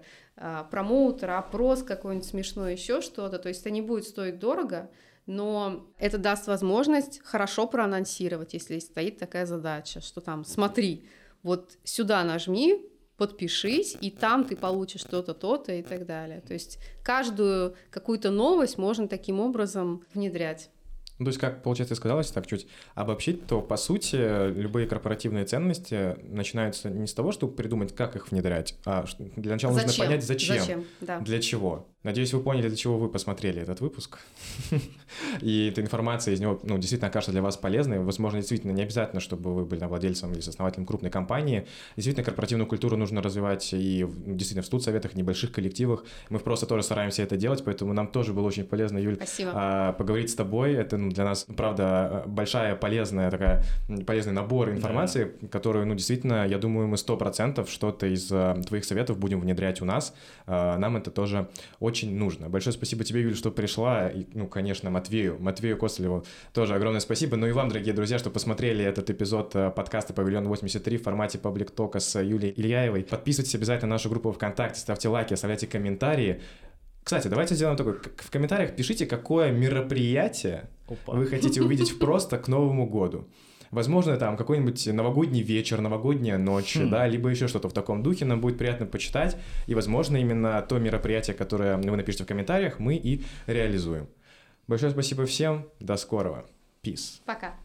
промоутер, 0.69 1.31
опрос 1.31 1.83
какой-нибудь 1.83 2.27
смешной, 2.27 2.73
еще 2.73 3.01
что-то. 3.01 3.39
То 3.39 3.49
есть 3.49 3.61
это 3.61 3.69
не 3.69 3.81
будет 3.81 4.05
стоить 4.05 4.39
дорого, 4.39 4.89
но 5.25 5.87
это 5.97 6.17
даст 6.17 6.47
возможность 6.47 7.21
хорошо 7.23 7.67
проанонсировать, 7.67 8.53
если 8.53 8.79
стоит 8.79 9.17
такая 9.17 9.45
задача, 9.45 10.01
что 10.01 10.21
там, 10.21 10.43
смотри, 10.45 11.07
вот 11.43 11.77
сюда 11.83 12.23
нажми, 12.23 12.87
подпишись, 13.17 13.95
и 14.01 14.09
там 14.09 14.45
ты 14.45 14.55
получишь 14.55 15.03
то-то, 15.03 15.35
то-то 15.35 15.73
и 15.73 15.83
так 15.83 16.07
далее. 16.07 16.41
То 16.41 16.53
есть 16.53 16.79
каждую 17.03 17.75
какую-то 17.91 18.31
новость 18.31 18.79
можно 18.79 19.07
таким 19.07 19.39
образом 19.39 20.03
внедрять. 20.13 20.71
Ну, 21.21 21.25
то 21.25 21.29
есть, 21.29 21.39
как, 21.39 21.61
получается, 21.61 21.93
сказалось, 21.93 22.31
так 22.31 22.47
чуть 22.47 22.65
обобщить, 22.95 23.45
то, 23.45 23.61
по 23.61 23.77
сути, 23.77 24.15
любые 24.53 24.87
корпоративные 24.87 25.45
ценности 25.45 26.17
начинаются 26.23 26.89
не 26.89 27.05
с 27.05 27.13
того, 27.13 27.31
чтобы 27.31 27.53
придумать, 27.53 27.93
как 27.95 28.15
их 28.15 28.31
внедрять, 28.31 28.73
а 28.85 29.05
для 29.19 29.51
начала 29.51 29.73
зачем? 29.73 29.87
нужно 29.87 30.03
понять, 30.03 30.23
зачем, 30.23 30.57
зачем? 30.57 30.85
Да. 30.99 31.19
для 31.19 31.39
чего. 31.39 31.87
Надеюсь, 32.03 32.33
вы 32.33 32.39
поняли, 32.41 32.67
для 32.67 32.77
чего 32.77 32.97
вы 32.97 33.09
посмотрели 33.09 33.61
этот 33.61 33.79
выпуск. 33.79 34.19
И 35.41 35.67
эта 35.67 35.81
информация 35.81 36.33
из 36.33 36.39
него, 36.39 36.59
ну, 36.63 36.77
действительно 36.77 37.09
окажется 37.09 37.31
для 37.31 37.43
вас 37.43 37.57
полезной. 37.57 37.99
Возможно, 37.99 38.39
действительно 38.39 38.71
не 38.71 38.81
обязательно, 38.81 39.21
чтобы 39.21 39.53
вы 39.53 39.65
были 39.65 39.85
владельцем 39.85 40.31
или 40.31 40.39
основателем 40.39 40.87
крупной 40.87 41.11
компании. 41.11 41.67
Действительно, 41.95 42.25
корпоративную 42.25 42.67
культуру 42.67 42.97
нужно 42.97 43.21
развивать 43.21 43.71
и 43.73 44.07
действительно 44.25 44.63
в 44.63 44.65
студсоветах, 44.65 45.13
небольших 45.13 45.51
коллективах. 45.51 46.03
Мы 46.29 46.39
просто 46.39 46.65
тоже 46.65 46.81
стараемся 46.81 47.21
это 47.21 47.37
делать, 47.37 47.63
поэтому 47.63 47.93
нам 47.93 48.07
тоже 48.07 48.33
было 48.33 48.47
очень 48.47 48.63
полезно, 48.63 48.97
Юль, 48.97 49.17
Спасибо. 49.17 49.95
поговорить 49.95 50.31
с 50.31 50.35
тобой. 50.35 50.73
Это 50.73 50.97
ну, 50.97 51.11
для 51.11 51.23
нас, 51.23 51.45
правда, 51.55 52.23
большая, 52.25 52.75
полезная 52.75 53.29
такая, 53.29 53.63
полезный 54.07 54.33
набор 54.33 54.71
информации, 54.71 55.33
да. 55.39 55.47
которую, 55.49 55.85
ну, 55.85 55.93
действительно, 55.93 56.47
я 56.47 56.57
думаю, 56.57 56.87
мы 56.87 56.97
сто 56.97 57.15
процентов 57.15 57.69
что-то 57.69 58.07
из 58.07 58.31
э, 58.31 58.59
твоих 58.67 58.85
советов 58.85 59.19
будем 59.19 59.39
внедрять 59.39 59.81
у 59.81 59.85
нас. 59.85 60.15
Э, 60.47 60.77
нам 60.77 60.97
это 60.97 61.11
тоже 61.11 61.47
очень 61.79 61.90
нужно. 62.17 62.49
Большое 62.49 62.73
спасибо 62.73 63.03
тебе, 63.03 63.21
Юль, 63.21 63.35
что 63.35 63.51
пришла. 63.51 64.09
И, 64.09 64.25
ну, 64.33 64.47
конечно, 64.47 64.89
Матвею, 64.89 65.37
Матвею 65.39 65.77
Костылеву 65.77 66.25
тоже 66.53 66.75
огромное 66.75 66.99
спасибо. 67.01 67.37
Ну 67.37 67.47
и 67.47 67.51
вам, 67.51 67.69
дорогие 67.69 67.93
друзья, 67.93 68.17
что 68.19 68.29
посмотрели 68.29 68.83
этот 68.83 69.09
эпизод 69.09 69.55
э, 69.55 69.71
подкаста 69.71 70.13
«Павильон 70.13 70.47
83» 70.47 70.97
в 70.97 71.03
формате 71.03 71.37
паблик 71.37 71.71
тока 71.71 71.99
с 71.99 72.19
Юлией 72.19 72.53
Ильяевой. 72.55 73.03
Подписывайтесь 73.03 73.55
обязательно 73.55 73.89
на 73.89 73.95
нашу 73.95 74.09
группу 74.09 74.31
ВКонтакте, 74.31 74.79
ставьте 74.79 75.09
лайки, 75.09 75.33
оставляйте 75.33 75.67
комментарии. 75.67 76.41
Кстати, 77.03 77.27
давайте 77.27 77.55
сделаем 77.55 77.77
такое. 77.77 77.99
В 78.17 78.29
комментариях 78.29 78.75
пишите, 78.75 79.05
какое 79.05 79.51
мероприятие 79.51 80.69
Опа. 80.87 81.13
вы 81.13 81.25
хотите 81.25 81.61
увидеть 81.61 81.99
просто 81.99 82.37
к 82.37 82.47
Новому 82.47 82.87
году. 82.87 83.27
Возможно, 83.71 84.17
там 84.17 84.35
какой-нибудь 84.35 84.87
новогодний 84.87 85.41
вечер, 85.41 85.79
новогодняя 85.79 86.37
ночь, 86.37 86.75
хм. 86.75 86.89
да, 86.89 87.07
либо 87.07 87.29
еще 87.29 87.47
что-то 87.47 87.69
в 87.69 87.73
таком 87.73 88.03
духе, 88.03 88.25
нам 88.25 88.41
будет 88.41 88.57
приятно 88.57 88.85
почитать. 88.85 89.37
И, 89.65 89.75
возможно, 89.75 90.17
именно 90.17 90.61
то 90.61 90.77
мероприятие, 90.77 91.35
которое 91.35 91.77
вы 91.77 91.95
напишите 91.95 92.25
в 92.25 92.27
комментариях, 92.27 92.79
мы 92.79 92.95
и 92.95 93.23
реализуем. 93.47 94.07
Большое 94.67 94.91
спасибо 94.91 95.25
всем. 95.25 95.69
До 95.79 95.95
скорого. 95.95 96.45
Peace. 96.83 97.21
Пока. 97.25 97.55